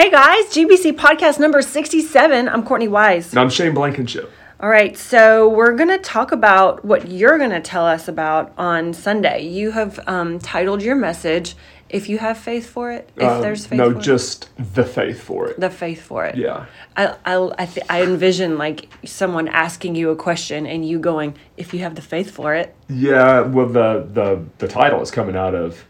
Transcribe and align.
Hey 0.00 0.10
guys, 0.10 0.46
GBC 0.46 0.92
podcast 0.92 1.38
number 1.38 1.60
67. 1.60 2.48
I'm 2.48 2.62
Courtney 2.62 2.88
Wise. 2.88 3.32
And 3.32 3.38
I'm 3.38 3.50
Shane 3.50 3.74
Blankenship. 3.74 4.32
All 4.58 4.70
right, 4.70 4.96
so 4.96 5.46
we're 5.46 5.74
going 5.74 5.90
to 5.90 5.98
talk 5.98 6.32
about 6.32 6.82
what 6.82 7.10
you're 7.10 7.36
going 7.36 7.50
to 7.50 7.60
tell 7.60 7.84
us 7.84 8.08
about 8.08 8.50
on 8.56 8.94
Sunday. 8.94 9.42
You 9.42 9.72
have 9.72 10.00
um, 10.08 10.38
titled 10.38 10.80
your 10.80 10.96
message, 10.96 11.54
If 11.90 12.08
You 12.08 12.16
Have 12.16 12.38
Faith 12.38 12.66
for 12.70 12.90
It, 12.90 13.10
If 13.14 13.24
Um, 13.28 13.42
There's 13.42 13.66
Faith 13.66 13.76
no, 13.76 13.92
just 13.92 14.48
the 14.74 14.84
faith 14.84 15.20
for 15.20 15.48
it. 15.48 15.50
it. 15.50 15.60
The 15.60 15.68
faith 15.68 16.00
for 16.00 16.24
it. 16.24 16.34
yeah. 16.34 16.64
I, 16.96 17.16
I, 17.26 17.50
I, 17.58 17.66
th- 17.66 17.86
I 17.90 18.02
envision 18.02 18.56
like 18.56 18.88
someone 19.04 19.48
asking 19.48 19.96
you 19.96 20.08
a 20.08 20.16
question 20.16 20.66
and 20.66 20.82
you 20.82 20.98
going, 20.98 21.34
If 21.58 21.74
you 21.74 21.80
have 21.80 21.94
the 21.94 22.00
faith 22.00 22.30
for 22.30 22.54
it. 22.54 22.74
Yeah, 22.88 23.42
well, 23.42 23.66
the, 23.66 24.08
the, 24.10 24.46
the 24.56 24.66
title 24.66 25.02
is 25.02 25.10
coming 25.10 25.36
out 25.36 25.54
of 25.54 25.84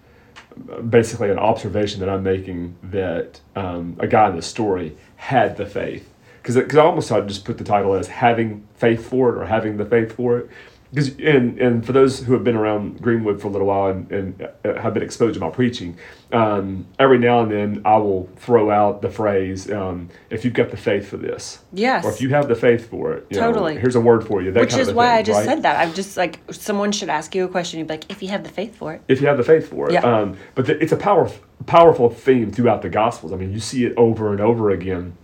basically 0.88 1.30
an 1.30 1.38
observation 1.38 2.00
that 2.00 2.08
I'm 2.08 2.22
making 2.22 2.76
that 2.82 3.40
um, 3.56 3.96
a 3.98 4.06
guy 4.06 4.28
in 4.28 4.36
the 4.36 4.42
story 4.42 4.96
had 5.16 5.56
the 5.56 5.66
faith. 5.66 6.08
Because 6.42 6.56
I 6.56 6.80
almost 6.80 7.08
thought 7.08 7.22
I'd 7.22 7.28
just 7.28 7.44
put 7.44 7.58
the 7.58 7.64
title 7.64 7.94
as 7.94 8.08
having 8.08 8.66
faith 8.76 9.06
for 9.06 9.30
it 9.30 9.38
or 9.38 9.46
having 9.46 9.76
the 9.76 9.84
faith 9.84 10.12
for 10.12 10.38
it. 10.38 10.50
Because 10.92 11.16
and, 11.18 11.58
and 11.60 11.86
for 11.86 11.92
those 11.92 12.20
who 12.24 12.32
have 12.32 12.42
been 12.42 12.56
around 12.56 13.00
Greenwood 13.00 13.40
for 13.40 13.46
a 13.46 13.50
little 13.50 13.68
while 13.68 13.90
and, 13.90 14.10
and 14.10 14.48
uh, 14.64 14.74
have 14.80 14.92
been 14.92 15.04
exposed 15.04 15.34
to 15.34 15.40
my 15.40 15.48
preaching, 15.48 15.96
um, 16.32 16.86
every 16.98 17.18
now 17.18 17.42
and 17.42 17.52
then 17.52 17.82
I 17.84 17.96
will 17.98 18.28
throw 18.36 18.70
out 18.72 19.00
the 19.00 19.10
phrase, 19.10 19.70
um, 19.70 20.08
if 20.30 20.44
you've 20.44 20.54
got 20.54 20.70
the 20.70 20.76
faith 20.76 21.08
for 21.08 21.16
this. 21.16 21.60
Yes. 21.72 22.04
Or 22.04 22.10
if 22.10 22.20
you 22.20 22.30
have 22.30 22.48
the 22.48 22.56
faith 22.56 22.90
for 22.90 23.12
it. 23.12 23.26
you 23.30 23.40
know, 23.40 23.52
Totally. 23.52 23.78
here's 23.78 23.94
a 23.94 24.00
word 24.00 24.26
for 24.26 24.42
you. 24.42 24.50
That 24.50 24.60
Which 24.60 24.74
is 24.76 24.92
why 24.92 25.06
thing, 25.06 25.14
I 25.18 25.22
just 25.22 25.38
right? 25.38 25.46
said 25.46 25.62
that. 25.62 25.80
I'm 25.80 25.94
just 25.94 26.16
like, 26.16 26.40
someone 26.50 26.90
should 26.90 27.08
ask 27.08 27.34
you 27.36 27.44
a 27.44 27.48
question. 27.48 27.78
You'd 27.78 27.86
be 27.88 27.94
like, 27.94 28.10
If 28.10 28.20
you 28.22 28.28
have 28.28 28.42
the 28.42 28.50
faith 28.50 28.74
for 28.74 28.92
it. 28.94 29.02
if 29.06 29.20
you 29.20 29.28
have 29.28 29.36
the 29.36 29.44
faith 29.44 29.68
for 29.68 29.88
it. 29.88 29.92
Yeah. 29.92 30.00
Um, 30.00 30.36
but 30.56 30.66
the, 30.66 30.82
it's 30.82 30.92
a 30.92 30.96
power, 30.96 31.30
powerful 31.66 32.10
theme 32.10 32.50
throughout 32.50 32.82
the 32.82 32.88
Gospels. 32.88 33.32
I 33.32 33.36
mean, 33.36 33.52
you 33.52 33.60
see 33.60 33.84
it 33.84 33.94
over 33.96 34.32
and 34.32 34.40
over 34.40 34.70
again. 34.70 35.16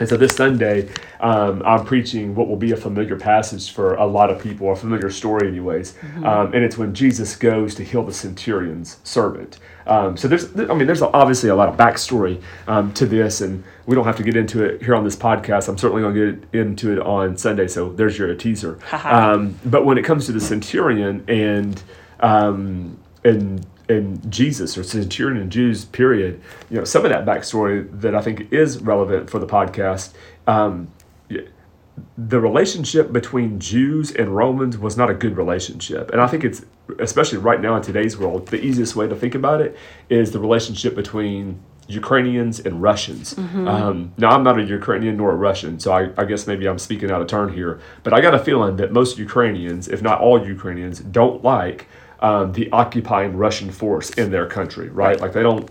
And 0.00 0.08
so 0.08 0.16
this 0.16 0.36
Sunday, 0.36 0.88
um, 1.20 1.62
I'm 1.64 1.84
preaching 1.84 2.34
what 2.34 2.48
will 2.48 2.56
be 2.56 2.72
a 2.72 2.76
familiar 2.76 3.16
passage 3.16 3.72
for 3.72 3.94
a 3.94 4.06
lot 4.06 4.30
of 4.30 4.40
people, 4.40 4.70
a 4.70 4.76
familiar 4.76 5.10
story, 5.10 5.48
anyways. 5.48 5.92
Mm-hmm. 5.92 6.24
Um, 6.24 6.54
and 6.54 6.64
it's 6.64 6.78
when 6.78 6.94
Jesus 6.94 7.34
goes 7.36 7.74
to 7.76 7.84
heal 7.84 8.04
the 8.04 8.12
centurion's 8.12 8.98
servant. 9.02 9.58
Um, 9.86 10.16
so 10.16 10.28
there's, 10.28 10.54
I 10.56 10.74
mean, 10.74 10.86
there's 10.86 11.02
obviously 11.02 11.48
a 11.48 11.56
lot 11.56 11.68
of 11.68 11.76
backstory 11.76 12.40
um, 12.66 12.92
to 12.94 13.06
this, 13.06 13.40
and 13.40 13.64
we 13.86 13.94
don't 13.94 14.04
have 14.04 14.16
to 14.16 14.22
get 14.22 14.36
into 14.36 14.62
it 14.62 14.82
here 14.82 14.94
on 14.94 15.02
this 15.02 15.16
podcast. 15.16 15.68
I'm 15.68 15.78
certainly 15.78 16.02
going 16.02 16.14
to 16.14 16.32
get 16.36 16.60
into 16.60 16.92
it 16.92 17.00
on 17.00 17.36
Sunday. 17.36 17.66
So 17.68 17.90
there's 17.92 18.18
your 18.18 18.34
teaser. 18.34 18.78
Um, 19.04 19.58
but 19.64 19.84
when 19.84 19.98
it 19.98 20.04
comes 20.04 20.26
to 20.26 20.32
the 20.32 20.40
centurion 20.40 21.24
and 21.28 21.82
um, 22.20 22.98
and 23.24 23.66
and 23.88 24.30
Jesus 24.30 24.76
or 24.76 24.82
centurion 24.82 25.40
and 25.40 25.50
Jews 25.50 25.84
period, 25.86 26.40
you 26.70 26.76
know, 26.76 26.84
some 26.84 27.04
of 27.04 27.10
that 27.10 27.24
backstory 27.24 27.88
that 28.00 28.14
I 28.14 28.20
think 28.20 28.52
is 28.52 28.80
relevant 28.82 29.30
for 29.30 29.38
the 29.38 29.46
podcast. 29.46 30.12
Um, 30.46 30.92
the 32.16 32.40
relationship 32.40 33.12
between 33.12 33.58
Jews 33.58 34.12
and 34.12 34.34
Romans 34.36 34.78
was 34.78 34.96
not 34.96 35.10
a 35.10 35.14
good 35.14 35.36
relationship, 35.36 36.10
and 36.10 36.20
I 36.20 36.26
think 36.28 36.44
it's 36.44 36.64
especially 36.98 37.38
right 37.38 37.60
now 37.60 37.76
in 37.76 37.82
today's 37.82 38.16
world, 38.16 38.46
the 38.48 38.64
easiest 38.64 38.96
way 38.96 39.06
to 39.06 39.14
think 39.14 39.34
about 39.34 39.60
it 39.60 39.76
is 40.08 40.32
the 40.32 40.38
relationship 40.38 40.94
between 40.94 41.60
Ukrainians 41.86 42.60
and 42.60 42.82
Russians. 42.82 43.36
Um, 43.68 44.12
now, 44.18 44.30
I'm 44.30 44.42
not 44.42 44.58
a 44.58 44.62
Ukrainian 44.62 45.16
nor 45.16 45.32
a 45.32 45.36
Russian, 45.36 45.80
so 45.80 45.92
I, 45.92 46.10
I 46.20 46.24
guess 46.26 46.46
maybe 46.46 46.68
I'm 46.68 46.78
speaking 46.78 47.10
out 47.10 47.20
of 47.20 47.28
turn 47.28 47.52
here. 47.52 47.80
But 48.02 48.12
I 48.12 48.20
got 48.20 48.34
a 48.34 48.38
feeling 48.38 48.76
that 48.76 48.92
most 48.92 49.18
Ukrainians, 49.18 49.88
if 49.88 50.02
not 50.02 50.20
all 50.20 50.46
Ukrainians, 50.46 51.00
don't 51.00 51.42
like 51.42 51.88
um, 52.20 52.52
the 52.52 52.70
occupying 52.72 53.36
Russian 53.36 53.70
force 53.70 54.10
in 54.10 54.30
their 54.30 54.46
country, 54.46 54.88
right? 54.88 55.20
Like 55.20 55.32
they 55.32 55.42
don't. 55.42 55.68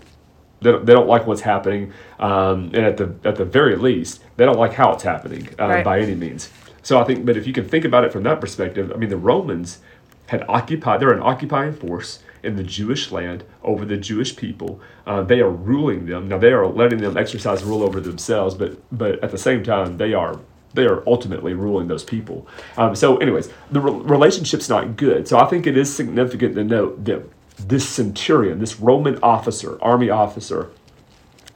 They 0.60 0.72
don't, 0.72 0.84
they 0.84 0.92
don't 0.92 1.06
like 1.06 1.24
what's 1.24 1.42
happening, 1.42 1.92
um, 2.18 2.64
and 2.74 2.78
at 2.78 2.96
the 2.96 3.14
at 3.24 3.36
the 3.36 3.44
very 3.44 3.76
least, 3.76 4.24
they 4.36 4.44
don't 4.44 4.58
like 4.58 4.72
how 4.72 4.92
it's 4.92 5.04
happening 5.04 5.48
uh, 5.56 5.68
Right. 5.68 5.84
by 5.84 6.00
any 6.00 6.16
means. 6.16 6.50
So 6.82 6.98
I 7.00 7.04
think, 7.04 7.24
but 7.24 7.36
if 7.36 7.46
you 7.46 7.52
can 7.52 7.68
think 7.68 7.84
about 7.84 8.02
it 8.02 8.12
from 8.12 8.24
that 8.24 8.40
perspective, 8.40 8.90
I 8.92 8.96
mean, 8.96 9.08
the 9.08 9.16
Romans 9.16 9.78
had 10.26 10.44
occupied, 10.48 10.98
they're 11.00 11.12
an 11.12 11.22
occupying 11.22 11.74
force 11.74 12.24
in 12.42 12.56
the 12.56 12.64
Jewish 12.64 13.12
land 13.12 13.44
over 13.62 13.84
the 13.84 13.96
Jewish 13.96 14.34
people. 14.34 14.80
Uh, 15.06 15.22
they 15.22 15.38
are 15.40 15.50
ruling 15.50 16.06
them. 16.06 16.26
Now, 16.28 16.38
they 16.38 16.50
are 16.52 16.66
letting 16.66 16.98
them 17.00 17.16
exercise 17.16 17.62
rule 17.62 17.82
over 17.84 18.00
themselves, 18.00 18.54
but, 18.54 18.78
but 18.90 19.22
at 19.22 19.30
the 19.30 19.38
same 19.38 19.62
time, 19.62 19.96
they 19.96 20.12
are. 20.12 20.40
They 20.74 20.86
are 20.86 21.02
ultimately 21.06 21.54
ruling 21.54 21.88
those 21.88 22.04
people. 22.04 22.46
Um, 22.76 22.94
so, 22.94 23.16
anyways, 23.18 23.50
the 23.70 23.80
re- 23.80 23.92
relationship's 23.92 24.68
not 24.68 24.96
good. 24.96 25.26
So, 25.26 25.38
I 25.38 25.46
think 25.46 25.66
it 25.66 25.76
is 25.76 25.94
significant 25.94 26.54
to 26.56 26.64
note 26.64 27.04
that 27.06 27.22
this 27.58 27.88
centurion, 27.88 28.58
this 28.58 28.78
Roman 28.78 29.18
officer, 29.22 29.82
army 29.82 30.10
officer, 30.10 30.70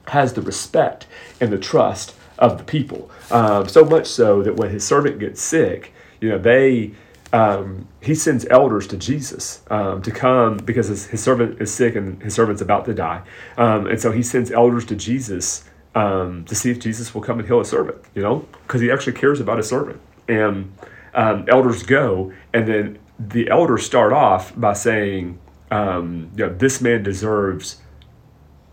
has 0.09 0.33
the 0.33 0.43
respect 0.43 1.07
and 1.41 1.53
the 1.53 1.59
trust 1.59 2.15
of 2.39 2.59
the 2.59 2.65
people. 2.65 3.11
Um, 3.31 3.69
so 3.69 3.85
much 3.85 4.07
so 4.07 4.43
that 4.43 4.57
when 4.57 4.71
his 4.71 4.85
servant 4.85 5.19
gets 5.19 5.41
sick, 5.41 5.93
you 6.21 6.29
know, 6.29 6.39
they 6.39 6.93
um, 7.33 7.89
he 8.03 8.15
sends 8.15 8.45
elders 8.47 8.87
to 8.89 8.97
Jesus 8.97 9.63
um, 9.71 10.03
to 10.03 10.11
come 10.11 10.59
because 10.59 10.89
his, 10.89 11.07
his 11.07 11.23
servant 11.23 11.63
is 11.63 11.73
sick 11.73 11.97
and 11.97 12.23
his 12.23 12.35
servant's 12.35 12.61
about 12.61 12.85
to 12.85 12.95
die. 12.95 13.23
Um, 13.57 13.87
and 13.87 13.99
so 13.99 14.13
he 14.13 14.23
sends 14.23 14.51
elders 14.51 14.85
to 14.87 14.97
Jesus 14.97 15.65
um, 15.95 16.45
to 16.45 16.55
see 16.55 16.71
if 16.71 16.81
Jesus 16.81 17.15
will 17.15 17.23
come 17.23 17.39
and 17.39 17.47
heal 17.47 17.61
a 17.61 17.65
servant, 17.65 17.99
you 18.15 18.23
know, 18.23 18.47
because 18.67 18.81
he 18.81 18.91
actually 18.91 19.13
cares 19.15 19.41
about 19.41 19.59
his 19.59 19.69
servant. 19.69 20.01
And 20.29 20.73
um, 21.15 21.45
elders 21.49 21.83
go, 21.83 22.33
and 22.53 22.67
then 22.67 22.99
the 23.19 23.51
elders 23.51 23.85
start 23.85 24.13
off 24.13 24.59
by 24.59 24.73
saying, 24.73 25.39
um, 25.71 26.31
you 26.37 26.47
know, 26.47 26.55
this 26.55 26.81
man 26.81 27.03
deserves 27.03 27.81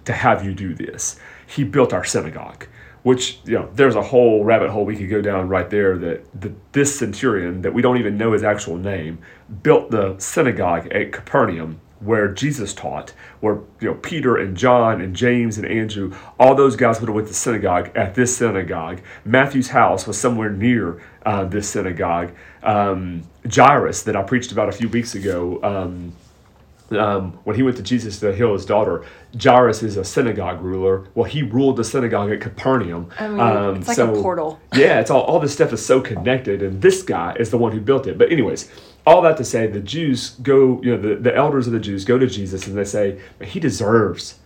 to 0.06 0.14
have 0.14 0.44
you 0.46 0.54
do 0.54 0.74
this. 0.74 1.20
He 1.46 1.64
built 1.64 1.94
our 1.94 2.04
synagogue, 2.04 2.68
which, 3.04 3.40
you 3.46 3.54
know, 3.54 3.70
there's 3.74 3.96
a 3.96 4.02
whole 4.02 4.44
rabbit 4.44 4.70
hole 4.70 4.86
we 4.86 4.96
could 4.96 5.10
go 5.10 5.22
down 5.22 5.50
right 5.50 5.70
there 5.70 5.98
that 5.98 6.42
the, 6.42 6.54
this 6.72 6.98
centurion, 6.98 7.62
that 7.62 7.74
we 7.74 7.82
don't 7.82 7.98
even 7.98 8.18
know 8.18 8.32
his 8.32 8.44
actual 8.44 8.78
name, 8.78 9.20
built 9.64 9.92
the 9.92 10.18
synagogue 10.20 10.88
at 10.88 11.12
Capernaum 11.12 11.82
where 12.00 12.30
Jesus 12.30 12.74
taught, 12.74 13.12
where, 13.42 13.56
you 13.82 13.90
know, 13.90 13.94
Peter 13.96 14.38
and 14.38 14.56
John 14.56 15.02
and 15.02 15.16
James 15.16 15.58
and 15.58 15.66
Andrew, 15.68 16.16
all 16.40 16.56
those 16.56 16.76
guys 16.76 17.00
would 17.00 17.10
have 17.10 17.16
went 17.16 17.28
to 17.28 17.34
synagogue 17.34 17.92
at 17.96 18.16
this 18.16 18.36
synagogue. 18.38 19.02
Matthew's 19.26 19.70
house 19.70 20.08
was 20.08 20.18
somewhere 20.18 20.50
near 20.50 21.02
uh, 21.26 21.44
this 21.44 21.70
synagogue. 21.70 22.32
Um, 22.64 23.24
Jairus, 23.54 24.04
that 24.04 24.16
I 24.16 24.24
preached 24.24 24.52
about 24.52 24.70
a 24.70 24.72
few 24.72 24.88
weeks 24.90 25.16
ago, 25.16 25.60
um, 25.64 26.14
um, 26.98 27.34
when 27.44 27.56
he 27.56 27.62
went 27.64 27.78
to 27.78 27.84
Jesus 27.84 28.20
to 28.20 28.34
heal 28.34 28.54
his 28.54 28.66
daughter, 28.66 29.06
Jairus 29.40 29.84
is 29.84 29.98
a 29.98 30.04
synagogue 30.04 30.62
ruler. 30.62 31.06
Well, 31.14 31.26
he 31.26 31.44
ruled 31.44 31.78
the 31.78 31.84
synagogue 31.84 32.32
at 32.32 32.42
Capernaum. 32.42 33.10
I 33.20 33.28
mean, 33.28 33.40
Um, 33.40 33.76
it's 33.76 33.88
like 33.90 33.98
a 34.00 34.08
portal. 34.08 34.60
yeah, 34.74 35.00
it's 35.00 35.12
all, 35.12 35.22
all 35.22 35.40
this 35.40 35.54
stuff 35.54 35.72
is 35.72 35.86
so 35.86 36.02
connected, 36.02 36.64
and 36.64 36.82
this 36.82 37.04
guy 37.04 37.36
is 37.40 37.52
the 37.52 37.58
one 37.58 37.74
who 37.74 37.80
built 37.80 38.08
it. 38.08 38.18
But, 38.18 38.32
anyways, 38.32 38.70
all 39.06 39.22
that 39.22 39.38
to 39.38 39.44
say, 39.44 39.68
the 39.68 39.80
Jews 39.80 40.32
go, 40.42 40.82
you 40.82 40.96
know, 40.96 41.02
the, 41.02 41.16
the 41.16 41.36
elders 41.36 41.68
of 41.68 41.74
the 41.74 41.80
Jews 41.80 42.06
go 42.06 42.18
to 42.18 42.28
Jesus 42.28 42.68
and 42.68 42.78
they 42.78 42.84
say, 42.84 43.20
he 43.44 43.60
deserves 43.60 44.40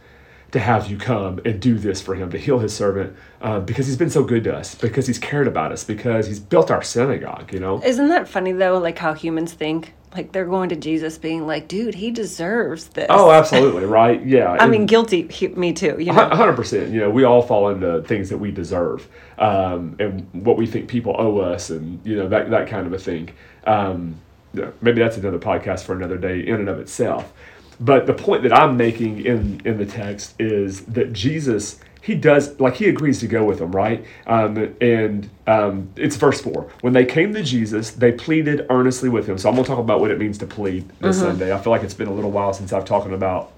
to 0.52 0.60
have 0.60 0.90
you 0.90 0.98
come 0.98 1.40
and 1.46 1.60
do 1.60 1.80
this 1.80 2.00
for 2.00 2.14
him 2.14 2.30
to 2.30 2.38
heal 2.38 2.60
his 2.60 2.74
servant 2.74 3.16
uh, 3.42 3.60
because 3.60 3.88
he's 3.88 3.98
been 3.98 4.10
so 4.12 4.24
good 4.24 4.44
to 4.44 4.56
us, 4.56 4.76
because 4.76 5.08
he's 5.08 5.18
cared 5.18 5.48
about 5.48 5.72
us, 5.72 5.84
because 5.84 6.28
he's 6.28 6.40
built 6.40 6.70
our 6.70 6.84
synagogue, 6.84 7.52
you 7.52 7.60
know? 7.60 7.82
Isn't 7.84 8.10
that 8.10 8.28
funny 8.28 8.52
though? 8.52 8.78
Like 8.78 9.00
how 9.00 9.14
humans 9.14 9.54
think? 9.54 9.94
Like 10.14 10.32
they're 10.32 10.46
going 10.46 10.70
to 10.70 10.76
Jesus 10.76 11.18
being 11.18 11.48
like, 11.48 11.68
dude, 11.68 11.96
he 11.96 12.12
deserves 12.12 12.86
this. 12.90 13.08
Oh, 13.10 13.32
absolutely, 13.32 13.86
right? 13.86 14.24
Yeah. 14.26 14.52
I 14.52 14.58
and- 14.58 14.72
mean, 14.72 14.86
guilty, 14.86 15.28
he, 15.28 15.48
me 15.48 15.74
too, 15.74 15.96
you 15.98 16.14
know? 16.14 16.30
hundred 16.30 16.56
percent. 16.56 16.94
You 16.94 17.00
know, 17.00 17.10
we 17.10 17.24
all 17.24 17.42
fall 17.42 17.70
into 17.70 18.04
things 18.04 18.30
that 18.30 18.38
we 18.38 18.52
deserve, 18.52 19.08
um, 19.40 19.96
and 20.00 20.30
what 20.34 20.56
we 20.56 20.68
think 20.68 20.88
people 20.88 21.16
owe 21.18 21.40
us, 21.40 21.72
and 21.72 22.00
you 22.06 22.16
know 22.16 22.30
that 22.30 22.52
that 22.52 22.68
kind 22.68 22.86
of 22.86 22.94
a 22.94 23.00
thing. 23.00 23.32
Um, 23.66 24.22
maybe 24.82 25.00
that's 25.00 25.18
another 25.18 25.40
podcast 25.40 25.84
for 25.84 25.94
another 25.94 26.18
day 26.18 26.40
in 26.40 26.56
and 26.56 26.70
of 26.70 26.80
itself. 26.80 27.34
But 27.80 28.06
the 28.06 28.14
point 28.14 28.44
that 28.44 28.54
I'm 28.54 28.78
making 28.78 29.26
in 29.26 29.62
in 29.66 29.78
the 29.78 29.86
text 29.86 30.36
is 30.40 30.82
that 30.86 31.14
Jesus 31.14 31.80
he 32.04 32.16
does 32.16 32.60
like 32.60 32.76
he 32.76 32.90
agrees 32.90 33.22
to 33.22 33.28
go 33.28 33.46
with 33.46 33.60
them, 33.60 33.72
right? 33.72 34.06
Um, 34.28 34.76
and 34.82 35.30
um, 35.48 35.90
it's 35.96 36.18
verse 36.18 36.42
four. 36.42 36.70
When 36.82 36.92
they 36.92 37.06
came 37.06 37.34
to 37.34 37.42
Jesus, 37.42 37.92
they 37.92 38.12
pleaded 38.12 38.68
earnestly 38.70 39.08
with 39.08 39.28
him. 39.28 39.38
So 39.38 39.50
I'm 39.50 39.56
gonna 39.56 39.66
talk 39.66 39.80
about 39.80 40.02
what 40.02 40.12
it 40.12 40.20
means 40.20 40.38
to 40.40 40.46
plead 40.46 40.88
this 41.00 41.20
Sunday. 41.20 41.54
I 41.54 41.58
feel 41.60 41.72
like 41.72 41.82
it's 41.82 41.94
been 41.94 42.10
a 42.10 42.14
little 42.14 42.32
while 42.32 42.54
since 42.54 42.74
I've 42.74 42.84
talked 42.84 43.10
about 43.10 43.54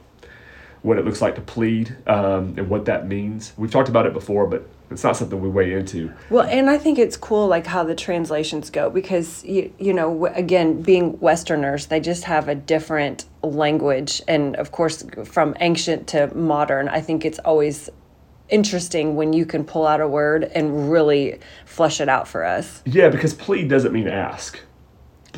what 0.86 1.00
it 1.00 1.04
looks 1.04 1.20
like 1.22 1.34
to 1.34 1.42
plead 1.42 1.98
um, 2.06 2.54
and 2.58 2.70
what 2.70 2.86
that 2.86 3.08
means. 3.08 3.54
We've 3.58 3.72
talked 3.72 3.90
about 3.90 4.06
it 4.06 4.14
before, 4.14 4.46
but 4.46 4.70
it's 4.92 5.04
not 5.04 5.18
something 5.18 5.42
we 5.42 5.50
weigh 5.50 5.74
into. 5.74 6.14
Well, 6.30 6.46
and 6.46 6.70
I 6.70 6.78
think 6.78 7.00
it's 7.00 7.18
cool, 7.18 7.48
like 7.48 7.66
how 7.66 7.84
the 7.84 7.96
translations 7.96 8.70
go, 8.70 8.92
because 8.92 9.44
you 9.44 9.74
you 9.80 9.94
know, 9.94 10.28
again, 10.28 10.84
being 10.84 11.20
Westerners, 11.20 11.88
they 11.88 12.00
just 12.00 12.26
have 12.26 12.48
a 12.48 12.56
different 12.56 13.26
language, 13.42 14.22
and 14.28 14.56
of 14.58 14.72
course, 14.72 15.04
from 15.26 15.56
ancient 15.60 16.08
to 16.10 16.34
modern, 16.36 16.88
I 16.88 17.02
think 17.02 17.26
it's 17.26 17.40
always 17.40 17.90
interesting 18.50 19.16
when 19.16 19.34
you 19.34 19.44
can 19.44 19.64
pull 19.64 19.88
out 19.88 20.02
a 20.02 20.08
word 20.08 20.44
and 20.44 20.92
really 20.92 21.40
flesh 21.66 22.00
it 22.00 22.08
out 22.08 22.28
for 22.28 22.46
us. 22.46 22.84
Yeah, 22.86 23.10
because 23.10 23.34
plead 23.34 23.70
doesn't 23.70 23.92
mean 23.92 24.08
ask. 24.08 24.60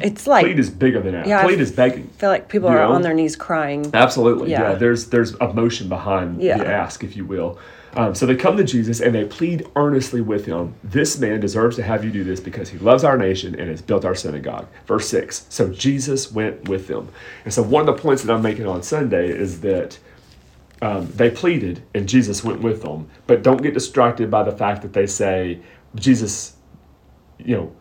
It's 0.01 0.27
like 0.27 0.45
plead 0.45 0.59
is 0.59 0.69
bigger 0.69 1.01
than 1.01 1.15
ask. 1.15 1.27
Yeah, 1.27 1.39
I 1.39 1.44
plead 1.44 1.59
is 1.59 1.71
begging. 1.71 2.07
Feel 2.17 2.29
like 2.29 2.49
people 2.49 2.69
are 2.69 2.77
know? 2.77 2.91
on 2.91 3.01
their 3.01 3.13
knees 3.13 3.35
crying. 3.35 3.89
Absolutely. 3.94 4.51
Yeah. 4.51 4.71
Yeah. 4.71 4.75
There's 4.75 5.07
there's 5.07 5.35
emotion 5.35 5.89
behind 5.89 6.41
Yeah. 6.41 6.57
the 6.57 6.67
ask, 6.67 7.03
if 7.03 7.15
you 7.15 7.25
will. 7.25 7.57
Um, 7.95 8.13
so 8.13 8.27
they 8.27 8.35
come 8.35 8.57
to 8.57 8.63
Jesus 8.63 8.99
and 8.99 9.15
they 9.15 9.25
plead 9.25 9.65
earnestly 9.75 10.21
with 10.21 10.45
him. 10.45 10.75
This 10.83 11.17
man 11.19 11.39
deserves 11.39 11.77
to 11.77 11.83
have 11.83 12.05
you 12.05 12.11
do 12.11 12.23
this 12.23 12.39
because 12.39 12.69
he 12.69 12.77
loves 12.77 13.03
our 13.03 13.17
nation 13.17 13.55
and 13.55 13.69
has 13.69 13.81
built 13.81 14.05
our 14.05 14.13
synagogue. 14.13 14.67
Verse 14.85 15.07
six. 15.07 15.47
So 15.49 15.69
Jesus 15.69 16.31
went 16.31 16.69
with 16.69 16.88
them. 16.88 17.09
And 17.43 17.53
so 17.53 17.63
one 17.63 17.88
of 17.88 17.95
the 17.95 18.00
points 18.01 18.21
that 18.23 18.31
I'm 18.31 18.43
making 18.43 18.67
on 18.67 18.83
Sunday 18.83 19.29
is 19.29 19.61
that 19.61 19.97
um, 20.81 21.07
they 21.15 21.31
pleaded 21.31 21.81
and 21.95 22.07
Jesus 22.07 22.43
went 22.43 22.61
with 22.61 22.83
them. 22.83 23.09
But 23.25 23.41
don't 23.41 23.63
get 23.63 23.73
distracted 23.73 24.29
by 24.29 24.43
the 24.43 24.51
fact 24.51 24.83
that 24.83 24.93
they 24.93 25.07
say 25.07 25.59
Jesus, 25.95 26.55
you 27.39 27.55
know, 27.55 27.75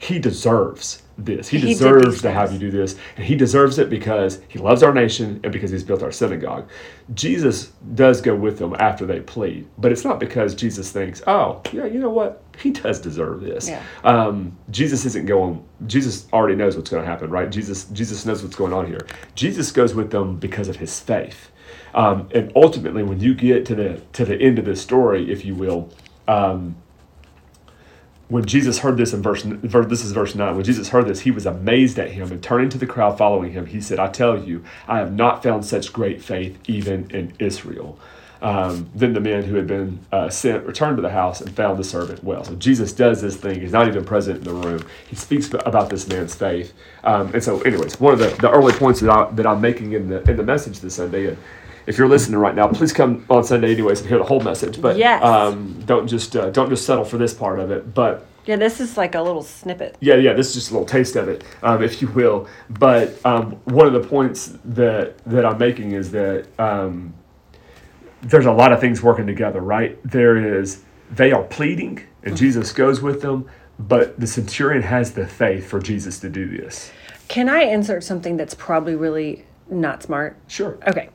he 0.00 0.18
deserves 0.18 1.02
this. 1.18 1.48
He, 1.48 1.58
He 1.58 1.68
deserves 1.68 2.22
to 2.22 2.30
have 2.30 2.52
you 2.52 2.58
do 2.58 2.70
this. 2.70 2.96
And 3.16 3.24
he 3.24 3.34
deserves 3.34 3.78
it 3.78 3.88
because 3.88 4.40
he 4.48 4.58
loves 4.58 4.82
our 4.82 4.92
nation 4.92 5.40
and 5.42 5.52
because 5.52 5.70
he's 5.70 5.82
built 5.82 6.02
our 6.02 6.12
synagogue. 6.12 6.68
Jesus 7.14 7.72
does 7.94 8.20
go 8.20 8.34
with 8.34 8.58
them 8.58 8.74
after 8.78 9.06
they 9.06 9.20
plead, 9.20 9.66
but 9.78 9.92
it's 9.92 10.04
not 10.04 10.20
because 10.20 10.54
Jesus 10.54 10.90
thinks, 10.92 11.22
oh, 11.26 11.62
yeah, 11.72 11.86
you 11.86 11.98
know 11.98 12.10
what? 12.10 12.42
He 12.58 12.70
does 12.70 13.00
deserve 13.00 13.40
this. 13.40 13.68
Yeah. 13.68 13.82
Um, 14.04 14.56
Jesus 14.70 15.04
isn't 15.04 15.26
going, 15.26 15.66
Jesus 15.86 16.26
already 16.32 16.56
knows 16.56 16.76
what's 16.76 16.90
going 16.90 17.02
to 17.02 17.08
happen, 17.08 17.30
right? 17.30 17.50
Jesus, 17.50 17.84
Jesus 17.86 18.26
knows 18.26 18.42
what's 18.42 18.56
going 18.56 18.72
on 18.72 18.86
here. 18.86 19.06
Jesus 19.34 19.72
goes 19.72 19.94
with 19.94 20.10
them 20.10 20.36
because 20.36 20.68
of 20.68 20.76
his 20.76 20.98
faith. 21.00 21.50
Um, 21.94 22.28
and 22.34 22.52
ultimately, 22.54 23.02
when 23.02 23.20
you 23.20 23.34
get 23.34 23.64
to 23.66 23.74
the 23.74 24.02
to 24.12 24.24
the 24.24 24.36
end 24.36 24.58
of 24.58 24.66
this 24.66 24.82
story, 24.82 25.30
if 25.32 25.44
you 25.44 25.54
will, 25.54 25.90
um, 26.28 26.76
when 28.28 28.44
Jesus 28.44 28.78
heard 28.78 28.96
this 28.96 29.12
in 29.12 29.22
verse, 29.22 29.42
this 29.44 30.04
is 30.04 30.12
verse 30.12 30.34
9, 30.34 30.56
when 30.56 30.64
Jesus 30.64 30.88
heard 30.88 31.06
this, 31.06 31.20
he 31.20 31.30
was 31.30 31.46
amazed 31.46 31.98
at 31.98 32.10
him 32.10 32.32
and 32.32 32.42
turning 32.42 32.68
to 32.70 32.78
the 32.78 32.86
crowd 32.86 33.16
following 33.16 33.52
him, 33.52 33.66
he 33.66 33.80
said, 33.80 33.98
I 33.98 34.08
tell 34.08 34.42
you, 34.42 34.64
I 34.88 34.98
have 34.98 35.12
not 35.12 35.42
found 35.42 35.64
such 35.64 35.92
great 35.92 36.22
faith 36.22 36.58
even 36.68 37.10
in 37.12 37.32
Israel. 37.38 37.98
Um, 38.42 38.90
then 38.94 39.14
the 39.14 39.20
man 39.20 39.44
who 39.44 39.54
had 39.54 39.66
been 39.66 40.00
uh, 40.12 40.28
sent 40.28 40.66
returned 40.66 40.96
to 40.96 41.02
the 41.02 41.10
house 41.10 41.40
and 41.40 41.54
found 41.54 41.78
the 41.78 41.84
servant 41.84 42.22
well. 42.22 42.44
So 42.44 42.54
Jesus 42.56 42.92
does 42.92 43.22
this 43.22 43.36
thing. 43.36 43.60
He's 43.60 43.72
not 43.72 43.88
even 43.88 44.04
present 44.04 44.38
in 44.38 44.44
the 44.44 44.52
room. 44.52 44.86
He 45.08 45.16
speaks 45.16 45.50
about 45.52 45.88
this 45.88 46.06
man's 46.06 46.34
faith. 46.34 46.74
Um, 47.02 47.32
and 47.32 47.42
so, 47.42 47.60
anyways, 47.62 47.98
one 47.98 48.12
of 48.12 48.18
the, 48.18 48.28
the 48.40 48.50
early 48.50 48.74
points 48.74 49.00
that, 49.00 49.10
I, 49.10 49.30
that 49.32 49.46
I'm 49.46 49.60
making 49.60 49.92
in 49.92 50.08
the, 50.08 50.22
in 50.30 50.36
the 50.36 50.42
message 50.42 50.80
this 50.80 50.96
Sunday, 50.96 51.34
if 51.86 51.98
you're 51.98 52.08
listening 52.08 52.38
right 52.40 52.54
now, 52.54 52.68
please 52.68 52.92
come 52.92 53.24
on 53.30 53.44
Sunday 53.44 53.72
anyways 53.72 54.00
and 54.00 54.08
hear 54.08 54.18
the 54.18 54.24
whole 54.24 54.40
message. 54.40 54.80
But 54.80 54.96
Yes. 54.96 55.22
um, 55.22 55.80
don't 55.86 56.06
just 56.08 56.36
uh, 56.36 56.50
don't 56.50 56.68
just 56.68 56.84
settle 56.86 57.04
for 57.04 57.18
this 57.18 57.32
part 57.34 57.58
of 57.60 57.70
it. 57.70 57.94
But 57.94 58.26
Yeah, 58.44 58.56
this 58.56 58.80
is 58.80 58.96
like 58.96 59.14
a 59.14 59.22
little 59.22 59.42
snippet. 59.42 59.96
yeah, 60.00 60.14
yeah, 60.16 60.32
this 60.32 60.48
is 60.48 60.54
just 60.54 60.70
a 60.70 60.74
little 60.74 60.86
taste 60.86 61.16
of 61.16 61.28
it, 61.28 61.44
um, 61.62 61.82
if 61.82 62.00
you 62.02 62.08
will. 62.08 62.48
But 62.70 63.24
um, 63.24 63.52
one 63.64 63.86
of 63.86 63.92
the 63.92 64.06
points 64.08 64.56
that 64.64 65.18
that 65.26 65.44
I'm 65.44 65.58
making 65.58 65.92
is 65.92 66.10
that 66.12 66.46
um, 66.58 67.14
there's 68.22 68.46
a 68.46 68.52
lot 68.52 68.72
of 68.72 68.80
things 68.80 69.02
working 69.02 69.26
together, 69.26 69.60
right? 69.60 69.98
There 70.04 70.58
is 70.58 70.82
they 71.10 71.30
are 71.32 71.44
pleading, 71.44 72.02
and 72.24 72.36
Jesus 72.36 72.72
goes 72.72 73.00
with 73.00 73.22
them, 73.22 73.48
but 73.78 74.18
the 74.18 74.26
centurion 74.26 74.82
has 74.82 75.12
the 75.12 75.26
faith 75.26 75.68
for 75.68 75.78
Jesus 75.78 76.18
to 76.20 76.28
do 76.28 76.48
this. 76.48 76.90
Can 77.28 77.48
I 77.48 77.62
insert 77.62 78.02
something 78.04 78.36
that's 78.36 78.54
probably 78.54 78.96
really 78.96 79.44
not 79.70 80.02
smart? 80.02 80.36
Sure, 80.48 80.78
Okay. 80.88 81.10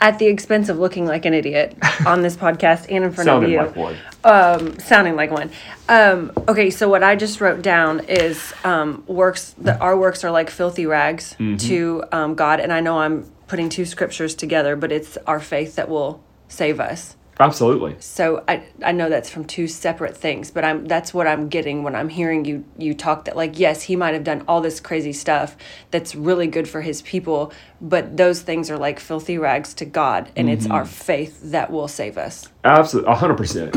At 0.00 0.18
the 0.18 0.26
expense 0.26 0.68
of 0.68 0.78
looking 0.78 1.06
like 1.06 1.24
an 1.24 1.32
idiot 1.34 1.76
on 2.06 2.20
this 2.22 2.36
podcast 2.36 2.86
and 2.90 3.02
in 3.04 3.12
front 3.12 3.28
of 3.30 3.48
you. 3.48 3.58
like 3.58 3.74
one. 3.76 3.96
um, 4.24 4.78
sounding 4.78 5.16
like 5.16 5.30
one. 5.30 5.50
Um, 5.88 6.32
okay, 6.48 6.68
so 6.70 6.88
what 6.88 7.02
I 7.02 7.16
just 7.16 7.40
wrote 7.40 7.62
down 7.62 8.00
is 8.08 8.52
um, 8.64 9.04
works. 9.06 9.54
That 9.58 9.80
our 9.80 9.96
works 9.96 10.22
are 10.24 10.30
like 10.30 10.50
filthy 10.50 10.84
rags 10.86 11.34
Mm-hmm. 11.38 11.56
to 11.68 12.04
um, 12.12 12.34
God, 12.34 12.60
and 12.60 12.72
I 12.72 12.80
know 12.80 12.98
I'm 12.98 13.24
putting 13.46 13.68
two 13.68 13.84
scriptures 13.86 14.34
together, 14.34 14.76
but 14.76 14.92
it's 14.92 15.16
our 15.26 15.40
faith 15.40 15.76
that 15.76 15.88
will 15.88 16.22
save 16.48 16.78
us. 16.78 17.16
Absolutely. 17.40 17.96
So 18.00 18.44
I 18.48 18.64
I 18.82 18.92
know 18.92 19.10
that's 19.10 19.30
from 19.30 19.44
two 19.44 19.68
separate 19.68 20.16
things, 20.16 20.50
but 20.50 20.64
I'm 20.64 20.86
that's 20.86 21.14
what 21.14 21.26
I'm 21.26 21.48
getting 21.48 21.82
when 21.82 21.94
I'm 21.96 22.08
hearing 22.08 22.44
you 22.46 22.64
you 22.78 22.94
talk 22.94 23.26
that 23.26 23.36
like 23.36 23.58
yes, 23.58 23.82
he 23.82 23.96
might 23.96 24.14
have 24.14 24.24
done 24.24 24.44
all 24.48 24.60
this 24.62 24.80
crazy 24.80 25.12
stuff 25.12 25.56
that's 25.90 26.14
really 26.14 26.46
good 26.46 26.68
for 26.68 26.80
his 26.82 27.02
people, 27.02 27.52
but 27.80 28.16
those 28.16 28.42
things 28.42 28.70
are 28.70 28.78
like 28.78 29.00
filthy 29.00 29.38
rags 29.38 29.74
to 29.74 29.84
God, 29.84 30.30
and 30.36 30.48
it's 30.50 30.66
Mm-hmm. 30.66 30.72
our 30.72 30.86
faith 30.86 31.40
that 31.52 31.70
will 31.70 31.88
save 31.88 32.18
us. 32.18 32.48
Absolutely, 32.64 33.14
hundred 33.14 33.36
percent. 33.36 33.76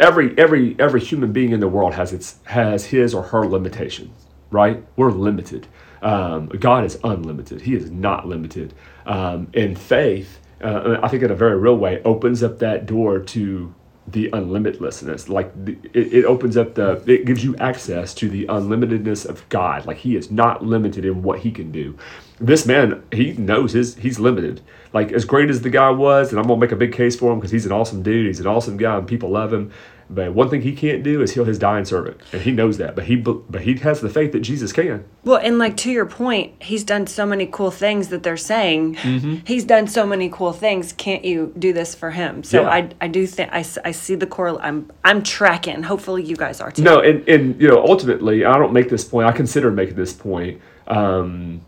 Every 0.00 0.36
every 0.38 0.76
every 0.78 1.00
human 1.00 1.32
being 1.32 1.52
in 1.52 1.60
the 1.60 1.68
world 1.68 1.94
has 1.94 2.12
its 2.12 2.36
has 2.46 2.86
his 2.86 3.14
or 3.14 3.22
her 3.24 3.46
limitations, 3.46 4.26
right? 4.50 4.84
We're 4.96 5.12
limited. 5.12 5.66
Um, 6.02 6.48
God 6.48 6.84
is 6.84 6.98
unlimited. 7.04 7.62
He 7.62 7.74
is 7.74 7.90
not 7.90 8.28
limited. 8.28 8.74
Um, 9.06 9.48
and 9.54 9.78
faith, 9.78 10.40
uh, 10.62 10.98
I 11.02 11.08
think, 11.08 11.22
in 11.22 11.30
a 11.30 11.34
very 11.34 11.56
real 11.58 11.76
way, 11.76 12.02
opens 12.04 12.42
up 12.42 12.58
that 12.60 12.86
door 12.86 13.18
to 13.18 13.74
the 14.06 14.28
unlimitlessness. 14.30 15.28
Like 15.28 15.52
the, 15.64 15.78
it, 15.94 16.12
it 16.12 16.24
opens 16.24 16.56
up 16.56 16.74
the, 16.74 17.02
it 17.06 17.24
gives 17.24 17.42
you 17.42 17.56
access 17.56 18.12
to 18.14 18.28
the 18.28 18.46
unlimitedness 18.46 19.26
of 19.26 19.48
God. 19.48 19.86
Like 19.86 19.98
He 19.98 20.16
is 20.16 20.30
not 20.30 20.64
limited 20.64 21.04
in 21.04 21.22
what 21.22 21.40
He 21.40 21.50
can 21.50 21.72
do. 21.72 21.96
This 22.40 22.66
man, 22.66 23.02
he 23.12 23.32
knows 23.32 23.72
his 23.72 23.94
he's 23.94 24.18
limited. 24.18 24.60
Like 24.92 25.12
as 25.12 25.24
great 25.24 25.50
as 25.50 25.62
the 25.62 25.70
guy 25.70 25.90
was, 25.90 26.30
and 26.30 26.38
I'm 26.40 26.46
gonna 26.46 26.60
make 26.60 26.72
a 26.72 26.76
big 26.76 26.92
case 26.92 27.14
for 27.16 27.32
him 27.32 27.38
because 27.38 27.52
he's 27.52 27.64
an 27.64 27.70
awesome 27.72 28.02
dude. 28.02 28.26
He's 28.26 28.40
an 28.40 28.48
awesome 28.48 28.76
guy, 28.76 28.98
and 28.98 29.06
people 29.06 29.30
love 29.30 29.52
him. 29.52 29.70
But 30.10 30.34
one 30.34 30.50
thing 30.50 30.60
he 30.62 30.72
can't 30.72 31.02
do 31.02 31.22
is 31.22 31.32
heal 31.32 31.44
his 31.44 31.58
dying 31.58 31.84
servant, 31.86 32.20
and 32.32 32.42
he 32.42 32.50
knows 32.52 32.76
that. 32.78 32.94
But 32.94 33.04
he 33.04 33.16
but 33.16 33.62
he 33.62 33.74
has 33.78 34.00
the 34.02 34.10
faith 34.10 34.32
that 34.32 34.40
Jesus 34.40 34.72
can. 34.72 35.04
Well, 35.24 35.38
and 35.42 35.58
like 35.58 35.76
to 35.78 35.90
your 35.90 36.04
point, 36.04 36.52
he's 36.62 36.84
done 36.84 37.06
so 37.06 37.24
many 37.24 37.46
cool 37.46 37.70
things 37.70 38.08
that 38.08 38.22
they're 38.22 38.36
saying 38.36 38.96
Mm-hmm. 38.96 39.36
he's 39.46 39.64
done 39.64 39.86
so 39.86 40.06
many 40.06 40.28
cool 40.28 40.52
things. 40.52 40.92
Can't 40.92 41.24
you 41.24 41.52
do 41.58 41.72
this 41.72 41.94
for 41.94 42.10
him? 42.10 42.42
So 42.44 42.62
Yeah. 42.62 42.68
I, 42.68 42.90
I 43.00 43.08
do 43.08 43.26
think 43.26 43.50
I 43.52 43.62
see 43.62 44.14
the 44.14 44.26
core. 44.26 44.60
I'm 44.60 44.90
I'm 45.04 45.22
tracking. 45.22 45.82
Hopefully 45.84 46.22
you 46.22 46.36
guys 46.36 46.60
are 46.60 46.70
too. 46.70 46.82
No, 46.82 47.00
and 47.00 47.26
and 47.28 47.60
you 47.60 47.68
know 47.68 47.82
ultimately, 47.84 48.44
I 48.44 48.58
don't 48.58 48.72
make 48.72 48.90
this 48.90 49.04
point. 49.04 49.26
I 49.26 49.32
consider 49.32 49.70
making 49.70 49.96
this 49.96 50.12
point. 50.12 50.60
Um, 50.86 51.62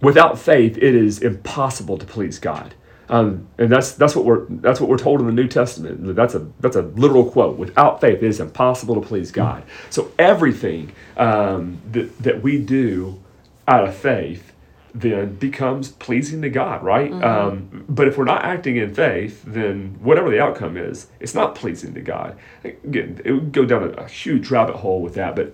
without 0.00 0.38
faith, 0.38 0.76
it 0.76 0.94
is 0.94 1.20
impossible 1.20 1.98
to 1.98 2.06
please 2.06 2.38
God. 2.38 2.74
Um, 3.08 3.48
and 3.58 3.70
that's 3.70 3.92
that's 3.92 4.16
what 4.16 4.24
we're 4.24 4.46
that's 4.48 4.80
what 4.80 4.88
we're 4.88 4.98
told 4.98 5.20
in 5.20 5.26
the 5.26 5.32
New 5.32 5.48
Testament. 5.48 6.16
That's 6.16 6.34
a 6.34 6.46
that's 6.60 6.76
a 6.76 6.82
literal 6.82 7.30
quote. 7.30 7.58
Without 7.58 8.00
faith, 8.00 8.18
it 8.18 8.24
is 8.24 8.40
impossible 8.40 8.94
to 8.96 9.02
please 9.02 9.30
God. 9.30 9.64
So 9.90 10.12
everything 10.18 10.92
um, 11.16 11.80
that 11.92 12.18
that 12.22 12.42
we 12.42 12.58
do 12.58 13.20
out 13.68 13.86
of 13.86 13.94
faith 13.94 14.53
then 14.96 15.34
becomes 15.34 15.90
pleasing 15.90 16.40
to 16.42 16.48
God, 16.48 16.84
right? 16.84 17.10
Um, 17.12 17.84
but 17.88 18.06
if 18.06 18.16
we're 18.16 18.24
not 18.24 18.44
acting 18.44 18.76
in 18.76 18.94
faith, 18.94 19.42
then 19.44 19.96
whatever 20.00 20.30
the 20.30 20.40
outcome 20.40 20.76
is, 20.76 21.08
it's 21.18 21.34
not 21.34 21.56
pleasing 21.56 21.94
to 21.94 22.00
God. 22.00 22.36
Again, 22.62 23.20
it 23.24 23.32
would 23.32 23.50
go 23.50 23.64
down 23.64 23.82
a, 23.82 23.88
a 23.88 24.06
huge 24.08 24.50
rabbit 24.52 24.76
hole 24.76 25.02
with 25.02 25.14
that, 25.14 25.34
but 25.34 25.52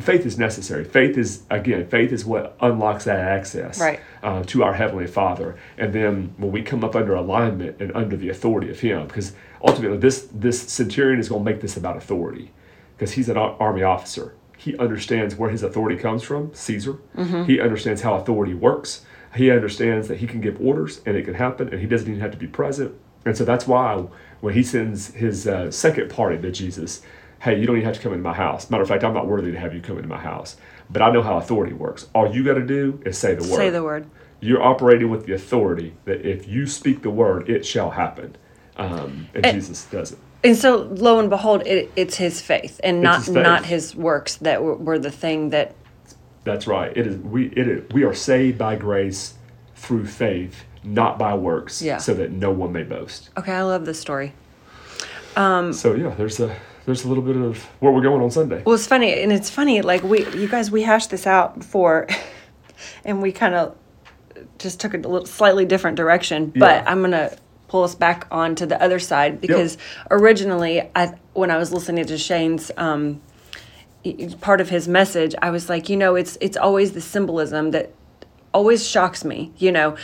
faith 0.00 0.24
is 0.24 0.38
necessary. 0.38 0.84
Faith 0.84 1.18
is 1.18 1.42
again, 1.50 1.86
faith 1.86 2.12
is 2.12 2.24
what 2.24 2.56
unlocks 2.62 3.04
that 3.04 3.18
access 3.20 3.78
Right. 3.78 4.00
uh, 4.22 4.42
to 4.44 4.64
our 4.64 4.72
heavenly 4.72 5.06
Father, 5.06 5.58
and 5.76 5.92
then 5.92 6.32
when 6.38 6.50
we 6.50 6.62
come 6.62 6.82
up 6.82 6.96
under 6.96 7.14
alignment 7.14 7.80
and 7.80 7.94
under 7.94 8.16
the 8.16 8.30
authority 8.30 8.70
of 8.70 8.80
Him, 8.80 9.06
because 9.06 9.34
ultimately 9.62 9.98
this 9.98 10.28
this 10.32 10.62
centurion 10.62 11.20
is 11.20 11.28
going 11.28 11.44
to 11.44 11.50
make 11.50 11.60
this 11.60 11.76
about 11.76 11.98
authority, 11.98 12.52
because 12.96 13.12
he's 13.12 13.28
an 13.28 13.36
ar- 13.36 13.54
army 13.60 13.82
officer. 13.82 14.32
He 14.68 14.76
understands 14.76 15.34
where 15.34 15.48
his 15.48 15.62
authority 15.62 15.96
comes 15.96 16.22
from, 16.22 16.52
Caesar. 16.52 16.98
He 17.46 17.58
understands 17.58 18.02
how 18.02 18.16
authority 18.16 18.52
works. 18.52 19.00
He 19.34 19.50
understands 19.50 20.08
that 20.08 20.18
he 20.18 20.26
can 20.26 20.42
give 20.42 20.60
orders 20.60 21.00
and 21.06 21.16
it 21.16 21.24
can 21.24 21.32
happen, 21.32 21.70
and 21.70 21.80
he 21.80 21.86
doesn't 21.86 22.06
even 22.06 22.20
have 22.20 22.32
to 22.32 22.36
be 22.36 22.46
present. 22.46 22.94
And 23.24 23.34
so 23.34 23.46
that's 23.46 23.66
why 23.66 24.04
when 24.40 24.52
he 24.52 24.62
sends 24.62 25.14
his 25.14 25.46
uh, 25.48 25.70
second 25.70 26.10
party 26.10 26.36
to 26.42 26.50
Jesus, 26.50 27.00
hey, 27.40 27.58
you 27.58 27.66
don't 27.66 27.76
even 27.76 27.86
have 27.86 27.96
to 27.96 28.02
come 28.02 28.12
into 28.12 28.22
my 28.22 28.34
house. 28.34 28.68
Matter 28.68 28.82
of 28.82 28.88
fact, 28.90 29.04
I'm 29.04 29.14
not 29.14 29.26
worthy 29.26 29.52
to 29.52 29.58
have 29.58 29.72
you 29.72 29.80
come 29.80 29.96
into 29.96 30.08
my 30.08 30.18
house, 30.20 30.56
but 30.90 31.00
I 31.00 31.10
know 31.10 31.22
how 31.22 31.38
authority 31.38 31.72
works. 31.72 32.08
All 32.14 32.30
you 32.30 32.44
got 32.44 32.54
to 32.54 32.66
do 32.66 33.00
is 33.06 33.16
say 33.16 33.34
the 33.34 33.48
word. 33.48 33.56
Say 33.56 33.70
the 33.70 33.82
word. 33.82 34.04
You're 34.40 34.62
operating 34.62 35.08
with 35.08 35.24
the 35.24 35.32
authority 35.32 35.94
that 36.04 36.26
if 36.26 36.46
you 36.46 36.66
speak 36.66 37.00
the 37.00 37.10
word, 37.10 37.48
it 37.48 37.64
shall 37.64 37.92
happen. 37.92 38.36
Um, 38.78 39.28
and 39.34 39.44
And- 39.46 39.56
Jesus 39.56 39.84
does 39.86 40.12
it. 40.12 40.18
And 40.44 40.56
so 40.56 40.88
lo 40.92 41.18
and 41.18 41.28
behold, 41.28 41.66
it, 41.66 41.90
it's 41.96 42.14
his 42.16 42.40
faith 42.40 42.80
and 42.84 43.00
not 43.02 43.16
his 43.24 43.26
faith. 43.34 43.42
not 43.42 43.64
his 43.66 43.96
works 43.96 44.36
that 44.36 44.62
were, 44.62 44.76
were 44.76 44.98
the 44.98 45.10
thing 45.10 45.50
that 45.50 45.74
That's 46.44 46.68
right. 46.68 46.96
It 46.96 47.06
is 47.08 47.16
we 47.16 47.46
it 47.48 47.66
is, 47.68 47.90
we 47.92 48.04
are 48.04 48.14
saved 48.14 48.56
by 48.56 48.76
grace 48.76 49.34
through 49.74 50.06
faith, 50.06 50.64
not 50.84 51.18
by 51.18 51.34
works, 51.34 51.82
Yeah. 51.82 51.96
so 51.98 52.14
that 52.14 52.30
no 52.30 52.52
one 52.52 52.72
may 52.72 52.84
boast. 52.84 53.30
Okay, 53.36 53.52
I 53.52 53.62
love 53.62 53.84
this 53.84 53.98
story. 53.98 54.32
Um, 55.36 55.72
so 55.72 55.94
yeah, 55.94 56.10
there's 56.16 56.38
a 56.38 56.54
there's 56.86 57.04
a 57.04 57.08
little 57.08 57.24
bit 57.24 57.36
of 57.36 57.64
where 57.80 57.92
we're 57.92 58.00
going 58.02 58.22
on 58.22 58.30
Sunday. 58.30 58.62
Well, 58.64 58.76
it's 58.76 58.86
funny, 58.86 59.20
and 59.20 59.32
it's 59.32 59.50
funny. 59.50 59.82
Like 59.82 60.02
we, 60.04 60.24
you 60.36 60.48
guys, 60.48 60.70
we 60.70 60.82
hashed 60.82 61.10
this 61.10 61.26
out 61.26 61.58
before, 61.58 62.06
and 63.04 63.20
we 63.20 63.32
kind 63.32 63.54
of 63.56 63.74
just 64.58 64.80
took 64.80 64.94
a 64.94 64.98
little 64.98 65.26
slightly 65.26 65.64
different 65.64 65.96
direction. 65.96 66.46
But 66.56 66.82
Yeah. 66.84 66.84
I'm 66.86 67.00
gonna 67.02 67.36
pull 67.68 67.84
us 67.84 67.94
back 67.94 68.26
onto 68.30 68.66
the 68.66 68.82
other 68.82 68.98
side 68.98 69.40
because 69.40 69.78
originally, 70.10 70.90
I 70.96 71.14
when 71.34 71.50
I 71.50 71.58
was 71.58 71.72
listening 71.72 72.06
to 72.06 72.18
Shane's 72.18 72.70
um, 72.76 73.20
part 74.40 74.60
of 74.60 74.68
his 74.70 74.88
message, 74.88 75.34
I 75.40 75.50
was 75.50 75.68
like, 75.68 75.88
you 75.88 75.96
know, 75.96 76.16
it's 76.16 76.36
it's 76.40 76.56
always 76.56 76.92
the 76.92 77.00
symbolism 77.00 77.70
that 77.70 77.92
always 78.52 78.88
shocks 78.88 79.24
me. 79.24 79.52
You 79.58 79.72
know, 79.72 79.96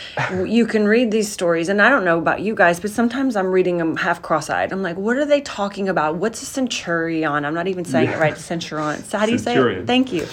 you 0.45 0.65
can 0.65 0.87
read 0.87 1.11
these 1.11 1.31
stories, 1.31 1.69
and 1.69 1.81
I 1.81 1.89
don't 1.89 2.05
know 2.05 2.17
about 2.17 2.41
you 2.41 2.55
guys, 2.55 2.79
but 2.79 2.91
sometimes 2.91 3.35
I'm 3.35 3.51
reading 3.51 3.77
them 3.77 3.95
half 3.97 4.21
cross-eyed. 4.21 4.71
I'm 4.71 4.81
like, 4.81 4.97
what 4.97 5.17
are 5.17 5.25
they 5.25 5.41
talking 5.41 5.89
about? 5.89 6.15
What's 6.15 6.41
a 6.41 6.45
centurion? 6.45 7.45
I'm 7.45 7.53
not 7.53 7.67
even 7.67 7.85
saying 7.85 8.09
yeah. 8.09 8.17
it 8.17 8.19
right. 8.19 8.37
Centurion. 8.37 9.03
So 9.03 9.17
how 9.17 9.25
do 9.25 9.31
you 9.31 9.37
centurion. 9.37 9.79
say 9.79 9.83
it? 9.83 9.87
Thank 9.87 10.13
you. 10.13 10.27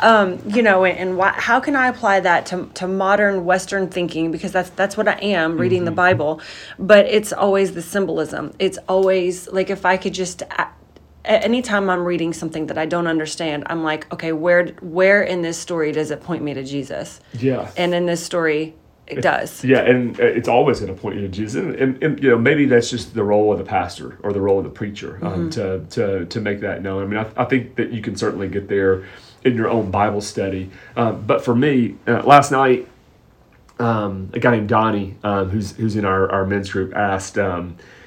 Um, 0.00 0.38
you 0.46 0.62
know, 0.62 0.84
and, 0.84 0.98
and 0.98 1.16
why, 1.16 1.30
how 1.30 1.60
can 1.60 1.76
I 1.76 1.88
apply 1.88 2.20
that 2.20 2.46
to, 2.46 2.68
to 2.74 2.86
modern 2.86 3.44
Western 3.44 3.88
thinking? 3.88 4.30
Because 4.30 4.52
that's 4.52 4.70
that's 4.70 4.96
what 4.96 5.08
I 5.08 5.14
am 5.14 5.56
reading 5.58 5.80
mm-hmm. 5.80 5.86
the 5.86 5.92
Bible, 5.92 6.40
but 6.78 7.06
it's 7.06 7.32
always 7.32 7.74
the 7.74 7.82
symbolism. 7.82 8.52
It's 8.58 8.78
always 8.88 9.48
like 9.48 9.70
if 9.70 9.86
I 9.86 9.96
could 9.96 10.14
just 10.14 10.42
anytime 11.24 11.88
I'm 11.90 12.04
reading 12.04 12.32
something 12.32 12.66
that 12.66 12.78
I 12.78 12.86
don't 12.86 13.06
understand, 13.06 13.64
I'm 13.66 13.82
like, 13.82 14.12
okay, 14.12 14.32
where 14.32 14.68
where 14.82 15.22
in 15.22 15.42
this 15.42 15.58
story 15.58 15.92
does 15.92 16.10
it 16.10 16.22
point 16.22 16.42
me 16.42 16.54
to 16.54 16.62
Jesus? 16.62 17.20
Yeah. 17.32 17.70
And 17.76 17.94
in 17.94 18.06
this 18.06 18.24
story, 18.24 18.74
it, 19.06 19.18
it 19.18 19.20
does. 19.20 19.64
Yeah, 19.64 19.80
and 19.80 20.18
uh, 20.18 20.24
it's 20.24 20.48
always 20.48 20.80
going 20.80 20.94
to 20.94 21.00
point 21.00 21.16
you 21.16 21.22
to 21.22 21.28
Jesus, 21.28 21.62
and, 21.62 21.74
and, 21.76 22.02
and, 22.02 22.22
you 22.22 22.30
know 22.30 22.38
maybe 22.38 22.64
that's 22.66 22.90
just 22.90 23.14
the 23.14 23.24
role 23.24 23.52
of 23.52 23.58
the 23.58 23.64
pastor 23.64 24.18
or 24.22 24.32
the 24.32 24.40
role 24.40 24.58
of 24.58 24.64
the 24.64 24.70
preacher 24.70 25.18
um, 25.22 25.50
mm-hmm. 25.50 25.50
to 25.50 25.84
to 25.90 26.26
to 26.26 26.40
make 26.40 26.60
that 26.60 26.82
known. 26.82 27.02
I 27.02 27.06
mean, 27.06 27.18
I, 27.18 27.42
I, 27.42 27.44
think 27.44 27.76
that 27.76 27.92
you 27.92 28.00
can 28.00 28.16
certainly 28.16 28.48
get 28.48 28.68
there 28.68 29.04
in 29.44 29.56
your 29.56 29.68
own 29.68 29.90
Bible 29.90 30.22
study. 30.22 30.70
Um, 30.96 31.22
but 31.26 31.44
for 31.44 31.54
me, 31.54 31.96
uh, 32.06 32.22
last 32.22 32.50
night, 32.50 32.88
um, 33.78 34.30
a 34.32 34.38
guy 34.38 34.52
named 34.52 34.70
Donnie, 34.70 35.16
um, 35.22 35.50
who's 35.50 35.72
who's 35.72 35.96
in 35.96 36.06
our, 36.06 36.30
our 36.30 36.46
men's 36.46 36.70
group, 36.70 36.94
asked. 36.94 37.38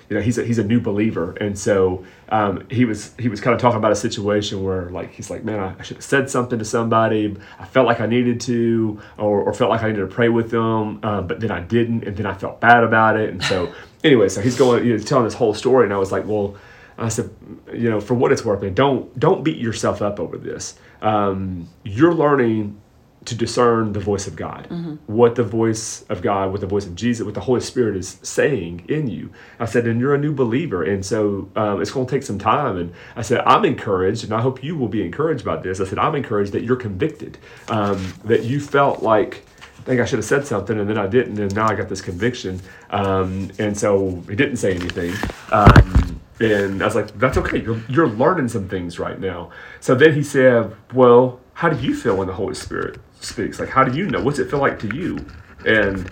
You 0.09 0.15
know, 0.15 0.21
he's 0.21 0.37
a, 0.37 0.43
he's 0.43 0.57
a 0.57 0.63
new 0.63 0.79
believer, 0.79 1.33
and 1.33 1.57
so 1.59 2.05
um, 2.29 2.65
he 2.69 2.85
was 2.85 3.13
he 3.19 3.27
was 3.27 3.41
kind 3.41 3.53
of 3.53 3.59
talking 3.59 3.77
about 3.77 3.91
a 3.91 3.95
situation 3.95 4.63
where 4.63 4.89
like 4.89 5.11
he's 5.11 5.29
like, 5.29 5.43
man, 5.43 5.59
I, 5.59 5.81
should 5.83 5.97
have 5.97 6.03
said 6.03 6.29
something 6.29 6.57
to 6.59 6.65
somebody. 6.65 7.35
I 7.59 7.65
felt 7.65 7.85
like 7.87 7.99
I 7.99 8.05
needed 8.05 8.39
to, 8.41 9.01
or, 9.17 9.41
or 9.41 9.53
felt 9.53 9.69
like 9.69 9.83
I 9.83 9.89
needed 9.89 10.01
to 10.01 10.07
pray 10.07 10.29
with 10.29 10.49
them, 10.49 11.03
um, 11.03 11.27
but 11.27 11.41
then 11.41 11.51
I 11.51 11.59
didn't, 11.59 12.05
and 12.05 12.15
then 12.15 12.25
I 12.25 12.33
felt 12.33 12.61
bad 12.61 12.83
about 12.83 13.17
it. 13.17 13.29
And 13.29 13.43
so 13.43 13.73
anyway, 14.03 14.29
so 14.29 14.39
he's 14.41 14.57
going, 14.57 14.85
you 14.85 14.95
know, 14.95 15.03
telling 15.03 15.25
this 15.25 15.33
whole 15.33 15.53
story, 15.53 15.83
and 15.83 15.93
I 15.93 15.97
was 15.97 16.11
like, 16.11 16.25
well, 16.25 16.55
I 16.97 17.09
said, 17.09 17.29
you 17.73 17.89
know, 17.89 17.99
for 17.99 18.13
what 18.13 18.31
it's 18.31 18.43
worth, 18.43 18.61
man, 18.61 18.73
don't 18.73 19.17
don't 19.19 19.43
beat 19.43 19.57
yourself 19.57 20.01
up 20.01 20.19
over 20.19 20.37
this. 20.37 20.79
Um, 21.01 21.67
you're 21.83 22.13
learning 22.13 22.81
to 23.27 23.35
discern 23.35 23.91
the 23.91 23.99
voice 23.99 24.25
of 24.25 24.37
God, 24.37 24.67
mm-hmm. 24.69 24.95
what 25.05 25.35
the 25.35 25.43
voice 25.43 26.03
of 26.03 26.21
God, 26.21 26.49
what 26.51 26.61
the 26.61 26.67
voice 26.67 26.85
of 26.85 26.95
Jesus, 26.95 27.25
what 27.25 27.33
the 27.33 27.41
Holy 27.41 27.59
Spirit 27.59 27.97
is 27.97 28.19
saying 28.23 28.85
in 28.87 29.07
you. 29.07 29.31
I 29.59 29.65
said, 29.65 29.85
and 29.85 29.99
you're 29.99 30.15
a 30.15 30.17
new 30.17 30.33
believer, 30.33 30.81
and 30.81 31.05
so 31.05 31.49
um, 31.57 31.81
it's 31.81 31.91
going 31.91 32.07
to 32.07 32.09
take 32.09 32.23
some 32.23 32.39
time. 32.39 32.77
And 32.77 32.93
I 33.17 33.21
said, 33.21 33.41
I'm 33.45 33.65
encouraged, 33.65 34.23
and 34.23 34.33
I 34.33 34.39
hope 34.39 34.63
you 34.63 34.77
will 34.77 34.87
be 34.87 35.05
encouraged 35.05 35.43
by 35.43 35.57
this. 35.57 35.81
I 35.81 35.85
said, 35.85 35.99
I'm 35.99 36.15
encouraged 36.15 36.53
that 36.53 36.63
you're 36.63 36.77
convicted, 36.77 37.37
um, 37.67 38.13
that 38.23 38.43
you 38.43 38.61
felt 38.61 39.03
like. 39.03 39.43
I 39.77 39.89
think 39.89 40.01
I 40.01 40.05
should 40.05 40.19
have 40.19 40.25
said 40.25 40.45
something, 40.45 40.77
and 40.77 40.89
then 40.89 40.97
I 40.97 41.07
didn't, 41.07 41.39
and 41.39 41.53
now 41.55 41.65
I 41.67 41.73
got 41.73 41.87
this 41.87 42.01
conviction. 42.01 42.59
Um, 42.89 43.51
and 43.57 43.77
so 43.77 44.21
he 44.27 44.35
didn't 44.35 44.57
say 44.57 44.73
anything. 44.73 45.13
Um, 45.49 46.19
and 46.41 46.81
I 46.81 46.85
was 46.85 46.95
like, 46.95 47.17
"That's 47.17 47.37
okay. 47.37 47.61
You're 47.61 47.81
you're 47.87 48.09
learning 48.09 48.49
some 48.49 48.67
things 48.67 48.99
right 48.99 49.17
now." 49.17 49.51
So 49.79 49.95
then 49.95 50.13
he 50.13 50.23
said, 50.23 50.75
"Well, 50.93 51.39
how 51.53 51.69
do 51.69 51.79
you 51.79 51.95
feel 51.95 52.17
when 52.17 52.27
the 52.27 52.33
Holy 52.33 52.53
Spirit 52.53 52.99
speaks. 53.21 53.59
Like, 53.59 53.69
how 53.69 53.83
do 53.83 53.97
you 53.97 54.07
know? 54.07 54.21
What's 54.21 54.39
it 54.39 54.49
feel 54.49 54.59
like 54.59 54.79
to 54.79 54.95
you? 54.95 55.17
And 55.65 56.09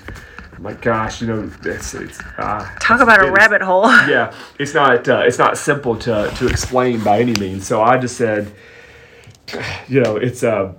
my 0.59 0.73
gosh, 0.73 1.21
you 1.21 1.27
know, 1.27 1.51
it's, 1.63 1.93
it's 1.93 2.19
uh, 2.37 2.67
talk 2.79 3.01
about 3.01 3.25
a 3.25 3.31
rabbit 3.31 3.61
hole. 3.61 3.83
yeah, 4.07 4.33
it's 4.59 4.73
not 4.73 5.07
uh, 5.07 5.23
it's 5.25 5.37
not 5.37 5.57
simple 5.57 5.95
to 5.97 6.31
to 6.37 6.47
explain 6.47 7.03
by 7.03 7.19
any 7.19 7.33
means. 7.33 7.67
So 7.67 7.81
I 7.81 7.97
just 7.97 8.17
said, 8.17 8.51
you 9.87 10.01
know, 10.01 10.17
it's 10.17 10.43
uh, 10.43 10.73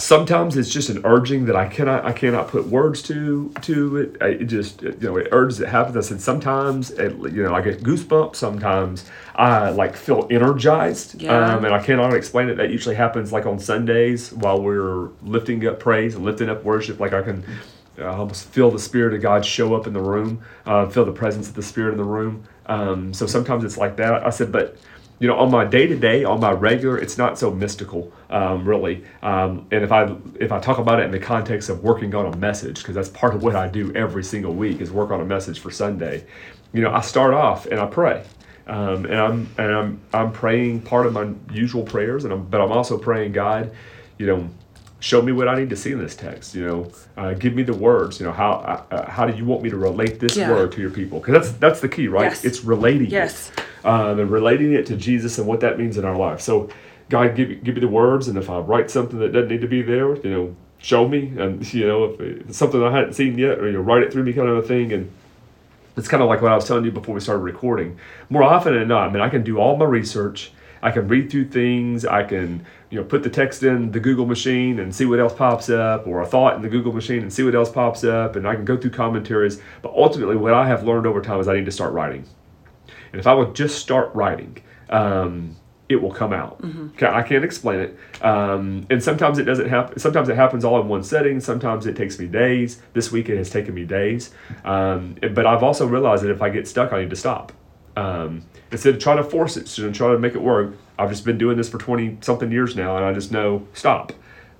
sometimes 0.00 0.56
it's 0.56 0.70
just 0.70 0.88
an 0.88 1.02
urging 1.04 1.44
that 1.46 1.56
I 1.56 1.68
cannot 1.68 2.04
I 2.04 2.12
cannot 2.12 2.48
put 2.48 2.66
words 2.66 3.02
to 3.02 3.52
to 3.62 3.96
it. 3.96 4.16
It 4.20 4.44
just 4.46 4.82
you 4.82 4.96
know 5.00 5.16
it 5.16 5.28
urges 5.32 5.60
it 5.60 5.68
happens. 5.68 5.96
I 5.96 6.00
said 6.00 6.20
sometimes 6.20 6.90
it, 6.92 7.12
you 7.32 7.42
know 7.42 7.54
I 7.54 7.60
get 7.60 7.82
goosebumps. 7.82 8.36
Sometimes 8.36 9.04
I 9.34 9.70
like 9.70 9.96
feel 9.96 10.26
energized, 10.30 11.20
yeah. 11.20 11.54
um, 11.54 11.64
and 11.64 11.74
I 11.74 11.82
cannot 11.82 12.14
explain 12.14 12.48
it. 12.48 12.56
That 12.56 12.70
usually 12.70 12.94
happens 12.94 13.32
like 13.32 13.46
on 13.46 13.58
Sundays 13.58 14.32
while 14.32 14.60
we're 14.60 15.08
lifting 15.22 15.66
up 15.66 15.78
praise 15.78 16.14
and 16.14 16.24
lifting 16.24 16.48
up 16.48 16.64
worship. 16.64 17.00
Like 17.00 17.12
I 17.12 17.22
can. 17.22 17.44
I 17.98 18.04
almost 18.04 18.46
feel 18.46 18.70
the 18.70 18.78
spirit 18.78 19.12
of 19.12 19.20
God 19.20 19.44
show 19.44 19.74
up 19.74 19.86
in 19.86 19.92
the 19.92 20.00
room, 20.00 20.42
uh, 20.64 20.88
feel 20.88 21.04
the 21.04 21.12
presence 21.12 21.48
of 21.48 21.54
the 21.54 21.62
spirit 21.62 21.92
in 21.92 21.98
the 21.98 22.04
room. 22.04 22.44
Um, 22.64 23.12
so 23.12 23.26
sometimes 23.26 23.62
it's 23.62 23.76
like 23.76 23.96
that. 23.96 24.24
I 24.26 24.30
said, 24.30 24.50
but 24.50 24.78
you 25.20 25.28
know, 25.28 25.36
on 25.36 25.50
my 25.50 25.66
day 25.66 25.86
to 25.86 25.96
day, 25.96 26.24
on 26.24 26.40
my 26.40 26.50
regular, 26.50 26.98
it's 26.98 27.18
not 27.18 27.38
so 27.38 27.50
mystical, 27.50 28.10
um, 28.30 28.64
really. 28.64 29.04
Um, 29.22 29.66
and 29.70 29.84
if 29.84 29.92
I 29.92 30.16
if 30.40 30.50
I 30.50 30.58
talk 30.58 30.78
about 30.78 30.98
it 30.98 31.04
in 31.04 31.10
the 31.10 31.18
context 31.18 31.68
of 31.68 31.84
working 31.84 32.14
on 32.14 32.32
a 32.32 32.36
message, 32.38 32.78
because 32.78 32.94
that's 32.94 33.10
part 33.10 33.34
of 33.34 33.42
what 33.42 33.54
I 33.54 33.68
do 33.68 33.94
every 33.94 34.24
single 34.24 34.54
week 34.54 34.80
is 34.80 34.90
work 34.90 35.10
on 35.10 35.20
a 35.20 35.24
message 35.24 35.60
for 35.60 35.70
Sunday. 35.70 36.24
You 36.72 36.80
know, 36.80 36.90
I 36.90 37.02
start 37.02 37.34
off 37.34 37.66
and 37.66 37.78
I 37.78 37.86
pray, 37.86 38.24
um, 38.66 39.04
and 39.04 39.14
I'm 39.14 39.48
and 39.58 39.72
I'm 39.72 40.00
I'm 40.14 40.32
praying 40.32 40.82
part 40.82 41.04
of 41.04 41.12
my 41.12 41.28
usual 41.52 41.82
prayers, 41.82 42.24
and 42.24 42.32
I'm, 42.32 42.46
but 42.46 42.62
I'm 42.62 42.72
also 42.72 42.96
praying 42.96 43.32
God, 43.32 43.72
you 44.16 44.26
know, 44.26 44.48
show 45.00 45.20
me 45.20 45.32
what 45.32 45.48
I 45.48 45.58
need 45.58 45.68
to 45.68 45.76
see 45.76 45.92
in 45.92 45.98
this 45.98 46.16
text. 46.16 46.54
You 46.54 46.66
know, 46.66 46.92
uh, 47.18 47.34
give 47.34 47.54
me 47.54 47.62
the 47.62 47.74
words. 47.74 48.20
You 48.20 48.24
know, 48.24 48.32
how 48.32 48.52
uh, 48.52 48.94
uh 48.94 49.10
how 49.10 49.26
do 49.26 49.36
you 49.36 49.44
want 49.44 49.62
me 49.62 49.68
to 49.68 49.76
relate 49.76 50.18
this 50.18 50.38
yeah. 50.38 50.50
word 50.50 50.72
to 50.72 50.80
your 50.80 50.90
people? 50.90 51.20
Because 51.20 51.34
that's 51.34 51.58
that's 51.58 51.80
the 51.80 51.90
key, 51.90 52.08
right? 52.08 52.30
Yes. 52.30 52.42
It's 52.42 52.64
relating. 52.64 53.10
Yes. 53.10 53.50
It 53.50 53.64
um, 53.84 54.18
and 54.20 54.30
relating 54.30 54.72
it 54.72 54.86
to 54.86 54.96
Jesus 54.96 55.38
and 55.38 55.46
what 55.46 55.60
that 55.60 55.78
means 55.78 55.96
in 55.96 56.04
our 56.04 56.16
life. 56.16 56.40
So, 56.40 56.68
God, 57.08 57.34
give, 57.34 57.64
give 57.64 57.74
me 57.74 57.80
the 57.80 57.88
words, 57.88 58.28
and 58.28 58.38
if 58.38 58.48
I 58.48 58.58
write 58.58 58.90
something 58.90 59.18
that 59.18 59.32
doesn't 59.32 59.48
need 59.48 59.60
to 59.62 59.68
be 59.68 59.82
there, 59.82 60.16
you 60.16 60.30
know, 60.30 60.56
show 60.78 61.08
me. 61.08 61.32
And, 61.38 61.72
you 61.74 61.86
know, 61.86 62.04
if 62.04 62.20
it's 62.20 62.58
something 62.58 62.82
I 62.82 62.92
hadn't 62.92 63.14
seen 63.14 63.36
yet, 63.38 63.58
or, 63.58 63.66
you 63.66 63.72
know, 63.72 63.80
write 63.80 64.02
it 64.02 64.12
through 64.12 64.22
me 64.22 64.32
kind 64.32 64.48
of 64.48 64.58
a 64.58 64.62
thing. 64.62 64.92
And 64.92 65.10
it's 65.96 66.08
kind 66.08 66.22
of 66.22 66.28
like 66.28 66.40
what 66.40 66.52
I 66.52 66.54
was 66.54 66.66
telling 66.66 66.84
you 66.84 66.92
before 66.92 67.14
we 67.14 67.20
started 67.20 67.42
recording. 67.42 67.98
More 68.28 68.42
often 68.42 68.74
than 68.74 68.88
not, 68.88 69.08
I 69.08 69.12
mean, 69.12 69.22
I 69.22 69.28
can 69.28 69.42
do 69.42 69.58
all 69.58 69.76
my 69.76 69.84
research. 69.84 70.52
I 70.82 70.90
can 70.90 71.08
read 71.08 71.30
through 71.30 71.48
things. 71.48 72.06
I 72.06 72.22
can, 72.22 72.64
you 72.88 72.98
know, 72.98 73.04
put 73.04 73.22
the 73.22 73.28
text 73.28 73.62
in 73.62 73.90
the 73.90 74.00
Google 74.00 74.24
machine 74.24 74.78
and 74.78 74.94
see 74.94 75.04
what 75.04 75.20
else 75.20 75.34
pops 75.34 75.68
up, 75.68 76.06
or 76.06 76.22
a 76.22 76.26
thought 76.26 76.56
in 76.56 76.62
the 76.62 76.70
Google 76.70 76.92
machine 76.92 77.22
and 77.22 77.32
see 77.32 77.42
what 77.42 77.54
else 77.54 77.70
pops 77.70 78.02
up, 78.02 78.36
and 78.36 78.48
I 78.48 78.54
can 78.54 78.64
go 78.64 78.78
through 78.78 78.92
commentaries. 78.92 79.60
But 79.82 79.92
ultimately, 79.94 80.36
what 80.36 80.54
I 80.54 80.66
have 80.68 80.84
learned 80.84 81.06
over 81.06 81.20
time 81.20 81.40
is 81.40 81.48
I 81.48 81.54
need 81.54 81.66
to 81.66 81.72
start 81.72 81.92
writing. 81.92 82.24
And 83.12 83.20
if 83.20 83.26
I 83.26 83.34
would 83.34 83.54
just 83.54 83.78
start 83.78 84.14
writing, 84.14 84.58
um, 84.88 85.56
it 85.90 86.00
will 86.00 86.12
come 86.12 86.32
out. 86.32 86.62
Mm-hmm. 86.62 87.04
I 87.04 87.22
can't 87.22 87.44
explain 87.44 87.80
it. 87.80 87.98
Um, 88.22 88.86
and 88.90 89.02
sometimes 89.02 89.38
it 89.38 89.44
doesn't 89.44 89.68
happen. 89.68 89.98
Sometimes 89.98 90.28
it 90.28 90.36
happens 90.36 90.64
all 90.64 90.80
in 90.80 90.86
one 90.86 91.02
setting. 91.02 91.40
Sometimes 91.40 91.84
it 91.84 91.96
takes 91.96 92.16
me 92.18 92.26
days. 92.26 92.80
This 92.92 93.10
week 93.10 93.28
it 93.28 93.36
has 93.36 93.50
taken 93.50 93.74
me 93.74 93.84
days. 93.84 94.30
Um, 94.64 95.16
but 95.34 95.46
I've 95.46 95.64
also 95.64 95.86
realized 95.86 96.22
that 96.22 96.30
if 96.30 96.42
I 96.42 96.48
get 96.48 96.68
stuck, 96.68 96.92
I 96.92 97.00
need 97.00 97.10
to 97.10 97.16
stop. 97.16 97.52
Um, 97.96 98.44
instead 98.70 98.94
of 98.94 99.00
trying 99.00 99.16
to 99.16 99.24
force 99.24 99.56
it, 99.56 99.62
instead 99.62 99.84
of 99.84 99.92
trying 99.92 100.12
to 100.12 100.18
make 100.20 100.36
it 100.36 100.42
work, 100.42 100.76
I've 100.96 101.10
just 101.10 101.24
been 101.24 101.38
doing 101.38 101.56
this 101.56 101.68
for 101.68 101.78
20 101.78 102.18
something 102.20 102.52
years 102.52 102.76
now, 102.76 102.96
and 102.96 103.04
I 103.04 103.12
just 103.12 103.32
know 103.32 103.66
stop. 103.72 104.12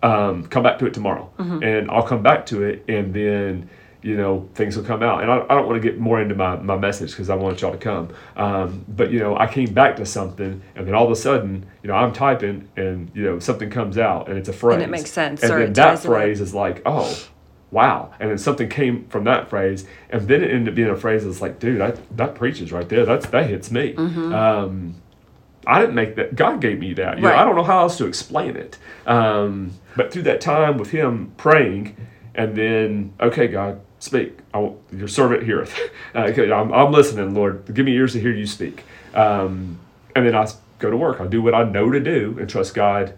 Um, 0.03 0.47
come 0.47 0.65
back 0.65 0.81
to 0.81 0.87
it 0.87 0.95
tomorrow. 0.95 1.31
Mm-hmm. 1.39 1.63
And 1.63 1.91
I'll 1.93 2.03
come 2.03 2.25
back 2.25 2.45
to 2.47 2.65
it, 2.65 2.85
and 2.89 3.15
then 3.15 3.71
you 4.03 4.17
know 4.17 4.49
things 4.55 4.77
will 4.77 4.85
come 4.85 5.03
out 5.03 5.23
and 5.23 5.31
i, 5.31 5.45
I 5.49 5.55
don't 5.55 5.67
want 5.67 5.81
to 5.83 5.89
get 5.89 5.99
more 5.99 6.21
into 6.21 6.35
my, 6.35 6.57
my 6.57 6.77
message 6.77 7.11
because 7.11 7.31
i 7.31 7.35
want 7.35 7.61
y'all 7.61 7.73
to 7.73 7.79
come 7.79 8.09
um, 8.37 8.85
but 8.89 9.11
you 9.11 9.19
know 9.19 9.37
i 9.37 9.47
came 9.47 9.73
back 9.73 9.97
to 9.97 10.07
something 10.07 10.63
and 10.75 10.87
then 10.87 10.95
all 10.95 11.05
of 11.05 11.11
a 11.11 11.17
sudden 11.17 11.67
you 11.83 11.89
know 11.89 11.95
i'm 11.95 12.13
typing 12.13 12.69
and 12.77 13.11
you 13.15 13.23
know 13.23 13.39
something 13.39 13.71
comes 13.71 13.99
out 13.99 14.29
and 14.29 14.39
it's 14.39 14.49
a 14.49 14.53
phrase 14.53 14.75
and 14.75 14.83
it 14.83 14.91
makes 14.91 15.11
sense 15.11 15.43
and 15.43 15.53
then 15.53 15.73
that 15.73 15.99
phrase 15.99 16.41
is 16.41 16.55
like 16.55 16.83
oh 16.87 17.29
wow 17.71 18.13
and 18.19 18.31
then 18.31 18.39
something 18.39 18.69
came 18.69 19.07
from 19.09 19.25
that 19.25 19.49
phrase 19.49 19.87
and 20.11 20.27
then 20.29 20.43
it 20.43 20.51
ended 20.51 20.69
up 20.69 20.75
being 20.75 20.89
a 20.89 20.97
phrase 20.97 21.25
that's 21.25 21.41
like 21.41 21.59
dude 21.59 21.81
that, 21.81 22.17
that 22.17 22.35
preaches 22.35 22.73
right 22.73 22.89
there 22.89 23.05
that's 23.05 23.27
that 23.29 23.49
hits 23.49 23.71
me 23.71 23.95
mm-hmm. 23.95 24.35
um, 24.35 24.95
I 25.67 25.81
didn't 25.81 25.95
make 25.95 26.17
that. 26.17 26.35
God 26.35 26.63
gave 26.63 26.79
me 26.79 26.95
that. 26.95 27.19
You 27.19 27.27
right. 27.27 27.37
know, 27.37 27.43
I 27.43 27.45
don't 27.45 27.55
know 27.55 27.63
how 27.63 27.81
else 27.81 27.99
to 27.99 28.07
explain 28.07 28.57
it. 28.57 28.79
Um, 29.07 29.73
but 29.95 30.11
through 30.11 30.23
that 30.23 30.41
time 30.41 30.79
with 30.79 30.91
Him 30.91 31.33
praying, 31.37 31.97
and 32.35 32.57
then, 32.57 33.13
okay, 33.21 33.49
God, 33.49 33.81
speak. 34.01 34.39
I, 34.53 34.73
your 34.93 35.09
servant 35.09 35.45
heareth. 35.45 35.79
Uh, 36.13 36.23
I'm, 36.23 36.73
I'm 36.73 36.91
listening, 36.91 37.35
Lord. 37.37 37.73
Give 37.73 37.87
me 37.87 37.93
ears 37.93 38.15
to 38.15 38.21
hear 38.21 38.33
you 38.33 38.45
speak. 38.45 38.83
Um, 39.15 39.79
and 40.17 40.27
then 40.27 40.35
I 40.35 40.45
go 40.81 40.91
to 40.91 40.97
work. 40.97 41.21
I 41.21 41.29
do 41.29 41.41
what 41.41 41.55
I 41.55 41.63
know 41.63 41.89
to 41.89 42.01
do 42.01 42.37
and 42.41 42.51
trust 42.51 42.75
God 42.75 43.15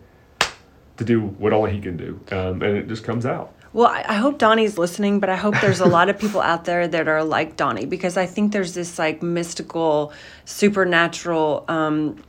to 0.98 1.04
do 1.04 1.22
what 1.22 1.54
only 1.54 1.72
He 1.72 1.80
can 1.80 1.96
do. 1.96 2.20
Um, 2.30 2.60
and 2.60 2.76
it 2.76 2.88
just 2.88 3.02
comes 3.02 3.24
out. 3.24 3.54
Well, 3.72 3.86
I 3.86 4.14
hope 4.14 4.36
Donnie's 4.36 4.76
listening, 4.76 5.20
but 5.20 5.30
I 5.30 5.36
hope 5.36 5.54
there's 5.62 5.80
a 5.80 5.86
lot 5.86 6.10
of 6.10 6.18
people 6.18 6.40
out 6.42 6.66
there 6.66 6.86
that 6.86 7.08
are 7.08 7.24
like 7.24 7.56
Donnie 7.56 7.86
because 7.86 8.18
I 8.18 8.26
think 8.26 8.52
there's 8.52 8.74
this 8.74 8.98
like 8.98 9.22
mystical, 9.22 10.12
supernatural 10.44 11.64
um, 11.68 12.22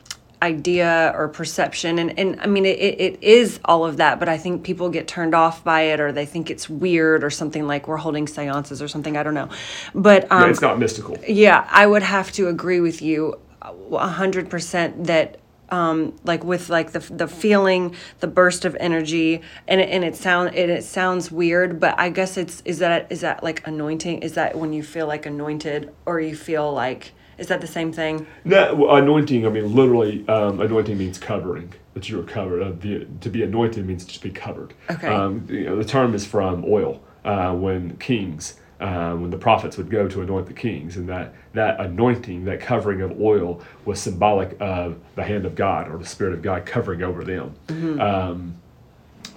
idea 0.43 1.13
or 1.15 1.29
perception 1.29 1.97
and, 1.97 2.19
and 2.19 2.39
i 2.41 2.45
mean 2.45 2.65
it, 2.65 2.77
it 2.77 3.23
is 3.23 3.61
all 3.63 3.85
of 3.85 3.95
that 3.97 4.19
but 4.19 4.27
i 4.27 4.37
think 4.37 4.61
people 4.61 4.89
get 4.89 5.07
turned 5.07 5.33
off 5.33 5.63
by 5.63 5.81
it 5.83 6.01
or 6.01 6.11
they 6.11 6.25
think 6.25 6.51
it's 6.51 6.69
weird 6.69 7.23
or 7.23 7.29
something 7.29 7.65
like 7.65 7.87
we're 7.87 7.95
holding 7.95 8.27
seances 8.27 8.81
or 8.81 8.89
something 8.89 9.15
i 9.15 9.23
don't 9.23 9.33
know 9.33 9.47
but 9.95 10.29
um, 10.29 10.41
yeah, 10.41 10.49
it's 10.49 10.61
not 10.61 10.77
mystical 10.77 11.17
yeah 11.27 11.65
i 11.71 11.87
would 11.87 12.03
have 12.03 12.29
to 12.29 12.49
agree 12.49 12.81
with 12.81 13.01
you 13.01 13.39
100% 13.63 15.05
that 15.05 15.39
um, 15.69 16.13
like 16.23 16.43
with 16.43 16.69
like 16.69 16.91
the 16.91 16.99
the 16.99 17.27
feeling, 17.27 17.95
the 18.19 18.27
burst 18.27 18.63
of 18.63 18.75
energy, 18.79 19.41
and 19.67 19.81
it, 19.81 19.89
and 19.89 20.03
it 20.03 20.15
sound 20.15 20.53
and 20.53 20.69
it 20.69 20.83
sounds 20.83 21.31
weird, 21.31 21.79
but 21.79 21.99
I 21.99 22.09
guess 22.09 22.37
it's 22.37 22.61
is 22.63 22.77
that 22.79 23.11
is 23.11 23.21
that 23.21 23.43
like 23.43 23.65
anointing? 23.65 24.19
Is 24.21 24.33
that 24.33 24.55
when 24.55 24.71
you 24.71 24.83
feel 24.83 25.07
like 25.07 25.25
anointed, 25.25 25.91
or 26.05 26.19
you 26.19 26.35
feel 26.35 26.71
like 26.71 27.13
is 27.37 27.47
that 27.47 27.61
the 27.61 27.67
same 27.67 27.91
thing? 27.91 28.27
That 28.45 28.77
well, 28.77 28.95
anointing, 28.95 29.45
I 29.45 29.49
mean, 29.49 29.73
literally, 29.73 30.27
um, 30.27 30.59
anointing 30.59 30.97
means 30.97 31.17
covering. 31.17 31.73
That 31.93 32.09
you 32.09 32.19
are 32.19 32.23
covered. 32.23 32.63
Uh, 32.63 32.71
be, 32.71 33.07
to 33.21 33.29
be 33.29 33.43
anointed 33.43 33.85
means 33.85 34.05
to 34.05 34.19
be 34.19 34.31
covered. 34.31 34.73
Okay. 34.89 35.07
Um, 35.07 35.45
you 35.49 35.65
know, 35.65 35.75
the 35.75 35.85
term 35.85 36.15
is 36.15 36.25
from 36.25 36.65
oil. 36.65 37.01
Uh, 37.23 37.53
when 37.53 37.95
kings, 37.97 38.59
uh, 38.81 39.13
when 39.13 39.29
the 39.29 39.37
prophets 39.37 39.77
would 39.77 39.89
go 39.89 40.07
to 40.09 40.21
anoint 40.21 40.47
the 40.47 40.53
kings, 40.53 40.97
and 40.97 41.07
that 41.07 41.33
that 41.53 41.79
anointing, 41.79 42.45
that 42.45 42.59
covering 42.59 43.01
of 43.01 43.19
oil, 43.21 43.61
was 43.85 44.01
symbolic 44.01 44.57
of 44.59 44.99
the 45.15 45.23
hand 45.23 45.45
of 45.45 45.55
God 45.55 45.89
or 45.89 45.97
the 45.97 46.05
Spirit 46.05 46.33
of 46.33 46.41
God 46.41 46.65
covering 46.65 47.01
over 47.01 47.23
them. 47.23 47.55
Um, 48.01 48.55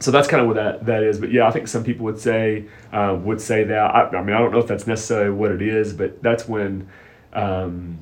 so 0.01 0.11
that's 0.11 0.29
kind 0.29 0.41
of 0.41 0.47
what 0.47 0.57
that, 0.57 0.87
that 0.87 1.03
is. 1.03 1.19
But 1.19 1.31
yeah, 1.31 1.47
I 1.47 1.51
think 1.51 1.69
some 1.69 1.85
people 1.85 2.05
would 2.05 2.19
say 2.19 2.65
uh, 2.93 3.17
would 3.23 3.41
say 3.41 3.65
that. 3.65 3.79
I, 3.79 4.09
I 4.09 4.23
mean, 4.23 4.35
I 4.35 4.39
don't 4.39 4.51
know 4.51 4.59
if 4.59 4.67
that's 4.67 4.87
necessarily 4.87 5.31
what 5.31 5.53
it 5.53 5.63
is, 5.63 5.93
but 5.93 6.23
that's 6.23 6.49
when. 6.49 6.89
Um, 7.37 7.99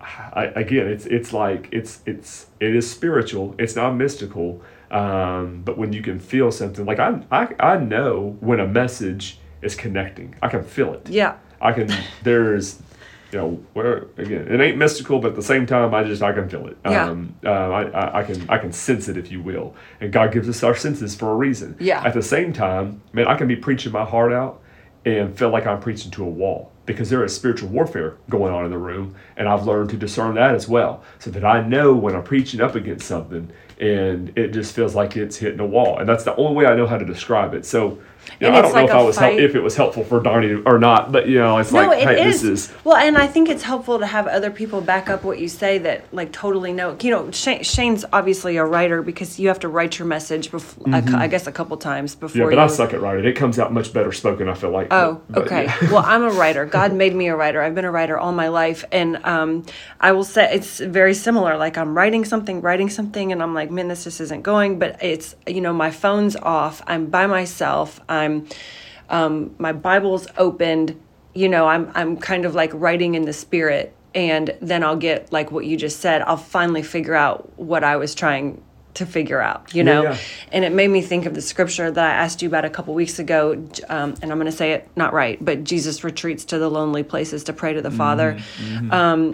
I, 0.00 0.50
again, 0.56 0.88
it's 0.88 1.06
it's 1.06 1.32
like 1.32 1.68
it's 1.72 2.00
it's 2.06 2.46
it 2.58 2.74
is 2.74 2.90
spiritual. 2.90 3.54
It's 3.58 3.76
not 3.76 3.92
mystical. 3.94 4.62
Um, 4.90 5.62
but 5.62 5.78
when 5.78 5.92
you 5.92 6.02
can 6.02 6.18
feel 6.18 6.50
something, 6.50 6.84
like 6.84 6.98
I, 6.98 7.22
I 7.30 7.54
I 7.60 7.76
know 7.76 8.36
when 8.40 8.60
a 8.60 8.66
message 8.66 9.38
is 9.62 9.74
connecting. 9.74 10.34
I 10.42 10.48
can 10.48 10.64
feel 10.64 10.94
it. 10.94 11.08
Yeah. 11.08 11.36
I 11.60 11.72
can. 11.72 11.92
There's, 12.22 12.80
you 13.30 13.38
know, 13.38 13.64
where 13.74 14.06
again, 14.16 14.48
it 14.48 14.60
ain't 14.60 14.78
mystical, 14.78 15.18
but 15.20 15.28
at 15.28 15.36
the 15.36 15.42
same 15.42 15.66
time, 15.66 15.94
I 15.94 16.02
just 16.04 16.22
I 16.22 16.32
can 16.32 16.48
feel 16.48 16.66
it. 16.66 16.78
Yeah. 16.84 17.10
Um, 17.10 17.34
uh, 17.44 17.50
I, 17.50 17.82
I 17.82 18.18
I 18.20 18.22
can 18.24 18.50
I 18.50 18.58
can 18.58 18.72
sense 18.72 19.08
it, 19.08 19.16
if 19.16 19.30
you 19.30 19.42
will. 19.42 19.74
And 20.00 20.12
God 20.12 20.32
gives 20.32 20.48
us 20.48 20.62
our 20.62 20.74
senses 20.74 21.14
for 21.14 21.30
a 21.30 21.36
reason. 21.36 21.76
Yeah. 21.78 22.02
At 22.02 22.14
the 22.14 22.22
same 22.22 22.52
time, 22.52 23.02
man, 23.12 23.28
I 23.28 23.36
can 23.36 23.46
be 23.46 23.56
preaching 23.56 23.92
my 23.92 24.04
heart 24.04 24.32
out 24.32 24.62
and 25.04 25.36
feel 25.36 25.50
like 25.50 25.66
I'm 25.66 25.80
preaching 25.80 26.10
to 26.12 26.24
a 26.24 26.28
wall 26.28 26.72
because 26.92 27.10
there 27.10 27.24
is 27.24 27.34
spiritual 27.34 27.68
warfare 27.68 28.16
going 28.28 28.52
on 28.52 28.64
in 28.64 28.70
the 28.70 28.78
room, 28.78 29.14
and 29.36 29.48
I've 29.48 29.66
learned 29.66 29.90
to 29.90 29.96
discern 29.96 30.34
that 30.34 30.54
as 30.54 30.68
well, 30.68 31.02
so 31.18 31.30
that 31.30 31.44
I 31.44 31.66
know 31.66 31.94
when 31.94 32.14
I'm 32.14 32.24
preaching 32.24 32.60
up 32.60 32.74
against 32.74 33.06
something 33.06 33.50
and 33.78 34.36
it 34.36 34.48
just 34.48 34.74
feels 34.74 34.94
like 34.94 35.16
it's 35.16 35.36
hitting 35.36 35.60
a 35.60 35.66
wall, 35.66 35.98
and 35.98 36.08
that's 36.08 36.24
the 36.24 36.36
only 36.36 36.56
way 36.56 36.66
I 36.66 36.76
know 36.76 36.86
how 36.86 36.98
to 36.98 37.04
describe 37.04 37.54
it. 37.54 37.64
So. 37.64 37.98
You 38.40 38.46
And 38.46 38.54
know, 38.54 38.58
I 38.60 38.62
don't 38.62 38.72
know 38.74 38.84
if 38.84 38.90
I 38.90 39.02
was 39.02 39.16
hel- 39.18 39.38
if 39.38 39.54
it 39.54 39.60
was 39.60 39.76
helpful 39.76 40.02
for 40.02 40.18
Donnie 40.20 40.62
or 40.64 40.78
not, 40.78 41.12
but 41.12 41.28
you 41.28 41.38
know, 41.38 41.58
it's 41.58 41.70
No, 41.72 41.88
like, 41.88 41.98
it 42.02 42.08
hey, 42.08 42.28
is. 42.28 42.40
this 42.40 42.68
is 42.68 42.72
Well, 42.84 42.96
and 42.96 43.18
I 43.18 43.26
think 43.26 43.50
it's 43.50 43.62
helpful 43.62 43.98
to 43.98 44.06
have 44.06 44.26
other 44.26 44.50
people 44.50 44.80
back 44.80 45.10
up 45.10 45.24
what 45.24 45.38
you 45.38 45.46
say 45.48 45.76
that 45.78 46.04
like 46.12 46.32
totally 46.32 46.72
know. 46.72 46.96
You 47.02 47.10
know, 47.10 47.30
Shane, 47.32 47.62
Shane's 47.62 48.04
obviously 48.14 48.56
a 48.56 48.64
writer 48.64 49.02
because 49.02 49.38
you 49.38 49.48
have 49.48 49.58
to 49.60 49.68
write 49.68 49.98
your 49.98 50.08
message 50.08 50.50
before. 50.50 50.86
I 50.94 51.26
guess 51.26 51.46
a 51.46 51.52
couple 51.52 51.76
times 51.76 52.14
before. 52.14 52.28
Mm-hmm. 52.30 52.38
yeah. 52.38 52.44
But 52.46 52.54
you 52.56 52.60
I 52.60 52.66
suck 52.68 52.94
at 52.94 53.02
writing. 53.02 53.26
It 53.26 53.34
comes 53.36 53.58
out 53.58 53.74
much 53.74 53.92
better 53.92 54.10
spoken. 54.12 54.48
I 54.48 54.54
feel 54.54 54.70
like. 54.70 54.88
Oh, 54.90 55.20
but- 55.28 55.34
but, 55.34 55.46
okay. 55.46 55.64
yeah. 55.64 55.92
well, 55.92 56.04
I'm 56.06 56.22
a 56.22 56.30
writer. 56.40 56.64
God 56.64 56.94
made 56.94 57.14
me 57.14 57.28
a 57.28 57.36
writer. 57.36 57.60
I've 57.60 57.74
been 57.74 57.84
a 57.84 57.90
writer 57.90 58.18
all 58.18 58.32
my 58.32 58.48
life, 58.48 58.84
and 58.90 59.22
um, 59.26 59.64
I 60.00 60.12
will 60.12 60.24
say 60.24 60.48
it's 60.54 60.78
very 60.80 61.12
similar. 61.14 61.58
Like 61.58 61.76
I'm 61.76 61.94
writing 61.94 62.24
something, 62.24 62.62
writing 62.62 62.88
something, 62.88 63.32
and 63.32 63.42
I'm 63.42 63.52
like, 63.54 63.70
man, 63.70 63.88
this 63.88 64.04
just 64.04 64.18
isn't 64.22 64.42
going. 64.42 64.78
But 64.78 64.96
it's 65.02 65.34
you 65.46 65.60
know, 65.60 65.74
my 65.74 65.90
phone's 65.90 66.36
off. 66.36 66.80
I'm 66.86 67.06
by 67.06 67.26
myself. 67.26 68.00
I'm, 68.08 68.29
um, 69.08 69.54
my 69.58 69.72
Bible's 69.72 70.26
opened. 70.36 71.00
You 71.34 71.48
know, 71.48 71.66
I'm 71.66 71.90
I'm 71.94 72.16
kind 72.16 72.44
of 72.44 72.54
like 72.54 72.70
writing 72.74 73.14
in 73.14 73.24
the 73.24 73.32
spirit, 73.32 73.94
and 74.14 74.56
then 74.60 74.82
I'll 74.82 74.96
get 74.96 75.32
like 75.32 75.50
what 75.52 75.64
you 75.64 75.76
just 75.76 76.00
said. 76.00 76.22
I'll 76.22 76.36
finally 76.36 76.82
figure 76.82 77.14
out 77.14 77.58
what 77.58 77.84
I 77.84 77.96
was 77.96 78.14
trying 78.14 78.62
to 78.94 79.06
figure 79.06 79.40
out. 79.40 79.74
You 79.74 79.84
know, 79.84 80.02
yeah. 80.02 80.18
and 80.52 80.64
it 80.64 80.72
made 80.72 80.88
me 80.88 81.00
think 81.02 81.26
of 81.26 81.34
the 81.34 81.40
scripture 81.42 81.90
that 81.90 82.04
I 82.04 82.12
asked 82.14 82.42
you 82.42 82.48
about 82.48 82.64
a 82.64 82.70
couple 82.70 82.92
weeks 82.94 83.18
ago. 83.18 83.52
Um, 83.88 84.14
and 84.20 84.32
I'm 84.32 84.38
going 84.38 84.46
to 84.46 84.52
say 84.52 84.72
it 84.72 84.88
not 84.96 85.12
right, 85.12 85.42
but 85.44 85.64
Jesus 85.64 86.02
retreats 86.02 86.44
to 86.46 86.58
the 86.58 86.68
lonely 86.68 87.02
places 87.02 87.44
to 87.44 87.52
pray 87.52 87.72
to 87.72 87.82
the 87.82 87.90
Father. 87.90 88.38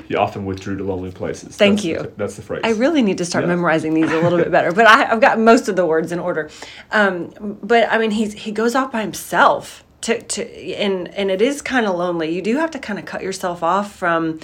He 0.09 0.15
often 0.17 0.45
withdrew 0.45 0.77
to 0.79 0.85
lonely 0.85 1.11
places. 1.11 1.57
Thank 1.57 1.77
That's 1.77 1.83
the- 1.83 1.89
you. 1.89 2.13
that's 2.17 2.37
the 2.37 2.43
phrase. 2.43 2.61
I 2.65 2.71
really 2.71 3.03
need 3.03 3.19
to 3.19 3.25
start 3.25 3.45
Yeah. 3.45 3.49
memorizing 3.49 3.95
these 3.95 4.11
a 4.11 4.21
little 4.21 4.39
bit 4.39 4.51
better, 4.57 4.73
but 4.73 4.87
I, 4.87 5.11
I've 5.11 5.21
got 5.21 5.39
most 5.39 5.69
of 5.69 5.77
the 5.77 5.87
words 5.87 6.13
in 6.13 6.19
order. 6.19 6.51
Um, 6.93 7.59
but 7.63 7.91
I 7.91 7.99
mean, 7.99 8.11
he's 8.11 8.33
he 8.35 8.53
goes 8.53 8.75
off 8.75 8.93
by 8.93 9.01
himself 9.03 9.85
to 10.03 10.21
to 10.21 10.75
and 10.75 11.09
and 11.15 11.31
it 11.31 11.41
is 11.41 11.63
kind 11.63 11.87
of 11.87 11.95
lonely. 11.97 12.35
You 12.35 12.43
do 12.43 12.59
have 12.59 12.71
to 12.73 12.79
kind 12.79 12.99
of 12.99 13.05
cut 13.05 13.23
yourself 13.23 13.63
off 13.63 13.97
from 13.97 14.41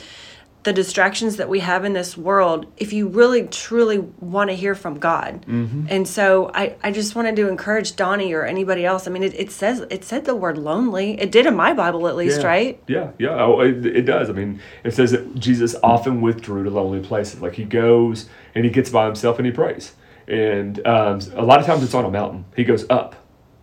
the 0.64 0.72
distractions 0.72 1.36
that 1.38 1.48
we 1.48 1.58
have 1.60 1.84
in 1.84 1.92
this 1.92 2.16
world 2.16 2.66
if 2.76 2.92
you 2.92 3.08
really 3.08 3.48
truly 3.48 3.98
want 3.98 4.48
to 4.50 4.54
hear 4.54 4.74
from 4.74 4.98
God. 4.98 5.44
Mm-hmm. 5.46 5.86
And 5.88 6.06
so 6.06 6.52
I, 6.54 6.76
I 6.84 6.92
just 6.92 7.16
wanted 7.16 7.34
to 7.36 7.48
encourage 7.48 7.96
Donnie 7.96 8.32
or 8.32 8.44
anybody 8.44 8.84
else. 8.84 9.08
I 9.08 9.10
mean, 9.10 9.24
it, 9.24 9.34
it 9.34 9.50
says 9.50 9.80
it 9.90 10.04
said 10.04 10.24
the 10.24 10.36
word 10.36 10.58
lonely. 10.58 11.20
It 11.20 11.32
did 11.32 11.46
in 11.46 11.56
my 11.56 11.72
Bible 11.72 12.06
at 12.06 12.14
least, 12.14 12.42
yeah. 12.42 12.46
right? 12.46 12.82
Yeah, 12.86 13.10
yeah. 13.18 13.42
Oh, 13.42 13.60
it, 13.60 13.84
it 13.84 14.02
does. 14.02 14.30
I 14.30 14.34
mean, 14.34 14.60
it 14.84 14.94
says 14.94 15.10
that 15.10 15.34
Jesus 15.34 15.74
often 15.82 16.20
withdrew 16.20 16.62
to 16.62 16.70
lonely 16.70 17.00
places. 17.00 17.40
Like 17.40 17.54
he 17.54 17.64
goes 17.64 18.28
and 18.54 18.64
he 18.64 18.70
gets 18.70 18.90
by 18.90 19.06
himself 19.06 19.38
and 19.38 19.46
he 19.46 19.52
prays. 19.52 19.94
And 20.28 20.86
um, 20.86 21.18
a 21.34 21.42
lot 21.42 21.58
of 21.58 21.66
times 21.66 21.82
it's 21.82 21.94
on 21.94 22.04
a 22.04 22.10
mountain. 22.10 22.44
He 22.54 22.62
goes 22.62 22.86
up, 22.88 23.16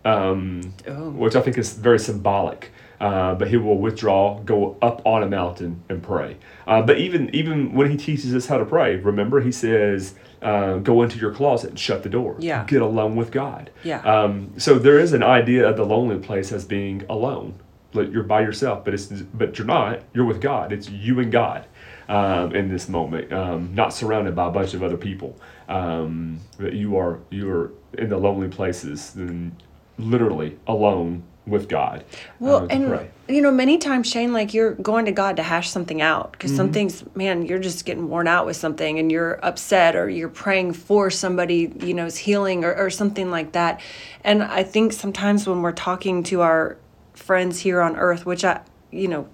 um, 0.04 0.74
Oh. 0.86 1.12
which 1.12 1.36
I 1.38 1.42
think 1.42 1.58
is 1.58 1.74
very 1.74 2.00
symbolic. 2.00 2.72
Uh, 3.00 3.34
but 3.36 3.48
he 3.48 3.56
will 3.56 3.78
withdraw, 3.78 4.40
go 4.42 4.78
up 4.82 5.02
on 5.06 5.24
a 5.24 5.28
mountain 5.28 5.82
and 5.88 6.04
pray. 6.04 6.36
Uh, 6.68 6.82
but 6.82 6.98
even 6.98 7.34
even 7.34 7.74
when 7.74 7.90
he 7.90 7.96
teaches 7.96 8.36
us 8.36 8.48
how 8.48 8.58
to 8.58 8.66
pray, 8.66 8.98
remember 8.98 9.40
he 9.40 9.54
says, 9.54 10.16
uh, 10.42 10.76
"Go 10.76 11.02
into 11.02 11.18
your 11.18 11.34
closet 11.34 11.70
and 11.70 11.80
shut 11.80 12.04
the 12.04 12.10
door. 12.10 12.36
Yeah. 12.40 12.66
Get 12.66 12.82
alone 12.82 13.16
with 13.16 13.32
God." 13.32 13.72
Yeah. 13.84 14.02
Um, 14.02 14.52
so 14.58 14.78
there 14.78 15.00
is 15.00 15.14
an 15.14 15.24
idea 15.24 15.68
of 15.70 15.78
the 15.78 15.86
lonely 15.86 16.18
place 16.18 16.52
as 16.52 16.66
being 16.66 17.06
alone. 17.10 17.56
Like 17.94 18.12
you're 18.12 18.24
by 18.24 18.42
yourself, 18.42 18.84
but 18.84 18.94
it's 18.94 19.08
but 19.08 19.58
you're 19.58 19.66
not. 19.66 20.02
You're 20.14 20.26
with 20.26 20.42
God. 20.42 20.74
It's 20.74 20.90
you 20.90 21.20
and 21.20 21.32
God 21.32 21.66
um, 22.10 22.56
in 22.56 22.70
this 22.70 22.90
moment, 22.90 23.32
um, 23.32 23.74
not 23.74 23.94
surrounded 23.94 24.36
by 24.36 24.48
a 24.48 24.52
bunch 24.52 24.74
of 24.74 24.84
other 24.84 24.98
people. 24.98 25.40
Um, 25.70 26.40
that 26.58 26.74
you 26.74 26.98
are 26.98 27.20
you 27.30 27.50
are 27.50 27.72
in 27.98 28.10
the 28.10 28.18
lonely 28.18 28.50
places, 28.50 29.16
and 29.16 29.56
literally 29.98 30.58
alone 30.68 31.24
with 31.50 31.68
God. 31.68 32.04
Well, 32.40 32.64
uh, 32.64 32.68
and 32.70 32.88
pray. 32.88 33.10
you 33.28 33.42
know, 33.42 33.52
many 33.52 33.78
times, 33.78 34.10
Shane, 34.10 34.34
like 34.34 34.54
you're 34.54 34.74
going 34.76 35.06
to 35.06 35.12
God 35.12 35.38
to 35.38 35.44
hash 35.44 35.70
something 35.70 36.02
out 36.02 36.32
because 36.32 36.52
Mm-hmm. 36.52 36.58
some 36.58 36.72
things, 36.72 37.04
man, 37.16 37.46
you're 37.46 37.60
just 37.60 37.86
getting 37.86 38.10
worn 38.10 38.28
out 38.28 38.46
with 38.46 38.56
something 38.56 39.00
and 39.00 39.12
you're 39.12 39.44
upset 39.44 39.96
or 39.96 40.10
you're 40.10 40.30
praying 40.30 40.74
for 40.74 41.10
somebody, 41.10 41.72
you 41.82 41.94
know's 41.94 42.18
healing 42.18 42.64
or, 42.64 42.74
or 42.76 42.90
something 42.90 43.30
like 43.32 43.52
that. 43.54 43.82
And 44.24 44.44
I 44.44 44.64
think 44.64 44.94
sometimes 44.94 45.48
when 45.48 45.62
we're 45.62 45.72
talking 45.72 46.24
to 46.24 46.42
our 46.42 46.78
friends 47.14 47.60
here 47.60 47.82
on 47.82 47.96
earth, 47.98 48.26
which 48.26 48.44
I, 48.46 48.62
you 48.92 49.08
know, 49.08 49.28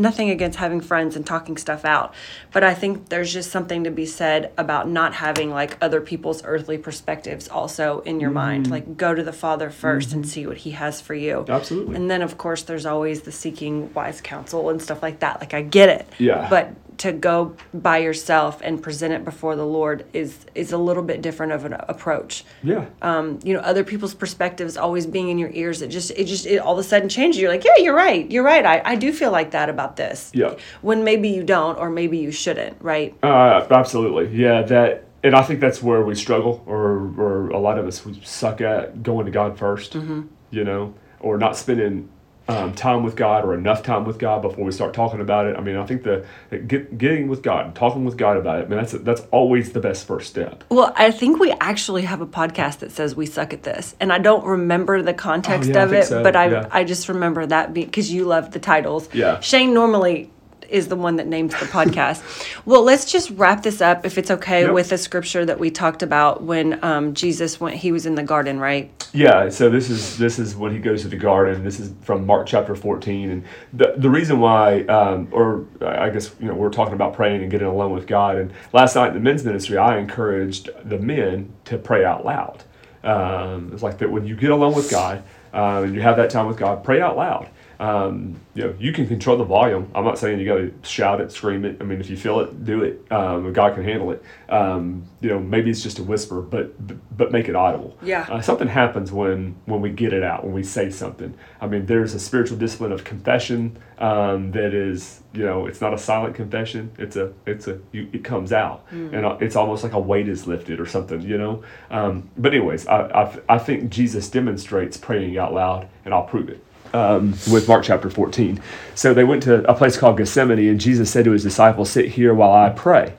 nothing 0.00 0.30
against 0.30 0.58
having 0.58 0.80
friends 0.80 1.16
and 1.16 1.26
talking 1.26 1.56
stuff 1.56 1.84
out 1.84 2.14
but 2.52 2.64
i 2.64 2.74
think 2.74 3.08
there's 3.08 3.32
just 3.32 3.50
something 3.50 3.84
to 3.84 3.90
be 3.90 4.06
said 4.06 4.52
about 4.56 4.88
not 4.88 5.14
having 5.14 5.50
like 5.50 5.76
other 5.80 6.00
people's 6.00 6.42
earthly 6.44 6.78
perspectives 6.78 7.48
also 7.48 8.00
in 8.00 8.20
your 8.20 8.30
mind. 8.30 8.66
Mm. 8.66 8.70
Like 8.70 8.96
go 8.96 9.14
to 9.14 9.22
the 9.22 9.32
father 9.32 9.70
1st 9.70 10.12
and 10.12 10.22
mm-hmm. 10.22 10.22
see 10.24 10.46
what 10.46 10.58
he 10.58 10.72
has 10.72 11.00
for 11.00 11.14
you. 11.14 11.44
Absolutely. 11.48 11.96
and 11.96 12.10
then 12.10 12.22
of 12.22 12.38
course 12.38 12.62
there's 12.62 12.86
always 12.86 13.22
the 13.22 13.32
seeking 13.32 13.92
wise 13.94 14.20
counsel 14.20 14.70
and 14.70 14.80
stuff 14.80 15.02
like 15.02 15.20
that. 15.20 15.40
Like 15.40 15.54
i 15.54 15.62
get 15.62 15.88
it. 15.88 16.08
Yeah. 16.18 16.48
but 16.48 16.72
to 17.00 17.12
go 17.12 17.54
by 17.74 17.98
yourself 17.98 18.60
and 18.62 18.82
present 18.82 19.12
it 19.12 19.24
before 19.24 19.56
the 19.56 19.64
lord 19.64 20.04
is 20.12 20.44
is 20.54 20.72
a 20.72 20.76
little 20.78 21.02
bit 21.02 21.22
different 21.22 21.52
of 21.52 21.64
an 21.64 21.72
approach 21.88 22.44
Yeah. 22.62 22.86
um, 23.02 23.38
you 23.42 23.54
know 23.54 23.60
other 23.60 23.84
people's 23.84 24.14
perspectives 24.14 24.76
always 24.76 25.06
being 25.06 25.28
in 25.28 25.38
your 25.38 25.50
ears 25.52 25.80
it 25.82 25.88
just 25.88 26.10
it 26.12 26.24
just 26.24 26.46
it 26.46 26.58
all 26.58 26.74
of 26.74 26.78
a 26.78 26.82
sudden 26.82 27.08
changes 27.08 27.40
you're 27.40 27.50
like 27.50 27.64
yeah 27.64 27.78
you're 27.78 27.94
right 27.94 28.30
you're 28.30 28.44
right 28.44 28.64
i, 28.66 28.82
I 28.84 28.94
do 28.96 29.12
feel 29.12 29.30
like 29.32 29.50
that 29.52 29.68
about 29.68 29.96
this 29.96 30.30
Yeah. 30.34 30.54
when 30.82 31.02
maybe 31.04 31.28
you 31.30 31.42
don't 31.42 31.78
or 31.78 31.88
maybe 31.90 32.18
you 32.18 32.30
shouldn't 32.32 32.76
right 32.82 33.14
Uh, 33.22 33.66
absolutely. 33.70 34.26
Yeah, 34.36 34.62
that 34.62 35.04
and 35.22 35.34
I 35.34 35.42
think 35.42 35.60
that's 35.60 35.82
where 35.82 36.02
we 36.02 36.14
struggle 36.14 36.62
or 36.66 36.82
or 37.18 37.48
a 37.50 37.58
lot 37.58 37.78
of 37.78 37.86
us 37.86 38.04
we 38.06 38.20
suck 38.24 38.60
at 38.60 39.02
going 39.02 39.26
to 39.26 39.32
God 39.32 39.56
1st 39.58 39.90
Mm-hmm. 39.92 40.20
you 40.50 40.64
know, 40.64 40.94
or 41.20 41.36
not 41.38 41.56
spending 41.56 42.08
um, 42.48 42.74
time 42.74 43.04
with 43.04 43.14
God 43.16 43.44
or 43.44 43.54
enough 43.54 43.82
time 43.82 44.04
with 44.04 44.18
God 44.18 44.42
before 44.42 44.64
we 44.64 44.72
start 44.72 44.92
talking 44.92 45.20
about 45.20 45.46
it. 45.46 45.56
I 45.56 45.60
mean, 45.60 45.76
I 45.76 45.86
think 45.86 46.02
the, 46.02 46.24
the 46.48 46.58
get, 46.58 46.98
getting 46.98 47.28
with 47.28 47.42
God 47.42 47.66
and 47.66 47.74
talking 47.74 48.04
with 48.04 48.16
God 48.16 48.36
about 48.36 48.60
it, 48.60 48.66
I 48.66 48.68
man, 48.68 48.78
that's 48.78 48.92
that's 48.92 49.20
always 49.30 49.72
the 49.72 49.80
best 49.80 50.06
first 50.06 50.28
step. 50.30 50.64
well 50.68 50.92
i 50.96 51.10
think 51.10 51.38
we 51.38 51.52
actually 51.60 52.02
have 52.02 52.20
a 52.20 52.26
podcast 52.26 52.78
that 52.78 52.90
says 52.90 53.14
we 53.14 53.26
suck 53.26 53.52
at 53.52 53.62
this 53.62 53.94
and 54.00 54.12
i 54.12 54.18
don't 54.18 54.44
remember 54.44 55.00
the 55.02 55.14
context 55.14 55.70
Oh, 55.70 55.74
yeah, 55.74 55.82
of 55.84 55.92
it 55.92 56.04
so, 56.06 56.22
but 56.22 56.34
i 56.36 56.48
yeah. 56.48 56.68
i 56.72 56.82
just 56.84 57.08
remember 57.08 57.46
that 57.46 57.72
because 57.72 58.12
you 58.12 58.24
love 58.24 58.50
the 58.52 58.58
titles 58.58 59.08
Yeah. 59.12 59.38
shane 59.40 59.72
normally 59.74 60.30
is 60.70 60.88
the 60.88 60.96
one 60.96 61.16
that 61.16 61.26
names 61.26 61.52
the 61.58 61.66
podcast. 61.66 62.22
well, 62.64 62.82
let's 62.82 63.10
just 63.10 63.30
wrap 63.30 63.62
this 63.62 63.80
up, 63.80 64.04
if 64.06 64.16
it's 64.18 64.30
okay, 64.30 64.62
Yep. 64.62 64.72
with 64.72 64.88
the 64.90 64.98
scripture 64.98 65.44
that 65.44 65.58
we 65.58 65.70
talked 65.70 66.02
about 66.02 66.42
when 66.42 66.82
um, 66.84 67.14
Jesus 67.14 67.60
went. 67.60 67.76
He 67.76 67.92
was 67.92 68.06
in 68.06 68.14
the 68.14 68.22
garden, 68.22 68.58
right? 68.60 68.90
Yeah, 69.12 69.48
so 69.48 69.68
this 69.68 69.90
is 69.90 70.18
this 70.18 70.38
is 70.38 70.54
when 70.54 70.72
he 70.72 70.78
goes 70.78 71.02
to 71.02 71.08
the 71.08 71.16
garden. 71.16 71.64
This 71.64 71.80
is 71.80 71.92
from 72.02 72.24
Mark 72.26 72.46
chapter 72.46 72.74
fourteen, 72.76 73.30
and 73.30 73.44
the 73.72 73.94
the 73.96 74.08
reason 74.10 74.38
why, 74.40 74.82
um, 74.82 75.28
or 75.32 75.66
I 75.80 76.10
guess 76.10 76.30
you 76.40 76.46
know, 76.48 76.54
we're 76.54 76.70
talking 76.70 76.94
about 76.94 77.14
praying 77.14 77.42
and 77.42 77.50
getting 77.50 77.66
alone 77.66 77.92
with 77.92 78.06
God. 78.06 78.36
And 78.36 78.52
last 78.72 78.94
night 78.94 79.08
in 79.08 79.14
the 79.14 79.20
men's 79.20 79.44
ministry, 79.44 79.78
I 79.78 79.98
encouraged 79.98 80.70
the 80.84 80.98
men 80.98 81.52
to 81.64 81.76
pray 81.78 82.04
out 82.04 82.24
loud. 82.24 82.62
Um, 83.02 83.70
it's 83.72 83.82
like 83.82 83.98
that 83.98 84.10
when 84.10 84.26
you 84.26 84.36
get 84.36 84.50
alone 84.50 84.74
with 84.74 84.90
God 84.90 85.22
uh, 85.54 85.82
and 85.84 85.94
you 85.94 86.02
have 86.02 86.16
that 86.18 86.30
time 86.30 86.46
with 86.46 86.58
God, 86.58 86.84
pray 86.84 87.00
out 87.00 87.16
loud. 87.16 87.48
Um, 87.80 88.38
you 88.54 88.62
know, 88.62 88.74
you 88.78 88.92
can 88.92 89.08
control 89.08 89.38
the 89.38 89.44
volume. 89.44 89.90
I'm 89.94 90.04
not 90.04 90.18
saying 90.18 90.38
you 90.38 90.44
got 90.44 90.56
to 90.56 90.74
shout 90.82 91.18
it, 91.22 91.32
scream 91.32 91.64
it. 91.64 91.78
I 91.80 91.84
mean, 91.84 91.98
if 91.98 92.10
you 92.10 92.16
feel 92.16 92.40
it, 92.40 92.62
do 92.62 92.82
it. 92.82 93.10
Um, 93.10 93.50
God 93.54 93.74
can 93.74 93.84
handle 93.84 94.10
it. 94.10 94.22
Um, 94.50 95.04
you 95.22 95.30
know, 95.30 95.38
maybe 95.40 95.70
it's 95.70 95.82
just 95.82 95.98
a 95.98 96.02
whisper, 96.02 96.42
but 96.42 96.74
but, 97.16 97.32
make 97.32 97.48
it 97.48 97.56
audible. 97.56 97.96
Yeah. 98.02 98.26
Uh, 98.28 98.42
something 98.42 98.68
happens 98.68 99.10
when 99.12 99.56
when 99.64 99.80
we 99.80 99.88
get 99.88 100.12
it 100.12 100.22
out, 100.22 100.44
when 100.44 100.52
we 100.52 100.62
say 100.62 100.90
something. 100.90 101.32
I 101.58 101.68
mean, 101.68 101.86
there's 101.86 102.12
a 102.12 102.20
spiritual 102.20 102.58
discipline 102.58 102.92
of 102.92 103.04
confession 103.04 103.78
um, 103.96 104.52
that 104.52 104.74
is, 104.74 105.22
you 105.32 105.46
know, 105.46 105.66
it's 105.66 105.80
not 105.80 105.94
a 105.94 105.98
silent 105.98 106.34
confession. 106.34 106.90
It's 106.98 107.16
a 107.16 107.32
it's 107.46 107.66
a 107.66 107.78
you, 107.92 108.10
it 108.12 108.24
comes 108.24 108.52
out, 108.52 108.84
and 109.14 109.24
uh, 109.24 109.38
it's 109.40 109.56
almost 109.56 109.84
like 109.84 109.92
a 109.94 110.00
weight 110.00 110.28
is 110.28 110.46
lifted 110.46 110.80
or 110.80 110.86
something, 110.86 111.22
you 111.22 111.38
know. 111.38 111.62
Um, 111.90 112.28
but 112.36 112.52
anyways, 112.52 112.86
I, 112.88 113.08
I 113.08 113.38
I 113.48 113.58
think 113.58 113.90
Jesus 113.90 114.28
demonstrates 114.28 114.98
praying 114.98 115.38
out 115.38 115.54
loud, 115.54 115.88
and 116.04 116.12
I'll 116.12 116.24
prove 116.24 116.50
it 116.50 116.62
um, 116.92 117.32
with 117.50 117.68
Mark 117.68 117.84
chapter 117.84 118.10
14. 118.10 118.60
So 118.94 119.14
they 119.14 119.24
went 119.24 119.42
to 119.44 119.68
a 119.70 119.74
place 119.74 119.96
called 119.96 120.18
Gethsemane, 120.18 120.68
and 120.68 120.80
Jesus 120.80 121.10
said 121.10 121.24
to 121.24 121.32
his 121.32 121.42
disciples, 121.42 121.90
Sit 121.90 122.10
here 122.10 122.34
while 122.34 122.52
I 122.52 122.70
pray. 122.70 123.14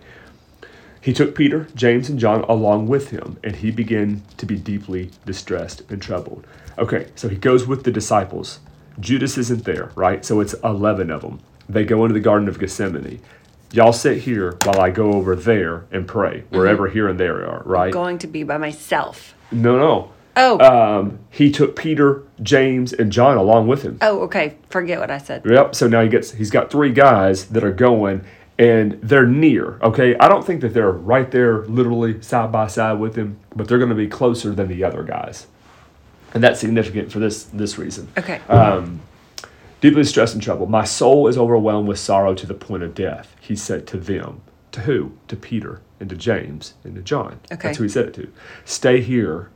He 1.01 1.13
took 1.13 1.36
Peter, 1.36 1.67
James, 1.73 2.10
and 2.10 2.19
John 2.19 2.41
along 2.43 2.88
with 2.88 3.10
him, 3.10 3.38
and 3.43 3.55
he 3.55 3.71
began 3.71 4.21
to 4.38 4.45
be 4.45 4.55
deeply 4.55 5.10
distressed 5.25 5.81
and 5.89 6.01
troubled. 6.01 6.45
Okay, 6.77 7.07
so 7.15 7.27
he 7.27 7.36
goes 7.36 7.65
with 7.65 7.84
the 7.84 7.91
disciples. 7.91 8.60
Judas 8.99 9.38
isn't 9.38 9.65
there, 9.65 9.91
right? 9.95 10.23
So 10.23 10.39
it's 10.41 10.53
11 10.63 11.10
of 11.10 11.21
them. 11.21 11.39
They 11.67 11.86
go 11.86 12.03
into 12.03 12.13
the 12.13 12.19
Garden 12.19 12.47
of 12.47 12.60
Gethsemane. 12.60 13.19
Y'all 13.71 13.93
sit 13.93 14.23
here 14.23 14.57
while 14.63 14.79
I 14.79 14.89
go 14.91 15.13
over 15.13 15.36
there 15.36 15.86
and 15.91 16.07
pray, 16.07 16.43
wherever 16.49 16.89
here 16.89 17.07
and 17.07 17.19
there 17.19 17.47
are, 17.49 17.63
right? 17.65 17.86
I'm 17.86 17.91
Going 17.91 18.17
to 18.19 18.27
be 18.27 18.43
by 18.43 18.57
myself. 18.57 19.34
No, 19.51 19.77
no. 19.77 20.12
Oh, 20.36 20.60
Um, 20.60 21.20
he 21.30 21.52
took 21.52 21.76
Peter, 21.76 22.24
James, 22.41 22.94
and 22.94 23.12
John 23.12 23.38
along 23.38 23.67
with 23.67 23.84
him. 23.84 23.98
oh, 24.02 24.22
okay. 24.22 24.56
Forget 24.70 25.00
what 25.00 25.12
I 25.12 25.17
said. 25.17 25.44
Yep. 25.46 25.76
So 25.76 25.88
now 25.88 26.02
he 26.02 26.10
gets 26.10 26.32
he's 26.32 26.50
got 26.52 26.72
three 26.72 26.91
guys 26.91 27.46
that 27.48 27.63
are 27.63 27.72
going 27.72 28.24
and 28.58 28.94
they're 29.02 29.26
near. 29.26 29.78
Okay. 29.82 30.15
I 30.17 30.28
don't 30.30 30.46
think 30.46 30.62
that 30.62 30.74
they're 30.74 30.91
right 30.91 31.30
there 31.32 31.65
literally 31.65 32.22
side 32.22 32.52
by 32.52 32.67
side 32.67 33.00
with 33.00 33.15
him, 33.15 33.39
but 33.56 33.67
they're 33.67 33.78
going 33.80 33.89
to 33.89 33.96
be 33.96 34.08
closer 34.08 34.52
than 34.54 34.67
the 34.67 34.84
other 34.84 35.04
guys. 35.04 35.48
And 36.34 36.41
that's 36.44 36.60
significant 36.62 37.12
for 37.12 37.20
this 37.20 37.44
this 37.46 37.78
reason. 37.78 38.08
Okay. 38.17 38.39
Um, 38.48 39.02
deeply 39.82 40.04
stressed 40.06 40.34
and 40.34 40.41
troubled. 40.41 40.70
My 40.70 40.86
soul 40.86 41.28
is 41.28 41.38
overwhelmed 41.38 41.88
with 41.89 42.00
sorrow 42.00 42.34
to 42.36 42.46
the 42.48 42.54
point 42.54 42.84
of 42.84 42.96
death. 42.96 43.36
He 43.41 43.56
said 43.56 43.86
to 43.88 43.98
them. 43.98 44.41
To 44.74 44.82
who? 44.82 45.12
To 45.28 45.36
Peter 45.36 45.82
and 46.00 46.10
to 46.10 46.15
James 46.15 46.76
and 46.86 46.96
to 46.96 47.02
John. 47.02 47.41
Okay. 47.52 47.67
That's 47.67 47.78
who 47.80 47.84
he 47.84 47.89
said 47.89 48.06
it 48.06 48.13
to. 48.13 48.32
Stay 48.63 49.02
here 49.02 49.50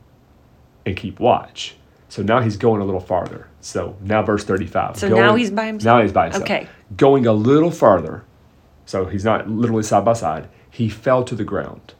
and 0.86 0.96
keep 0.96 1.20
watch. 1.20 1.74
So 2.08 2.22
now 2.22 2.40
he's 2.40 2.56
going 2.56 2.80
a 2.80 2.84
little 2.84 3.00
farther. 3.00 3.48
So 3.60 3.96
now 4.00 4.22
verse 4.22 4.44
35. 4.44 4.96
So 4.96 5.08
Going- 5.08 5.20
now 5.20 5.34
he's 5.34 5.50
by 5.50 5.66
himself? 5.66 5.96
Now 5.96 6.02
he's 6.02 6.12
by 6.12 6.24
himself. 6.26 6.44
Okay. 6.44 6.68
Going 6.96 7.26
a 7.26 7.32
little 7.32 7.72
farther. 7.72 8.22
So 8.86 9.06
he's 9.06 9.24
not 9.24 9.50
literally 9.50 9.82
side 9.82 10.04
by 10.04 10.12
side. 10.12 10.48
He 10.70 10.88
fell 10.88 11.24
to 11.24 11.34
the 11.34 11.44
ground 11.44 11.94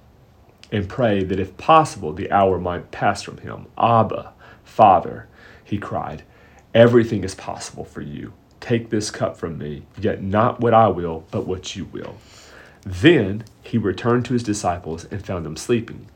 and 0.70 0.88
prayed 0.88 1.28
that 1.28 1.40
if 1.40 1.56
possible 1.56 2.12
the 2.12 2.30
hour 2.30 2.58
might 2.58 2.92
pass 2.92 3.22
from 3.22 3.38
him. 3.38 3.66
Abba, 3.76 4.32
Father, 4.64 5.26
he 5.64 5.78
cried, 5.78 6.22
everything 6.72 7.24
is 7.24 7.34
possible 7.34 7.84
for 7.84 8.00
you. 8.00 8.32
Take 8.60 8.90
this 8.90 9.10
cup 9.10 9.36
from 9.36 9.58
me, 9.58 9.82
yet 9.98 10.22
not 10.22 10.60
what 10.60 10.74
I 10.74 10.88
will, 10.88 11.24
but 11.30 11.46
what 11.46 11.74
you 11.74 11.86
will. 11.86 12.16
Then 12.84 13.44
he 13.62 13.78
returned 13.78 14.24
to 14.26 14.32
his 14.32 14.42
disciples 14.44 15.04
and 15.06 15.24
found 15.24 15.44
them 15.44 15.56
sleeping. 15.56 16.06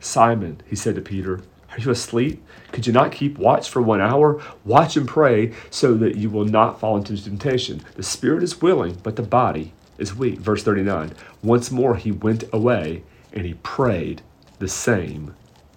Simon, 0.00 0.60
he 0.66 0.76
said 0.76 0.94
to 0.96 1.00
Peter, 1.00 1.40
Are 1.72 1.80
you 1.80 1.90
asleep? 1.90 2.42
Could 2.70 2.86
you 2.86 2.92
not 2.92 3.12
keep 3.12 3.38
watch 3.38 3.70
for 3.70 3.80
one 3.80 4.00
hour? 4.00 4.42
Watch 4.64 4.96
and 4.96 5.08
pray 5.08 5.54
so 5.70 5.94
that 5.94 6.16
you 6.16 6.28
will 6.28 6.44
not 6.44 6.78
fall 6.78 6.96
into 6.96 7.22
temptation. 7.22 7.82
The 7.94 8.02
spirit 8.02 8.42
is 8.42 8.60
willing, 8.60 8.98
but 9.02 9.16
the 9.16 9.22
body 9.22 9.72
is 9.98 10.14
weak. 10.14 10.38
Verse 10.38 10.62
39 10.62 11.12
Once 11.42 11.70
more 11.70 11.96
he 11.96 12.12
went 12.12 12.44
away 12.52 13.02
and 13.32 13.46
he 13.46 13.54
prayed 13.54 14.20
the 14.58 14.68
same 14.68 15.34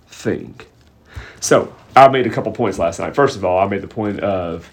thing. 0.08 0.60
So 1.40 1.74
I 1.96 2.10
made 2.10 2.28
a 2.28 2.30
couple 2.30 2.52
points 2.52 2.78
last 2.78 3.00
night. 3.00 3.16
First 3.16 3.38
of 3.38 3.46
all, 3.46 3.60
I 3.60 3.68
made 3.68 3.82
the 3.82 3.88
point 3.88 4.20
of, 4.20 4.70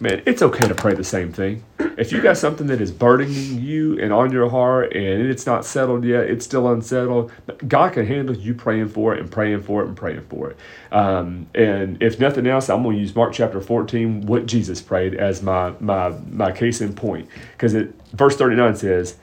man, 0.00 0.22
it's 0.26 0.42
okay 0.42 0.66
to 0.66 0.74
pray 0.74 0.94
the 0.94 1.04
same 1.04 1.32
thing. 1.32 1.64
If 1.96 2.12
you 2.12 2.20
got 2.20 2.36
something 2.36 2.66
that 2.68 2.80
is 2.80 2.90
burdening 2.90 3.60
you 3.60 3.98
and 4.00 4.12
on 4.12 4.32
your 4.32 4.48
heart 4.48 4.94
and 4.94 5.26
it's 5.26 5.46
not 5.46 5.64
settled 5.64 6.04
yet, 6.04 6.24
it's 6.24 6.44
still 6.44 6.70
unsettled, 6.72 7.32
God 7.68 7.92
can 7.92 8.06
handle 8.06 8.36
you 8.36 8.54
praying 8.54 8.88
for 8.88 9.14
it 9.14 9.20
and 9.20 9.30
praying 9.30 9.62
for 9.62 9.82
it 9.82 9.88
and 9.88 9.96
praying 9.96 10.26
for 10.28 10.50
it. 10.50 10.56
Um, 10.92 11.46
and 11.54 12.02
if 12.02 12.18
nothing 12.18 12.46
else, 12.46 12.68
I'm 12.68 12.82
going 12.82 12.96
to 12.96 13.00
use 13.00 13.14
Mark 13.14 13.32
chapter 13.32 13.60
14, 13.60 14.26
what 14.26 14.46
Jesus 14.46 14.80
prayed, 14.80 15.14
as 15.14 15.42
my, 15.42 15.74
my, 15.80 16.10
my 16.30 16.52
case 16.52 16.80
in 16.80 16.94
point. 16.94 17.28
Because 17.52 17.74
verse 18.12 18.36
39 18.36 18.76
says, 18.76 19.16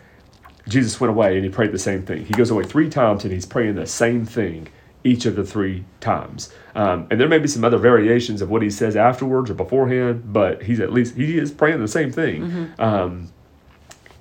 Jesus 0.67 0.99
went 0.99 1.09
away 1.09 1.35
and 1.35 1.43
he 1.43 1.49
prayed 1.49 1.71
the 1.71 1.79
same 1.79 2.03
thing. 2.03 2.25
He 2.25 2.33
goes 2.33 2.51
away 2.51 2.63
three 2.63 2.89
times 2.89 3.23
and 3.23 3.33
he's 3.33 3.45
praying 3.45 3.75
the 3.75 3.87
same 3.87 4.25
thing 4.25 4.67
each 5.03 5.25
of 5.25 5.35
the 5.35 5.43
three 5.43 5.83
times. 5.99 6.53
Um, 6.75 7.07
and 7.09 7.19
there 7.19 7.27
may 7.27 7.39
be 7.39 7.47
some 7.47 7.63
other 7.63 7.77
variations 7.77 8.41
of 8.41 8.49
what 8.49 8.61
he 8.61 8.69
says 8.69 8.95
afterwards 8.95 9.49
or 9.49 9.55
beforehand, 9.55 10.31
but 10.31 10.63
he's 10.63 10.79
at 10.79 10.93
least 10.93 11.15
he 11.15 11.37
is 11.37 11.51
praying 11.51 11.79
the 11.81 11.87
same 11.87 12.11
thing. 12.11 12.73
Um, 12.79 13.31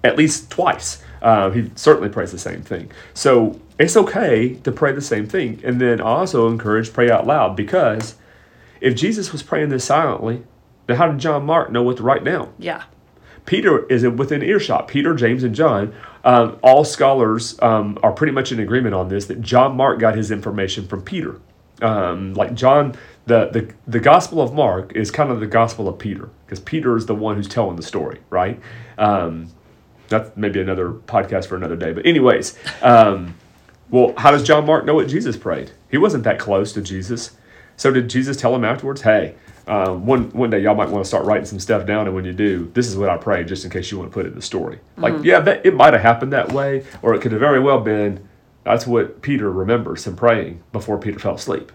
at 0.02 0.16
least 0.16 0.50
twice. 0.50 1.02
Uh, 1.20 1.50
he 1.50 1.70
certainly 1.74 2.08
prays 2.08 2.32
the 2.32 2.38
same 2.38 2.62
thing. 2.62 2.90
So 3.12 3.60
it's 3.78 3.96
okay 3.96 4.54
to 4.54 4.72
pray 4.72 4.92
the 4.92 5.02
same 5.02 5.26
thing. 5.26 5.60
And 5.62 5.80
then 5.80 6.00
I 6.00 6.04
also 6.04 6.48
encourage 6.48 6.92
pray 6.92 7.10
out 7.10 7.26
loud 7.26 7.56
because 7.56 8.14
if 8.80 8.94
Jesus 8.96 9.32
was 9.32 9.42
praying 9.42 9.68
this 9.68 9.84
silently, 9.84 10.42
then 10.86 10.96
how 10.96 11.08
did 11.08 11.18
John 11.18 11.44
Mark 11.44 11.70
know 11.70 11.82
what 11.82 11.98
to 11.98 12.02
write 12.02 12.24
down? 12.24 12.52
Yeah. 12.58 12.84
Peter 13.46 13.86
is 13.86 14.06
within 14.06 14.42
earshot. 14.42 14.88
Peter, 14.88 15.14
James, 15.14 15.44
and 15.44 15.54
John. 15.54 15.94
Um, 16.24 16.58
all 16.62 16.84
scholars 16.84 17.60
um, 17.62 17.98
are 18.02 18.12
pretty 18.12 18.32
much 18.32 18.52
in 18.52 18.60
agreement 18.60 18.94
on 18.94 19.08
this 19.08 19.26
that 19.26 19.40
John 19.40 19.76
Mark 19.76 19.98
got 19.98 20.14
his 20.14 20.30
information 20.30 20.86
from 20.86 21.02
Peter. 21.02 21.40
Um, 21.82 22.34
like 22.34 22.54
John, 22.54 22.94
the, 23.26 23.48
the 23.48 23.72
the 23.86 24.00
Gospel 24.00 24.42
of 24.42 24.52
Mark 24.52 24.92
is 24.94 25.10
kind 25.10 25.30
of 25.30 25.40
the 25.40 25.46
Gospel 25.46 25.88
of 25.88 25.98
Peter 25.98 26.28
because 26.44 26.60
Peter 26.60 26.96
is 26.96 27.06
the 27.06 27.14
one 27.14 27.36
who's 27.36 27.48
telling 27.48 27.76
the 27.76 27.82
story, 27.82 28.20
right? 28.28 28.60
Um, 28.98 29.48
that's 30.08 30.36
maybe 30.36 30.60
another 30.60 30.90
podcast 30.90 31.46
for 31.46 31.56
another 31.56 31.76
day. 31.76 31.92
But 31.92 32.04
anyways, 32.04 32.58
um, 32.82 33.34
well, 33.88 34.12
how 34.18 34.30
does 34.30 34.42
John 34.42 34.66
Mark 34.66 34.84
know 34.84 34.94
what 34.94 35.08
Jesus 35.08 35.36
prayed? 35.36 35.70
He 35.90 35.96
wasn't 35.96 36.24
that 36.24 36.38
close 36.38 36.72
to 36.74 36.82
Jesus. 36.82 37.36
So 37.76 37.90
did 37.90 38.10
Jesus 38.10 38.36
tell 38.36 38.54
him 38.54 38.64
afterwards, 38.64 39.02
hey, 39.02 39.36
um, 39.66 40.06
one 40.06 40.30
one 40.30 40.50
day 40.50 40.60
y'all 40.60 40.74
might 40.74 40.88
want 40.88 41.04
to 41.04 41.08
start 41.08 41.24
writing 41.24 41.44
some 41.44 41.60
stuff 41.60 41.86
down, 41.86 42.06
and 42.06 42.14
when 42.14 42.24
you 42.24 42.32
do, 42.32 42.70
this 42.74 42.86
is 42.88 42.96
what 42.96 43.08
I 43.08 43.16
pray, 43.16 43.44
just 43.44 43.64
in 43.64 43.70
case 43.70 43.90
you 43.90 43.98
want 43.98 44.10
to 44.10 44.14
put 44.14 44.26
it 44.26 44.30
in 44.30 44.34
the 44.34 44.42
story. 44.42 44.80
Like, 44.96 45.14
yeah, 45.22 45.40
that, 45.40 45.64
it 45.64 45.74
might 45.74 45.92
have 45.92 46.02
happened 46.02 46.32
that 46.32 46.52
way, 46.52 46.84
or 47.02 47.14
it 47.14 47.20
could 47.20 47.32
have 47.32 47.40
very 47.40 47.60
well 47.60 47.80
been. 47.80 48.26
That's 48.64 48.86
what 48.86 49.22
Peter 49.22 49.50
remembers 49.50 50.06
him 50.06 50.16
praying 50.16 50.62
before 50.72 50.98
Peter 50.98 51.18
fell 51.18 51.34
asleep. 51.34 51.72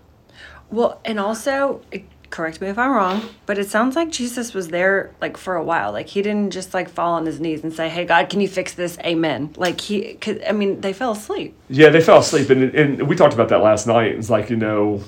Well, 0.69 1.00
and 1.06 1.19
also, 1.19 1.82
it- 1.91 2.06
correct 2.32 2.60
me 2.60 2.67
if 2.67 2.78
I'm 2.78 2.91
wrong, 2.91 3.21
but 3.45 3.58
it 3.58 3.69
sounds 3.69 3.95
like 3.95 4.12
Jesus 4.12 4.54
was 4.54 4.67
there 4.67 5.12
like 5.21 5.38
for 5.38 5.56
a 5.56 5.63
while. 5.63 5.93
Like 5.93 6.08
he 6.08 6.21
didn't 6.21 6.52
just 6.52 6.74
like 6.74 6.89
fall 6.89 7.13
on 7.13 7.26
his 7.26 7.39
knees 7.39 7.63
and 7.63 7.71
say, 7.71 7.88
"Hey 7.88 8.04
God, 8.04 8.30
can 8.30 8.41
you 8.41 8.48
fix 8.48 8.74
this?" 8.74 8.98
Amen. 9.00 9.54
Like 9.56 9.80
he, 9.80 10.15
cause, 10.15 10.38
I 10.45 10.52
mean, 10.52 10.82
they 10.82 10.91
fell 10.91 11.12
asleep. 11.13 11.56
Yeah, 11.69 11.89
they 11.89 12.02
fell 12.02 12.17
asleep, 12.19 12.50
and, 12.50 12.76
and 12.76 13.08
we 13.08 13.15
talked 13.15 13.34
about 13.34 13.50
that 13.50 13.60
last 13.62 13.88
night. 13.88 14.12
It's 14.13 14.30
like 14.30 14.50
you 14.50 14.58
know, 14.58 15.02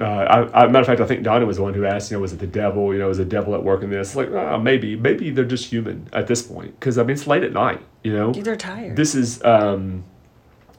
uh, 0.00 0.04
I, 0.04 0.62
I, 0.62 0.66
matter 0.66 0.80
of 0.80 0.86
fact, 0.86 1.00
I 1.00 1.06
think 1.06 1.22
Donna 1.22 1.44
was 1.46 1.56
the 1.56 1.62
one 1.62 1.74
who 1.74 1.84
asked, 1.84 2.10
you 2.10 2.16
know, 2.16 2.20
was 2.20 2.32
it 2.32 2.38
the 2.38 2.46
devil? 2.46 2.92
You 2.92 3.00
know, 3.00 3.08
was 3.08 3.18
the 3.18 3.24
devil 3.24 3.54
at 3.54 3.62
work 3.64 3.82
in 3.82 3.90
this? 3.90 4.14
Like, 4.14 4.30
ah, 4.32 4.56
maybe, 4.58 4.94
maybe 4.96 5.30
they're 5.30 5.44
just 5.44 5.66
human 5.70 6.08
at 6.12 6.26
this 6.26 6.42
point, 6.42 6.78
because 6.78 6.98
I 6.98 7.02
mean, 7.02 7.10
it's 7.16 7.26
late 7.26 7.42
at 7.42 7.52
night. 7.52 7.80
You 8.04 8.12
know, 8.12 8.32
They're 8.32 8.56
tired. 8.56 8.96
this 8.96 9.14
is, 9.14 9.42
um, 9.44 10.04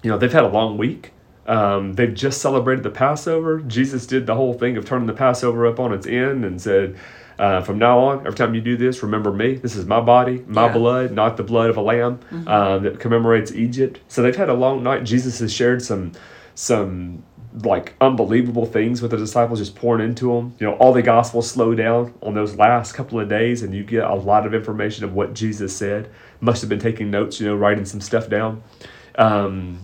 you 0.03 0.09
know, 0.09 0.17
they've 0.17 0.31
had 0.31 0.43
a 0.45 0.49
long 0.49 0.77
week. 0.77 1.11
Um, 1.47 1.93
they've 1.93 2.13
just 2.13 2.41
celebrated 2.41 2.83
the 2.83 2.91
Passover. 2.91 3.59
Jesus 3.59 4.05
did 4.05 4.25
the 4.27 4.35
whole 4.35 4.53
thing 4.53 4.77
of 4.77 4.85
turning 4.85 5.07
the 5.07 5.13
Passover 5.13 5.65
up 5.67 5.79
on 5.79 5.91
its 5.93 6.05
end 6.07 6.45
and 6.45 6.61
said, 6.61 6.95
uh, 7.39 7.61
from 7.61 7.79
now 7.79 7.97
on, 7.99 8.19
every 8.19 8.33
time 8.35 8.53
you 8.53 8.61
do 8.61 8.77
this, 8.77 9.01
remember 9.01 9.31
me. 9.31 9.55
This 9.55 9.75
is 9.75 9.85
my 9.85 9.99
body, 10.01 10.43
my 10.47 10.67
Yeah. 10.67 10.73
blood, 10.73 11.11
not 11.11 11.37
the 11.37 11.43
blood 11.43 11.69
of 11.69 11.77
a 11.77 11.81
lamb 11.81 12.19
um, 12.47 12.83
that 12.83 12.99
commemorates 12.99 13.51
Egypt. 13.53 13.99
So 14.09 14.21
they've 14.21 14.35
had 14.35 14.49
a 14.49 14.53
long 14.53 14.83
night. 14.83 15.03
Jesus 15.05 15.39
has 15.39 15.51
shared 15.51 15.81
some 15.81 16.11
some 16.53 17.23
like 17.63 17.93
unbelievable 17.99 18.65
things 18.65 19.01
with 19.01 19.11
the 19.11 19.17
disciples 19.17 19.59
just 19.59 19.75
pouring 19.75 20.07
into 20.07 20.33
them. 20.33 20.55
You 20.59 20.67
know, 20.67 20.73
all 20.73 20.93
the 20.93 21.01
gospels 21.01 21.49
slow 21.49 21.73
down 21.73 22.13
on 22.21 22.35
those 22.35 22.55
last 22.55 22.93
couple 22.93 23.19
of 23.19 23.27
days, 23.27 23.63
and 23.63 23.73
you 23.73 23.83
get 23.83 24.03
a 24.03 24.13
lot 24.13 24.45
of 24.45 24.53
information 24.53 25.03
of 25.03 25.13
what 25.13 25.33
Jesus 25.33 25.75
said. 25.75 26.09
Must 26.41 26.61
have 26.61 26.69
been 26.69 26.79
taking 26.79 27.09
notes, 27.09 27.39
you 27.39 27.47
know, 27.47 27.55
writing 27.55 27.85
some 27.85 28.01
stuff 28.01 28.29
down. 28.29 28.61
Um, 29.15 29.79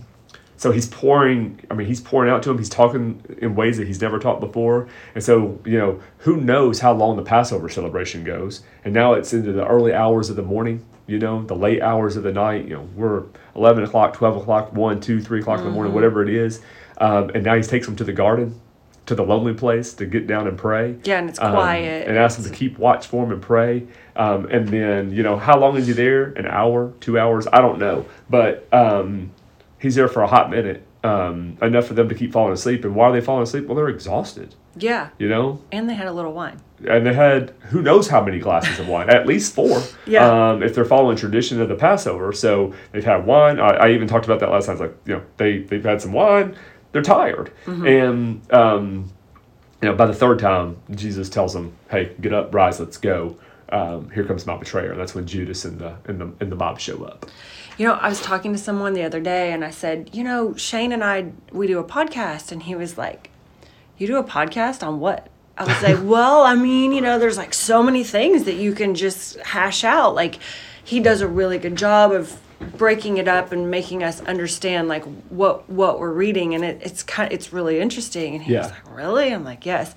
so 0.57 0.71
he's 0.71 0.87
pouring. 0.87 1.59
I 1.69 1.73
mean, 1.73 1.87
he's 1.87 1.99
pouring 1.99 2.31
out 2.31 2.43
to 2.43 2.51
him. 2.51 2.57
He's 2.57 2.69
talking 2.69 3.21
in 3.39 3.55
ways 3.55 3.77
that 3.77 3.87
he's 3.87 3.99
never 3.99 4.19
taught 4.19 4.39
before. 4.39 4.87
And 5.13 5.23
so, 5.23 5.59
you 5.65 5.77
know, 5.77 5.99
who 6.19 6.37
knows 6.37 6.79
how 6.79 6.93
long 6.93 7.17
the 7.17 7.23
Passover 7.23 7.67
celebration 7.67 8.23
goes? 8.23 8.63
And 8.85 8.93
now 8.93 9.13
it's 9.13 9.33
into 9.33 9.51
the 9.51 9.67
early 9.67 9.93
hours 9.93 10.29
of 10.29 10.35
the 10.35 10.43
morning. 10.43 10.85
You 11.07 11.19
know, 11.19 11.43
the 11.43 11.55
late 11.55 11.81
hours 11.81 12.15
of 12.15 12.23
the 12.23 12.31
night. 12.31 12.63
You 12.63 12.75
know, 12.75 12.89
we're 12.95 13.23
eleven 13.55 13.83
o'clock, 13.83 14.13
twelve 14.13 14.37
o'clock, 14.37 14.73
one, 14.73 15.01
two, 15.01 15.21
three 15.21 15.41
o'clock 15.41 15.59
in 15.59 15.65
the 15.65 15.71
morning, 15.71 15.93
whatever 15.93 16.23
it 16.23 16.29
is. 16.29 16.61
Um, 16.97 17.29
and 17.35 17.43
now 17.43 17.55
he 17.55 17.61
takes 17.63 17.85
them 17.85 17.95
to 17.97 18.03
the 18.03 18.13
garden, 18.13 18.59
to 19.05 19.15
the 19.15 19.23
lonely 19.23 19.53
place 19.53 19.93
to 19.95 20.05
get 20.05 20.27
down 20.27 20.47
and 20.47 20.57
pray. 20.57 20.95
Yeah, 21.03 21.19
and 21.19 21.29
it's 21.29 21.39
Um, 21.39 21.51
quiet. 21.53 22.07
and 22.07 22.17
ask 22.17 22.39
them 22.41 22.49
to 22.51 22.57
keep 22.57 22.77
watch 22.79 23.07
for 23.07 23.23
him 23.25 23.31
and 23.31 23.41
pray. 23.41 23.83
Um, 24.15 24.45
and 24.49 24.67
then, 24.69 25.11
you 25.11 25.23
know, 25.23 25.37
how 25.37 25.59
long 25.59 25.75
is 25.77 25.87
he 25.87 25.93
there? 25.93 26.25
An 26.37 26.47
hour, 26.47 26.93
two 27.01 27.19
hours? 27.19 27.47
I 27.51 27.59
don't 27.61 27.79
know. 27.79 28.05
But 28.29 28.67
um, 28.73 29.31
he's 29.79 29.95
there 29.95 30.07
for 30.07 30.23
a 30.23 30.27
hot 30.27 30.49
minute, 30.49 30.83
um, 31.03 31.57
enough 31.61 31.85
for 31.87 31.93
them 31.93 32.09
to 32.09 32.15
keep 32.15 32.31
falling 32.31 32.53
asleep. 32.53 32.83
And 32.85 32.95
why 32.95 33.09
are 33.09 33.11
they 33.11 33.21
falling 33.21 33.43
asleep? 33.43 33.67
Well, 33.67 33.75
they're 33.75 33.89
exhausted, 33.89 34.55
yeah, 34.75 35.09
you 35.19 35.29
know? 35.29 35.59
and 35.71 35.87
they 35.89 35.93
had 35.93 36.07
a 36.07 36.13
little 36.13 36.33
wine. 36.33 36.57
And 36.87 37.05
they 37.05 37.13
had 37.13 37.51
who 37.69 37.81
knows 37.81 38.07
how 38.09 38.21
many 38.23 38.37
glasses 38.39 38.79
of 38.79 38.87
wine, 38.89 39.09
at 39.09 39.25
least 39.25 39.53
four. 39.55 39.81
Yeah. 40.05 40.49
Um, 40.49 40.61
if 40.63 40.75
they're 40.75 40.83
following 40.83 41.15
tradition 41.15 41.61
of 41.61 41.69
the 41.69 41.75
Passover, 41.75 42.33
so 42.33 42.73
they've 42.91 43.03
had 43.05 43.25
wine. 43.25 43.59
I, 43.61 43.69
I 43.69 43.91
even 43.91 44.07
talked 44.09 44.25
about 44.25 44.39
that 44.41 44.49
last 44.51 44.65
time. 44.65 44.73
It's 44.73 44.81
like 44.81 44.95
you 45.05 45.13
know 45.15 45.21
they 45.37 45.59
they've 45.59 45.83
had 45.83 46.01
some 46.01 46.11
wine. 46.11 46.55
They're 46.95 47.01
tired, 47.01 47.51
and 47.65 48.41
um, 48.53 49.11
you 49.81 49.89
know 49.89 49.95
by 49.95 50.05
the 50.05 50.13
third 50.13 50.39
time 50.39 50.77
Jesus 50.91 51.27
tells 51.27 51.51
them, 51.51 51.73
"Hey, 51.91 52.15
get 52.21 52.31
up, 52.31 52.55
rise, 52.55 52.79
let's 52.79 52.95
go." 52.95 53.35
Um, 53.67 54.11
here 54.11 54.23
comes 54.23 54.45
my 54.45 54.55
betrayer. 54.55 54.91
And 54.91 55.01
that's 55.01 55.13
when 55.13 55.27
Judas 55.27 55.65
and 55.65 55.77
the 55.77 55.97
and 56.05 56.21
the 56.21 56.31
and 56.39 56.49
the 56.49 56.55
mob 56.55 56.79
show 56.79 57.03
up. 57.03 57.25
You 57.77 57.85
know, 57.85 57.95
I 57.95 58.07
was 58.07 58.21
talking 58.21 58.53
to 58.53 58.57
someone 58.57 58.93
the 58.93 59.03
other 59.03 59.19
day 59.19 59.51
and 59.51 59.65
I 59.65 59.71
said, 59.71 60.11
you 60.13 60.23
know, 60.23 60.55
Shane 60.55 60.93
and 60.93 61.03
I, 61.03 61.33
we 61.51 61.67
do 61.67 61.79
a 61.79 61.83
podcast. 61.83 62.53
And 62.53 62.63
he 62.63 62.75
was 62.75 62.97
like, 62.97 63.29
you 63.97 64.07
do 64.07 64.15
a 64.15 64.23
podcast 64.23 64.87
on 64.87 65.01
what? 65.01 65.27
I 65.57 65.65
was 65.65 65.83
like, 65.83 65.97
well, 66.09 66.43
I 66.43 66.55
mean, 66.55 66.93
you 66.93 67.01
know, 67.01 67.19
there's 67.19 67.35
like 67.35 67.53
so 67.53 67.83
many 67.83 68.05
things 68.05 68.45
that 68.45 68.55
you 68.55 68.71
can 68.71 68.95
just 68.95 69.37
hash 69.41 69.83
out. 69.83 70.15
Like, 70.15 70.39
he 70.85 71.01
does 71.01 71.19
a 71.19 71.27
really 71.27 71.57
good 71.57 71.75
job 71.75 72.13
of 72.13 72.39
breaking 72.77 73.17
it 73.17 73.27
up 73.27 73.51
and 73.51 73.69
making 73.69 74.03
us 74.03 74.21
understand 74.21 74.87
like 74.87 75.03
what 75.29 75.69
what 75.69 75.99
we're 75.99 76.11
reading 76.13 76.55
and 76.55 76.63
it, 76.63 76.81
it's 76.81 77.03
kind 77.03 77.27
of, 77.31 77.33
it's 77.33 77.51
really 77.53 77.79
interesting 77.79 78.35
and 78.35 78.43
he 78.43 78.53
was 78.55 78.67
Yeah. 78.67 78.73
like 78.73 78.95
really 78.95 79.33
i'm 79.33 79.43
like 79.43 79.65
yes 79.65 79.93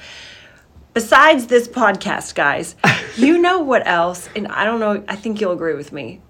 besides 0.94 1.47
this 1.47 1.68
podcast 1.68 2.35
guys 2.35 2.75
you 3.16 3.38
know 3.38 3.61
what 3.61 3.87
else 3.87 4.29
and 4.35 4.49
i 4.49 4.64
don't 4.64 4.81
know 4.81 5.03
i 5.09 5.16
think 5.16 5.40
you'll 5.40 5.53
agree 5.53 5.75
with 5.75 5.92
me 5.92 6.21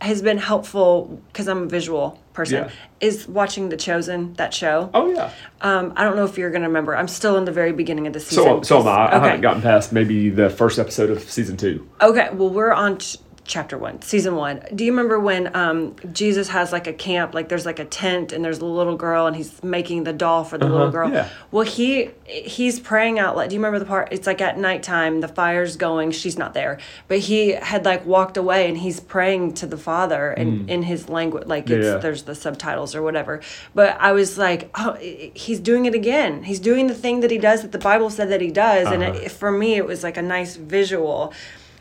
has 0.00 0.22
been 0.22 0.38
helpful 0.38 1.20
because 1.32 1.48
i'm 1.48 1.64
a 1.64 1.66
visual 1.66 2.20
person 2.32 2.64
Yeah. 2.64 2.70
is 3.00 3.26
watching 3.28 3.68
the 3.68 3.76
chosen 3.76 4.34
that 4.34 4.54
show 4.54 4.90
Oh 4.94 5.10
yeah. 5.12 5.32
um, 5.60 5.92
i 5.96 6.04
don't 6.04 6.16
know 6.16 6.24
if 6.24 6.38
you're 6.38 6.50
gonna 6.50 6.68
remember 6.68 6.96
i'm 6.96 7.08
still 7.08 7.36
in 7.36 7.44
the 7.44 7.52
very 7.52 7.72
beginning 7.72 8.06
of 8.06 8.12
the 8.12 8.20
season 8.20 8.44
So 8.44 8.62
so 8.62 8.80
am 8.80 8.88
I. 8.88 9.10
I 9.16 9.18
haven't 9.18 9.40
gotten 9.40 9.62
past 9.62 9.92
maybe 9.92 10.30
the 10.30 10.50
first 10.50 10.78
episode 10.78 11.10
of 11.10 11.22
season 11.22 11.56
two. 11.56 11.88
Okay, 12.00 12.28
well, 12.32 12.50
we're 12.50 12.72
on 12.72 12.98
ch- 12.98 13.16
chapter 13.48 13.76
one, 13.76 14.00
season 14.02 14.36
one. 14.36 14.62
Do 14.74 14.84
you 14.84 14.92
remember 14.92 15.18
when 15.18 15.54
um, 15.56 15.96
Jesus 16.12 16.48
has 16.48 16.70
like 16.70 16.86
a 16.86 16.92
camp, 16.92 17.34
like 17.34 17.48
there's 17.48 17.66
like 17.66 17.80
a 17.80 17.84
tent, 17.84 18.32
and 18.32 18.44
there's 18.44 18.60
a 18.60 18.64
little 18.64 18.96
girl, 18.96 19.26
and 19.26 19.34
he's 19.34 19.60
making 19.64 20.04
the 20.04 20.12
doll 20.12 20.44
for 20.44 20.58
the 20.58 20.66
little 20.66 20.82
uh-huh, 20.82 20.90
girl? 20.90 21.10
yeah. 21.10 21.28
Well, 21.50 21.64
he 21.64 22.10
he's 22.24 22.78
praying 22.78 23.18
out 23.18 23.36
loud. 23.36 23.48
Do 23.48 23.56
you 23.56 23.60
remember 23.60 23.78
the 23.78 23.86
part? 23.86 24.12
It's 24.12 24.26
like 24.26 24.40
at 24.40 24.58
nighttime, 24.58 25.20
the 25.20 25.28
fire's 25.28 25.76
going, 25.76 26.12
she's 26.12 26.38
not 26.38 26.54
there, 26.54 26.78
but 27.08 27.18
he 27.20 27.52
had 27.52 27.84
like 27.84 28.04
walked 28.06 28.36
away, 28.36 28.68
and 28.68 28.78
he's 28.78 29.00
praying 29.00 29.54
to 29.54 29.66
the 29.66 29.78
Father 29.78 30.32
in 30.32 30.66
mm. 30.66 30.68
in 30.68 30.82
his 30.82 31.08
language, 31.08 31.46
like 31.46 31.68
it's 31.70 31.86
Yeah. 31.86 31.96
there's 31.96 32.22
the 32.22 32.34
subtitles 32.34 32.94
or 32.94 33.02
whatever. 33.02 33.40
But 33.74 33.96
I 33.98 34.12
was 34.12 34.38
like, 34.38 34.70
oh, 34.74 34.94
he's 34.94 35.58
doing 35.58 35.86
it 35.86 35.94
again. 35.94 36.44
He's 36.44 36.60
doing 36.60 36.86
the 36.86 36.94
thing 36.94 37.20
that 37.20 37.30
he 37.30 37.38
does 37.38 37.62
that 37.62 37.72
the 37.72 37.78
Bible 37.78 38.10
said 38.10 38.28
that 38.28 38.42
he 38.42 38.50
does, 38.50 38.86
and 38.88 39.02
uh-huh. 39.02 39.20
it, 39.24 39.32
for 39.32 39.50
me, 39.50 39.74
it 39.74 39.86
was 39.86 40.04
like 40.04 40.18
a 40.18 40.22
nice 40.22 40.56
visual. 40.56 41.32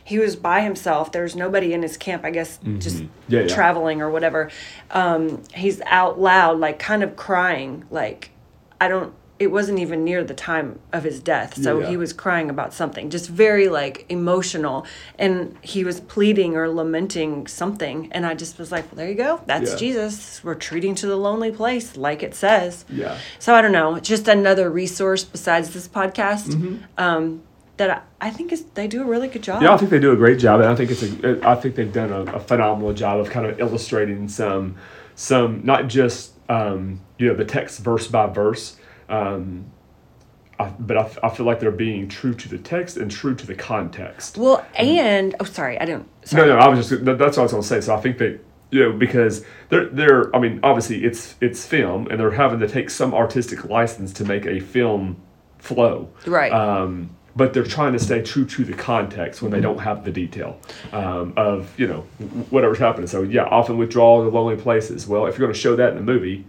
He 0.08 0.18
was 0.20 0.36
by 0.36 0.62
himself. 0.62 1.12
There 1.12 1.24
was 1.24 1.36
nobody 1.36 1.74
in 1.74 1.82
his 1.82 1.98
camp. 1.98 2.24
I 2.24 2.32
guess 2.32 2.60
just 2.80 3.04
Yeah, 3.28 3.42
yeah. 3.42 3.48
traveling 3.48 4.02
or 4.02 4.10
whatever. 4.10 4.50
Um, 4.92 5.44
he's 5.54 5.82
out 5.86 6.20
loud, 6.20 6.60
like 6.60 6.80
kind 6.80 7.04
of 7.04 7.16
crying. 7.16 7.84
Like 7.92 8.32
I 8.80 8.88
don't. 8.88 9.14
It 9.40 9.52
wasn't 9.52 9.78
even 9.78 10.04
near 10.04 10.24
the 10.24 10.34
time 10.34 10.80
of 10.92 11.04
his 11.04 11.20
death, 11.20 11.62
so 11.62 11.80
Yeah. 11.80 11.90
he 11.90 11.96
was 11.98 12.12
crying 12.12 12.50
about 12.50 12.74
something, 12.74 13.12
just 13.12 13.30
very 13.30 13.68
like 13.70 14.04
emotional, 14.10 14.84
and 15.20 15.56
he 15.62 15.84
was 15.84 16.00
pleading 16.00 16.56
or 16.56 16.68
lamenting 16.70 17.46
something, 17.46 18.08
and 18.14 18.26
I 18.26 18.34
just 18.34 18.58
was 18.58 18.72
like, 18.72 18.86
well, 18.86 18.96
there 18.98 19.10
you 19.10 19.14
go. 19.16 19.40
That's 19.46 19.74
Yeah. 19.74 19.78
Jesus 19.78 20.42
retreating 20.44 20.96
to 20.96 21.06
the 21.06 21.18
lonely 21.18 21.52
place, 21.52 21.96
like 21.96 22.24
it 22.24 22.34
says. 22.34 22.84
Yeah. 22.90 23.16
So 23.38 23.54
I 23.54 23.62
don't 23.62 23.74
know, 23.74 24.00
just 24.00 24.28
another 24.28 24.72
resource 24.72 25.24
besides 25.24 25.70
this 25.70 25.88
podcast 25.88 26.48
Mm-hmm. 26.56 26.76
um, 26.98 27.44
that 27.78 28.04
I, 28.22 28.28
I 28.28 28.30
think 28.30 28.52
is 28.52 28.64
they 28.74 28.88
do 28.88 29.02
a 29.02 29.06
really 29.06 29.28
good 29.28 29.44
job. 29.44 29.62
Yeah, 29.62 29.74
I 29.74 29.78
think 29.78 29.92
they 29.92 30.00
do 30.00 30.12
a 30.12 30.16
great 30.16 30.40
job, 30.40 30.60
and 30.60 30.70
I 30.70 30.76
think 30.76 30.92
it's 30.92 31.04
a. 31.04 31.48
I 31.48 31.56
think 31.56 31.76
they've 31.76 31.92
done 31.92 32.12
a, 32.12 32.22
a 32.36 32.40
phenomenal 32.40 32.94
job 32.94 33.20
of 33.20 33.30
kind 33.30 33.46
of 33.46 33.60
illustrating 33.60 34.28
some, 34.28 34.76
some 35.16 35.62
not 35.64 35.88
just 35.88 36.34
um, 36.50 37.02
you 37.18 37.28
know 37.28 37.36
the 37.36 37.46
text 37.46 37.80
verse 37.80 38.08
by 38.08 38.28
verse, 38.28 38.78
um, 39.10 39.72
I, 40.60 40.70
but 40.80 40.98
I, 40.98 41.10
I 41.24 41.30
feel 41.30 41.46
like 41.46 41.60
they're 41.60 41.72
being 41.72 42.08
true 42.08 42.34
to 42.34 42.50
the 42.50 42.58
text 42.58 42.98
and 42.98 43.12
true 43.12 43.36
to 43.36 43.46
the 43.46 43.56
context. 43.56 44.38
Well, 44.38 44.66
and 44.76 45.36
oh, 45.40 45.46
sorry, 45.46 45.80
I 45.80 45.86
didn't. 45.86 46.08
Sorry. 46.26 46.48
No, 46.48 46.56
no, 46.56 46.60
I 46.60 46.68
was 46.68 46.90
just 46.90 47.06
that, 47.06 47.18
that's 47.18 47.38
what 47.38 47.44
I 47.44 47.44
was 47.44 47.52
going 47.52 47.64
to 47.64 47.68
say. 47.68 47.82
So 47.82 47.96
I 47.96 48.02
think 48.02 48.18
that 48.18 48.44
you 48.72 48.82
know 48.82 48.92
because 48.94 49.46
they're 49.70 49.86
they're 49.90 50.36
I 50.36 50.40
mean 50.40 50.60
obviously 50.64 51.04
it's 51.04 51.36
it's 51.42 51.66
film 51.66 52.08
and 52.08 52.20
they're 52.20 52.32
having 52.32 52.60
to 52.60 52.68
take 52.68 52.90
some 52.90 53.14
artistic 53.14 53.66
license 53.66 54.12
to 54.14 54.26
make 54.26 54.46
a 54.46 54.60
film 54.60 55.22
flow. 55.60 56.10
Right. 56.26 56.52
Um, 56.52 57.12
but 57.38 57.54
they're 57.54 57.64
trying 57.64 57.94
to 57.94 58.00
stay 58.00 58.22
true 58.22 58.46
to 58.46 58.66
the 58.66 58.74
context 58.74 59.42
when 59.42 59.52
they 59.52 59.62
don't 59.62 59.78
have 59.78 60.04
the 60.04 60.12
detail 60.12 60.60
um, 60.92 61.34
of 61.38 61.80
you 61.80 61.88
know 61.88 62.02
whatever's 62.50 62.80
happening. 62.80 63.08
So 63.08 63.22
yeah, 63.22 63.44
often 63.44 63.78
withdrawal 63.78 64.24
to 64.24 64.30
lonely 64.30 64.58
places. 64.58 65.08
Well, 65.08 65.28
if 65.28 65.38
you're 65.38 65.48
going 65.48 65.54
to 65.54 65.60
show 65.60 65.76
that 65.76 65.94
in 65.94 66.00
a 66.00 66.02
movie 66.02 66.46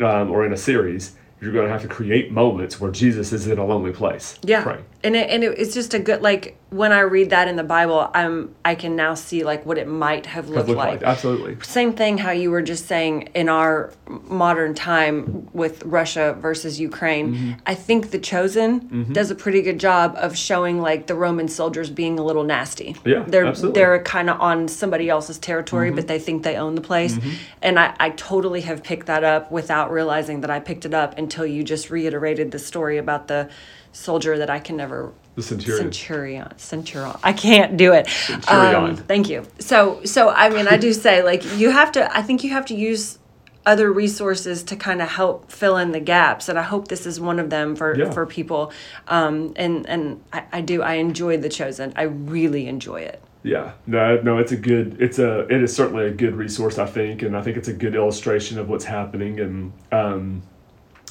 um, 0.00 0.30
or 0.30 0.46
in 0.46 0.52
a 0.52 0.56
series, 0.56 1.16
you're 1.40 1.52
going 1.52 1.66
to 1.66 1.72
have 1.72 1.82
to 1.82 1.88
create 1.88 2.30
moments 2.30 2.80
where 2.80 2.90
Jesus 2.90 3.32
is 3.32 3.46
in 3.48 3.58
a 3.58 3.64
lonely 3.64 3.92
place. 3.92 4.38
Yeah, 4.42 4.62
praying. 4.62 4.84
and 5.02 5.16
it, 5.16 5.28
and 5.28 5.44
it, 5.44 5.58
it's 5.58 5.74
just 5.74 5.92
a 5.92 5.98
good 5.98 6.22
like 6.22 6.56
when 6.70 6.92
I 6.92 7.00
read 7.00 7.30
that 7.30 7.48
in 7.48 7.56
the 7.56 7.64
Bible, 7.64 8.10
I'm 8.12 8.54
I 8.64 8.74
can 8.74 8.94
now 8.94 9.14
see 9.14 9.42
like 9.42 9.64
what 9.64 9.78
it 9.78 9.88
might 9.88 10.26
have 10.26 10.50
looked 10.50 10.68
Look 10.68 10.76
like. 10.76 11.00
like 11.00 11.02
absolutely. 11.02 11.56
Same 11.62 11.94
thing 11.94 12.18
how 12.18 12.30
you 12.30 12.50
were 12.50 12.60
just 12.60 12.86
saying 12.86 13.30
in 13.34 13.48
our 13.48 13.92
modern 14.06 14.74
time 14.74 15.48
with 15.54 15.82
Russia 15.84 16.36
versus 16.38 16.78
Ukraine. 16.78 17.34
Mm-hmm. 17.34 17.52
I 17.66 17.74
think 17.74 18.10
The 18.10 18.18
Chosen 18.18 18.80
mm-hmm. 18.80 19.12
does 19.14 19.30
a 19.30 19.34
pretty 19.34 19.62
good 19.62 19.80
job 19.80 20.14
of 20.18 20.36
showing 20.36 20.80
like 20.82 21.06
the 21.06 21.14
Roman 21.14 21.48
soldiers 21.48 21.88
being 21.88 22.18
a 22.18 22.24
little 22.24 22.44
nasty. 22.44 22.96
Yeah, 23.04 23.24
they're 23.26 23.46
absolutely. 23.46 23.80
they're 23.80 24.02
kind 24.02 24.28
of 24.28 24.38
on 24.40 24.68
somebody 24.68 25.08
else's 25.08 25.38
territory, 25.38 25.90
but 25.90 26.00
mm-hmm. 26.00 26.06
they 26.08 26.18
think 26.18 26.42
they 26.42 26.56
own 26.56 26.74
the 26.74 26.82
place. 26.82 27.14
Mm-hmm. 27.14 27.30
And 27.62 27.78
I, 27.78 27.94
I 27.98 28.10
totally 28.10 28.60
have 28.62 28.82
picked 28.82 29.06
that 29.06 29.24
up 29.24 29.50
without 29.50 29.90
realizing 29.90 30.42
that 30.42 30.50
I 30.50 30.60
picked 30.60 30.84
it 30.84 30.92
up 30.92 31.16
until 31.16 31.46
you 31.46 31.64
just 31.64 31.88
reiterated 31.88 32.50
the 32.50 32.58
story 32.58 32.98
about 32.98 33.28
the 33.28 33.48
soldier 33.92 34.36
that 34.38 34.50
I 34.50 34.58
can 34.58 34.76
never 34.76 35.12
The 35.38 35.44
centurion. 35.44 35.92
centurion 35.92 36.58
centurion. 36.58 37.16
I 37.22 37.32
can't 37.32 37.76
do 37.76 37.92
it. 37.92 38.08
Centurion. 38.08 38.74
Um, 38.74 38.96
thank 38.96 39.28
you. 39.28 39.46
So 39.60 40.00
so 40.04 40.30
i 40.30 40.48
mean 40.48 40.66
i 40.66 40.76
do 40.76 40.92
say 40.92 41.22
like 41.22 41.42
you 41.56 41.70
have 41.70 41.92
to 41.92 42.16
i 42.16 42.22
think 42.22 42.42
you 42.42 42.50
have 42.50 42.66
to 42.66 42.74
use 42.74 43.20
other 43.64 43.92
resources 43.92 44.64
to 44.64 44.74
kind 44.74 45.00
of 45.00 45.08
help 45.08 45.52
fill 45.52 45.76
in 45.76 45.92
the 45.92 46.00
gaps 46.00 46.48
and 46.48 46.58
i 46.58 46.62
hope 46.62 46.88
this 46.88 47.06
is 47.06 47.20
one 47.20 47.38
of 47.38 47.50
them 47.50 47.76
for 47.76 47.96
Yeah. 47.96 48.10
for 48.10 48.26
people. 48.26 48.72
Um 49.06 49.52
and 49.54 49.88
and 49.88 50.20
I, 50.32 50.42
I 50.58 50.60
do 50.60 50.82
i 50.82 50.94
enjoy 50.94 51.36
the 51.36 51.48
chosen. 51.48 51.92
I 51.94 52.02
really 52.02 52.66
enjoy 52.66 53.02
it. 53.02 53.22
Yeah, 53.44 53.72
no, 53.86 54.20
no, 54.22 54.38
it's 54.38 54.50
a 54.50 54.56
good, 54.56 54.96
it's 55.00 55.20
a, 55.20 55.40
it 55.46 55.62
is 55.62 55.72
certainly 55.74 56.06
a 56.06 56.10
good 56.10 56.34
resource, 56.34 56.76
I 56.76 56.86
think, 56.86 57.22
and 57.22 57.36
I 57.36 57.40
think 57.40 57.56
it's 57.56 57.68
a 57.68 57.72
good 57.72 57.94
illustration 57.94 58.58
of 58.58 58.68
what's 58.68 58.84
happening, 58.84 59.38
and 59.38 59.72
um, 59.92 60.42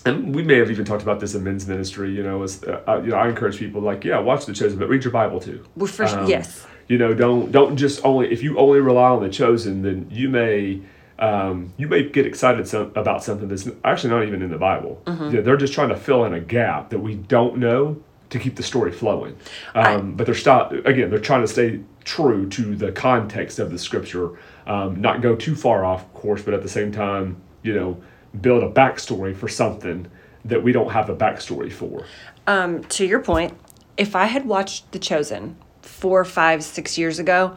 and 0.07 0.35
we 0.35 0.43
may 0.43 0.57
have 0.57 0.71
even 0.71 0.85
talked 0.85 1.03
about 1.03 1.19
this 1.19 1.35
in 1.35 1.43
men's 1.43 1.67
ministry. 1.67 2.11
You 2.11 2.23
know, 2.23 2.43
as 2.43 2.63
uh, 2.63 3.01
you 3.03 3.11
know, 3.11 3.17
I 3.17 3.29
encourage 3.29 3.57
people 3.57 3.81
like, 3.81 4.03
yeah, 4.03 4.19
watch 4.19 4.45
the 4.45 4.53
chosen, 4.53 4.79
but 4.79 4.89
read 4.89 5.03
your 5.03 5.13
Bible 5.13 5.39
too. 5.39 5.63
well, 5.75 5.87
for 5.87 6.05
Um, 6.05 6.27
yes 6.27 6.65
You 6.87 6.97
know, 6.97 7.13
don't 7.13 7.51
don't 7.51 7.77
just 7.77 8.03
only 8.05 8.31
if 8.31 8.43
you 8.43 8.57
only 8.57 8.79
rely 8.79 9.09
on 9.09 9.21
the 9.21 9.29
chosen, 9.29 9.81
then 9.81 10.07
you 10.11 10.29
may. 10.29 10.81
Um, 11.19 11.73
you 11.77 11.87
may 11.87 12.03
get 12.03 12.27
excited 12.27 12.67
some, 12.67 12.91
about 12.95 13.23
something 13.23 13.47
that's 13.47 13.67
actually 13.83 14.11
not 14.11 14.27
even 14.27 14.43
in 14.43 14.51
the 14.51 14.59
Bible. 14.59 15.01
Mm-hmm. 15.05 15.33
Yeah, 15.35 15.41
they're 15.41 15.57
just 15.57 15.73
trying 15.73 15.89
to 15.89 15.95
fill 15.95 16.25
in 16.25 16.33
a 16.35 16.39
gap 16.39 16.91
that 16.91 16.99
we 16.99 17.15
don't 17.15 17.57
know 17.57 17.99
to 18.29 18.39
keep 18.39 18.55
the 18.55 18.63
story 18.63 18.91
flowing. 18.91 19.35
Um, 19.73 20.15
but 20.15 20.25
they're 20.25 20.35
stop 20.35 20.71
again. 20.71 21.09
They're 21.09 21.19
trying 21.19 21.41
to 21.41 21.47
stay 21.47 21.81
true 22.03 22.47
to 22.49 22.75
the 22.75 22.91
context 22.91 23.59
of 23.59 23.71
the 23.71 23.77
scripture, 23.77 24.31
um, 24.65 24.99
not 25.01 25.21
go 25.21 25.35
too 25.35 25.55
far 25.55 25.83
off 25.83 26.11
course, 26.13 26.41
but 26.41 26.53
at 26.53 26.63
the 26.63 26.69
same 26.69 26.91
time, 26.91 27.37
you 27.63 27.73
know, 27.73 28.01
build 28.39 28.63
a 28.63 28.69
backstory 28.69 29.35
for 29.35 29.47
something 29.47 30.07
that 30.45 30.63
we 30.63 30.71
don't 30.71 30.91
have 30.91 31.09
a 31.09 31.15
backstory 31.15 31.71
for. 31.71 32.05
Um, 32.45 32.83
to 32.85 33.05
your 33.05 33.19
point, 33.19 33.57
if 33.97 34.15
I 34.15 34.25
had 34.25 34.45
watched 34.45 34.91
The 34.91 34.99
Chosen 34.99 35.57
four, 35.81 36.23
five, 36.23 36.63
six 36.63 36.97
years 36.97 37.19
ago, 37.19 37.55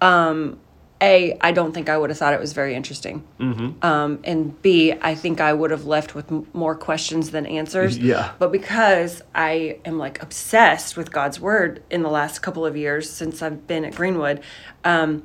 um, 0.00 0.58
A, 1.00 1.36
I 1.40 1.52
don't 1.52 1.72
think 1.72 1.88
I 1.88 1.98
would 1.98 2.10
have 2.10 2.18
thought 2.18 2.32
it 2.32 2.40
was 2.40 2.52
very 2.52 2.74
interesting. 2.74 3.24
Um, 3.82 4.20
and 4.24 4.60
B, 4.62 4.92
I 5.00 5.14
think 5.14 5.40
I 5.40 5.52
would 5.52 5.70
have 5.70 5.84
left 5.84 6.14
with 6.14 6.30
m- 6.32 6.46
more 6.52 6.74
questions 6.74 7.30
than 7.30 7.44
answers. 7.46 7.98
Yeah. 7.98 8.32
But 8.38 8.50
because 8.52 9.22
I 9.34 9.78
am 9.84 9.98
like 9.98 10.22
obsessed 10.22 10.96
with 10.96 11.12
God's 11.12 11.38
word 11.40 11.82
in 11.90 12.02
the 12.02 12.10
last 12.10 12.40
couple 12.40 12.64
of 12.64 12.76
years 12.76 13.10
since 13.10 13.42
I've 13.42 13.66
been 13.66 13.84
at 13.84 13.94
Greenwood, 13.94 14.40
um, 14.84 15.24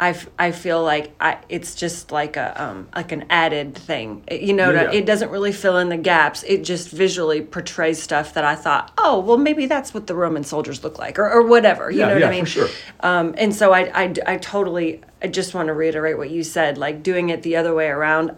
I, 0.00 0.10
f- 0.10 0.28
I 0.38 0.52
feel 0.52 0.82
like 0.84 1.12
I, 1.20 1.38
it's 1.48 1.74
just 1.74 2.12
like 2.12 2.36
a 2.36 2.62
um, 2.62 2.88
like 2.94 3.10
an 3.10 3.24
added 3.30 3.74
thing. 3.74 4.22
It- 4.28 4.42
you 4.42 4.52
know, 4.52 4.70
Yeah. 4.70 4.92
it 4.92 5.06
doesn't 5.06 5.30
really 5.30 5.50
fill 5.50 5.76
in 5.78 5.88
the 5.88 5.96
gaps. 5.96 6.44
It 6.44 6.62
just 6.62 6.90
visually 6.90 7.40
portrays 7.40 8.00
stuff 8.00 8.34
that 8.34 8.44
I 8.44 8.54
thought, 8.54 8.92
oh, 8.96 9.18
well, 9.18 9.36
maybe 9.38 9.66
that's 9.66 9.92
what 9.92 10.06
the 10.06 10.14
Roman 10.14 10.44
soldiers 10.44 10.84
look 10.84 10.98
like, 11.00 11.18
or, 11.18 11.28
or 11.28 11.42
whatever. 11.46 11.90
You 11.90 11.98
Yeah, 12.00 12.06
know 12.08 12.12
what 12.14 12.20
yeah, 12.20 12.28
I 12.28 12.30
mean? 12.30 12.44
for 12.44 12.50
sure. 12.50 12.68
Um, 13.00 13.34
and 13.38 13.52
so 13.54 13.72
I, 13.72 13.90
I, 14.04 14.14
I 14.26 14.36
totally, 14.36 15.00
I 15.20 15.26
just 15.26 15.52
want 15.52 15.66
to 15.66 15.74
reiterate 15.74 16.16
what 16.16 16.30
you 16.30 16.44
said. 16.44 16.78
Like 16.78 17.02
doing 17.02 17.30
it 17.30 17.42
the 17.42 17.56
other 17.56 17.74
way 17.74 17.88
around, 17.88 18.36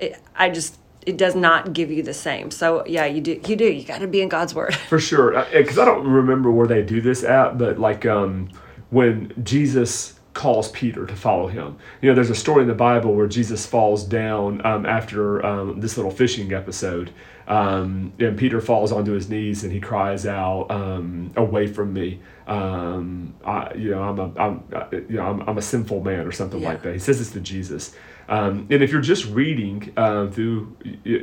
it, 0.00 0.18
I 0.36 0.48
just, 0.48 0.78
it 1.04 1.18
does 1.18 1.34
not 1.34 1.74
give 1.74 1.90
you 1.90 2.02
the 2.02 2.14
same. 2.14 2.50
So 2.50 2.82
yeah, 2.86 3.04
you 3.04 3.20
do, 3.20 3.38
you 3.46 3.56
do, 3.56 3.64
you 3.66 3.84
got 3.84 3.98
to 3.98 4.06
be 4.06 4.22
in 4.22 4.28
God's 4.30 4.54
word. 4.54 4.74
For 4.74 4.98
sure, 4.98 5.44
because 5.52 5.78
I 5.78 5.84
don't 5.84 6.06
remember 6.08 6.50
where 6.50 6.66
they 6.66 6.82
do 6.82 7.02
this 7.02 7.24
at, 7.24 7.58
but 7.58 7.78
like 7.78 8.06
um, 8.06 8.48
when 8.90 9.32
Jesus 9.44 10.14
calls 10.38 10.70
Peter 10.70 11.04
to 11.04 11.16
follow 11.16 11.48
him, 11.48 11.76
you 12.00 12.08
know, 12.08 12.14
there's 12.14 12.30
a 12.30 12.34
story 12.34 12.62
in 12.62 12.68
the 12.68 12.74
Bible 12.74 13.12
where 13.12 13.26
Jesus 13.26 13.66
falls 13.66 14.04
down 14.04 14.64
um, 14.64 14.86
after 14.86 15.44
um, 15.44 15.80
this 15.80 15.96
little 15.96 16.12
fishing 16.12 16.52
episode, 16.52 17.10
um, 17.48 18.12
and 18.20 18.38
Peter 18.38 18.60
falls 18.60 18.92
onto 18.92 19.12
his 19.12 19.28
knees 19.28 19.64
and 19.64 19.72
he 19.72 19.80
cries 19.80 20.26
out, 20.26 20.70
um, 20.70 21.32
"Away 21.36 21.66
from 21.66 21.92
me." 21.92 22.20
Um, 22.46 23.34
I, 23.44 23.74
you 23.74 23.90
know, 23.90 24.02
I'm 24.02 24.18
a, 24.20 24.32
I'm, 24.38 24.62
uh, 24.72 24.86
you 24.92 25.16
know, 25.16 25.26
I'm, 25.26 25.40
I'm 25.48 25.58
a 25.58 25.62
sinful 25.62 26.02
man 26.04 26.24
or 26.26 26.30
something 26.32 26.60
Yeah. 26.62 26.68
like 26.68 26.82
that. 26.82 26.92
He 26.92 27.00
says 27.00 27.18
this 27.18 27.30
to 27.32 27.40
Jesus, 27.40 27.94
um, 28.28 28.66
and 28.70 28.80
if 28.80 28.92
you're 28.92 29.00
just 29.00 29.26
reading 29.26 29.92
uh, 29.96 30.28
through 30.28 30.76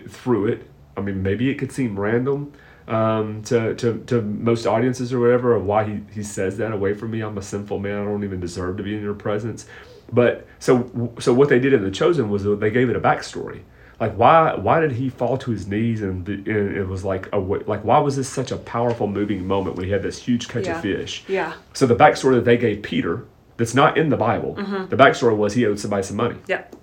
through 0.10 0.48
it, 0.48 0.70
I 0.98 1.02
mean, 1.02 1.24
maybe 1.24 1.50
it 1.50 1.56
could 1.56 1.72
seem 1.72 1.98
random 1.98 2.52
um, 2.88 3.42
to, 3.44 3.74
to, 3.76 3.98
to 4.08 4.22
most 4.22 4.66
audiences 4.66 5.12
or 5.14 5.20
whatever 5.20 5.56
of 5.56 5.66
why 5.66 5.84
he, 5.86 6.02
he 6.14 6.24
says 6.24 6.58
that 6.58 6.72
away 6.72 6.94
from 6.94 7.12
me. 7.12 7.22
I'm 7.22 7.38
a 7.38 7.42
sinful 7.42 7.80
man. 7.80 8.02
I 8.02 8.06
don't 8.06 8.24
even 8.24 8.40
deserve 8.40 8.78
to 8.78 8.84
be 8.84 8.96
in 8.96 9.02
your 9.02 9.14
presence. 9.16 9.66
But 10.12 10.46
so 10.60 11.12
so 11.20 11.34
what 11.34 11.50
they 11.50 11.60
did 11.60 11.74
in 11.74 11.84
the 11.84 11.90
chosen 11.90 12.30
was 12.30 12.44
they 12.44 12.70
gave 12.70 12.90
it 12.90 12.96
a 12.96 13.00
backstory. 13.00 13.62
Like 14.00 14.14
why 14.16 14.54
why 14.56 14.80
did 14.82 14.92
he 14.92 15.10
fall 15.10 15.38
to 15.40 15.50
his 15.52 15.66
knees 15.68 16.02
and, 16.04 16.28
and 16.28 16.48
it 16.78 16.88
was 16.88 17.04
like 17.04 17.28
a 17.34 17.40
like 17.40 17.84
why 17.84 17.98
was 17.98 18.16
this 18.16 18.30
such 18.30 18.52
a 18.52 18.58
powerful 18.58 19.08
moving 19.08 19.48
moment 19.48 19.78
when 19.78 19.86
he 19.86 19.92
had 19.92 20.04
this 20.04 20.20
huge 20.22 20.48
catch 20.48 20.66
Yeah. 20.68 20.76
of 20.76 20.82
fish? 20.84 21.24
Yeah. 21.28 21.54
So 21.74 21.88
the 21.88 21.96
backstory 21.96 22.36
that 22.36 22.46
they 22.46 22.58
gave 22.58 22.84
Peter 22.84 23.26
that's 23.58 23.74
not 23.74 23.98
in 23.98 24.10
the 24.10 24.18
Bible. 24.18 24.54
The 24.56 24.98
backstory 24.98 25.36
was 25.36 25.54
he 25.54 25.66
owed 25.66 25.80
somebody 25.80 26.04
some 26.04 26.18
money. 26.18 26.36
Yep. 26.48 26.76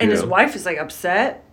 And 0.00 0.08
You 0.08 0.12
his 0.16 0.22
know? 0.24 0.28
wife 0.28 0.54
is 0.54 0.66
like 0.66 0.76
upset. 0.76 1.44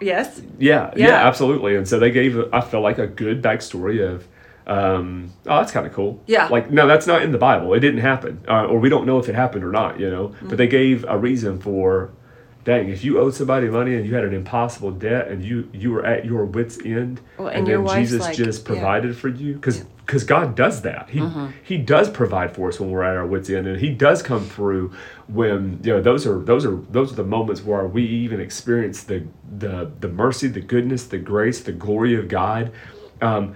Yes. 0.00 0.40
Yeah, 0.58 0.90
yeah, 0.96 1.08
Yeah. 1.08 1.26
absolutely. 1.28 1.76
And 1.76 1.86
so 1.88 1.98
they 1.98 2.10
gave, 2.10 2.38
I 2.52 2.60
felt 2.60 2.82
like 2.82 2.98
a 2.98 3.06
good 3.06 3.42
backstory 3.42 4.00
of, 4.06 4.26
um, 4.66 5.32
oh, 5.46 5.58
that's 5.58 5.72
kind 5.72 5.86
of 5.86 5.92
cool. 5.92 6.22
Yeah. 6.26 6.46
Like, 6.48 6.70
no, 6.70 6.86
that's 6.86 7.06
not 7.06 7.22
in 7.22 7.32
the 7.32 7.38
Bible. 7.38 7.72
It 7.74 7.80
didn't 7.80 8.00
happen, 8.00 8.40
uh, 8.48 8.66
or 8.66 8.78
we 8.78 8.88
don't 8.88 9.06
know 9.06 9.18
if 9.18 9.28
it 9.28 9.34
happened 9.34 9.64
or 9.64 9.72
not. 9.72 9.98
You 9.98 10.10
know, 10.10 10.28
Mm-hmm. 10.28 10.48
but 10.50 10.58
they 10.58 10.66
gave 10.66 11.04
a 11.08 11.16
reason 11.18 11.58
for, 11.58 12.10
dang, 12.68 12.90
if 12.90 13.02
you 13.02 13.18
owed 13.18 13.34
somebody 13.34 13.66
money 13.68 13.94
and 13.96 14.06
you 14.06 14.14
had 14.14 14.24
an 14.24 14.34
impossible 14.34 14.90
debt 14.90 15.28
and 15.28 15.42
you 15.42 15.68
you 15.72 15.90
were 15.90 16.04
at 16.04 16.26
your 16.26 16.44
wits 16.44 16.78
end, 16.84 17.18
Well, 17.38 17.48
and, 17.48 17.66
and 17.66 17.86
then 17.86 17.96
Jesus 18.02 18.20
like- 18.20 18.36
just 18.36 18.60
yeah. 18.62 18.66
provided 18.66 19.16
for 19.16 19.28
you 19.28 19.54
because. 19.54 19.84
Because 20.08 20.24
God 20.24 20.56
does 20.56 20.80
that, 20.88 21.10
He 21.10 21.20
Mm-hmm. 21.20 21.48
He 21.62 21.76
does 21.76 22.08
provide 22.08 22.54
for 22.54 22.70
us 22.70 22.80
when 22.80 22.90
we're 22.90 23.02
at 23.02 23.14
our 23.14 23.26
wits 23.26 23.50
end, 23.50 23.66
and 23.66 23.78
He 23.78 23.90
does 23.90 24.22
come 24.22 24.42
through 24.42 24.92
when 25.26 25.80
you 25.84 25.92
know 25.92 26.00
those 26.00 26.26
are 26.26 26.38
those 26.38 26.64
are 26.64 26.76
those 26.90 27.12
are 27.12 27.16
the 27.16 27.24
moments 27.36 27.62
where 27.62 27.86
we 27.86 28.04
even 28.06 28.40
experience 28.40 29.02
the 29.02 29.26
the 29.58 29.90
the 30.00 30.08
mercy, 30.08 30.48
the 30.48 30.62
goodness, 30.62 31.04
the 31.04 31.18
grace, 31.18 31.60
the 31.60 31.72
glory 31.72 32.14
of 32.14 32.26
God. 32.28 32.72
Um, 33.20 33.54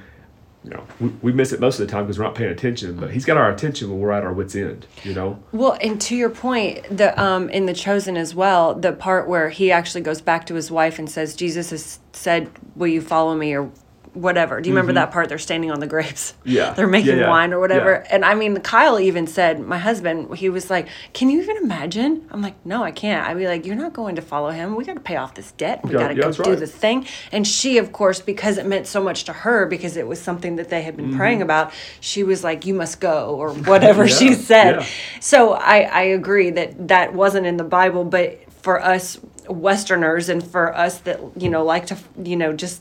you 0.65 0.71
know, 0.71 0.87
we, 1.01 1.09
we 1.23 1.33
miss 1.33 1.53
it 1.53 1.61
most 1.61 1.81
of 1.81 1.87
the 1.87 1.91
time 1.91 2.05
because 2.05 2.19
we're 2.19 2.25
not 2.25 2.35
paying 2.35 2.51
attention. 2.51 2.97
But 2.97 3.11
He's 3.11 3.25
got 3.25 3.37
our 3.37 3.51
attention 3.51 3.91
when 3.91 3.99
we're 3.99 4.13
at 4.13 4.23
our 4.23 4.33
wits 4.33 4.55
end. 4.55 4.87
You 5.03 5.15
know, 5.15 5.43
Well, 5.53 5.77
and 5.81 6.01
to 6.03 6.17
your 6.17 6.31
point, 6.31 6.85
the 6.97 7.21
um 7.21 7.49
in 7.51 7.67
the 7.67 7.75
chosen 7.75 8.17
as 8.17 8.35
well, 8.35 8.75
the 8.75 8.93
part 8.93 9.29
where 9.29 9.51
he 9.51 9.73
actually 9.73 10.03
goes 10.03 10.21
back 10.21 10.47
to 10.47 10.55
his 10.55 10.71
wife 10.71 10.99
and 10.99 11.11
says, 11.11 11.35
"Jesus 11.35 11.71
has 11.71 11.99
said, 12.13 12.51
will 12.77 12.89
you 12.89 13.01
follow 13.01 13.35
me?" 13.35 13.55
or 13.55 13.71
whatever. 14.15 14.61
Do 14.61 14.69
you 14.69 14.75
remember 14.75 14.93
that 14.95 15.11
part? 15.11 15.29
They're 15.29 15.39
standing 15.39 15.71
on 15.71 15.81
the 15.81 15.87
grapes. 15.87 16.33
Mm-hmm. 16.33 16.51
Yeah. 16.53 16.75
They're 16.75 16.87
making 16.87 17.17
Yeah, 17.17 17.23
yeah. 17.23 17.31
wine 17.31 17.53
or 17.55 17.61
whatever. 17.61 18.03
Yeah. 18.05 18.15
And 18.15 18.25
I 18.25 18.35
mean, 18.35 18.61
Kyle 18.61 19.01
even 19.01 19.27
said, 19.27 19.59
my 19.61 19.79
husband, 19.79 20.37
he 20.37 20.51
was 20.51 20.69
like, 20.69 20.89
"Can 21.15 21.31
you 21.31 21.41
even 21.41 21.57
imagine?" 21.57 22.29
I'm 22.31 22.43
like, 22.43 22.55
"No, 22.67 22.85
I 22.85 22.91
can't." 22.91 23.27
I'd 23.27 23.39
be 23.39 23.47
like, 23.47 23.65
"You're 23.65 23.77
not 23.77 23.95
going 23.95 24.17
to 24.17 24.23
follow 24.23 24.51
him. 24.51 24.77
We 24.77 24.85
got 24.85 24.95
to 24.95 25.01
pay 25.01 25.17
off 25.17 25.35
this 25.35 25.53
debt. 25.53 25.83
We 25.83 25.93
got 25.93 26.09
to 26.09 26.15
go 26.15 26.31
do 26.31 26.43
right. 26.43 26.59
the 26.59 26.67
thing." 26.67 27.07
And 27.31 27.47
she, 27.47 27.79
of 27.79 27.93
course, 27.93 28.21
because 28.21 28.59
it 28.59 28.67
meant 28.67 28.87
so 28.87 29.03
much 29.03 29.25
to 29.25 29.33
her, 29.33 29.65
because 29.67 29.97
it 29.97 30.07
was 30.07 30.21
something 30.21 30.57
that 30.57 30.69
they 30.69 30.83
had 30.83 30.97
been 30.97 31.17
praying 31.17 31.41
about, 31.41 31.73
she 32.01 32.23
was 32.23 32.45
like, 32.45 32.67
"You 32.67 32.75
must 32.75 33.01
go," 33.01 33.35
or 33.37 33.51
whatever 33.55 34.07
she 34.19 34.35
said. 34.35 34.85
So 35.21 35.55
I, 35.55 35.83
I 35.83 36.03
agree 36.03 36.51
that 36.51 36.89
that 36.89 37.15
wasn't 37.15 37.47
in 37.47 37.57
the 37.57 37.65
Bible, 37.65 38.05
but 38.05 38.41
for 38.63 38.83
us 38.83 39.19
Westerners 39.49 40.29
and 40.29 40.45
for 40.45 40.75
us 40.77 40.99
that 41.01 41.19
you 41.37 41.49
know 41.49 41.65
like 41.65 41.87
to 41.87 41.97
you 42.23 42.37
know 42.37 42.53
just 42.53 42.81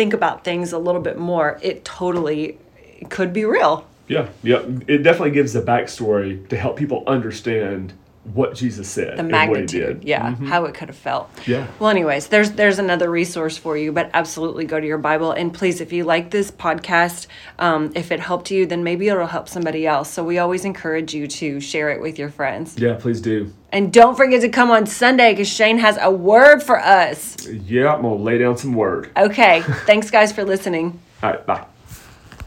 think 0.00 0.14
about 0.14 0.44
things 0.44 0.72
a 0.72 0.78
little 0.78 1.02
bit 1.02 1.18
more, 1.18 1.58
it 1.60 1.84
totally 1.84 2.56
could 3.10 3.34
be 3.34 3.44
real. 3.44 3.86
yeah, 4.08 4.28
yeah. 4.42 4.62
It 4.86 5.02
definitely 5.02 5.32
gives 5.32 5.52
the 5.52 5.60
backstory 5.60 6.48
to 6.48 6.56
help 6.56 6.78
people 6.78 7.04
understand 7.06 7.92
what 8.34 8.54
Jesus 8.54 8.88
said 8.88 9.16
The 9.16 9.20
and 9.20 9.30
what 9.32 9.40
He 9.42 9.46
magnitude, 9.48 10.00
did. 10.00 10.08
yeah, 10.08 10.34
how 10.36 10.64
it 10.64 10.74
could 10.74 10.88
have 10.88 10.96
felt. 10.96 11.30
Yeah. 11.46 11.66
Well, 11.78 11.90
anyways, 11.90 12.28
there's 12.28 12.52
there's 12.52 12.78
another 12.78 13.10
resource 13.10 13.56
for 13.56 13.76
you, 13.76 13.92
but 13.92 14.10
absolutely 14.14 14.64
go 14.64 14.78
to 14.80 14.86
your 14.86 14.98
Bible 14.98 15.32
and 15.32 15.52
please, 15.52 15.80
if 15.80 15.92
you 15.92 16.04
like 16.04 16.30
this 16.30 16.50
podcast, 16.50 17.26
um, 17.58 17.92
if 17.94 18.10
it 18.12 18.20
helped 18.20 18.50
you, 18.50 18.66
then 18.66 18.84
maybe 18.84 19.08
it'll 19.08 19.26
help 19.26 19.48
somebody 19.48 19.86
else. 19.86 20.10
So 20.10 20.22
we 20.24 20.38
always 20.38 20.64
encourage 20.64 21.14
you 21.14 21.26
to 21.26 21.60
share 21.60 21.90
it 21.90 22.00
with 22.00 22.18
your 22.18 22.30
friends. 22.30 22.76
Yeah, 22.78 22.94
please 22.94 23.20
do. 23.20 23.52
And 23.72 23.92
don't 23.92 24.16
forget 24.16 24.40
to 24.40 24.48
come 24.48 24.70
on 24.70 24.86
Sunday 24.86 25.32
because 25.32 25.48
Shane 25.48 25.78
has 25.78 25.96
a 26.00 26.10
word 26.10 26.60
for 26.62 26.78
us. 26.80 27.46
Yeah, 27.46 27.94
I'm 27.94 28.02
gonna 28.02 28.16
lay 28.16 28.38
down 28.38 28.56
some 28.56 28.74
word. 28.74 29.10
Okay. 29.16 29.62
Thanks, 29.86 30.10
guys, 30.10 30.32
for 30.32 30.44
listening. 30.44 30.98
All 31.22 31.30
right, 31.30 31.46
bye. 31.46 31.66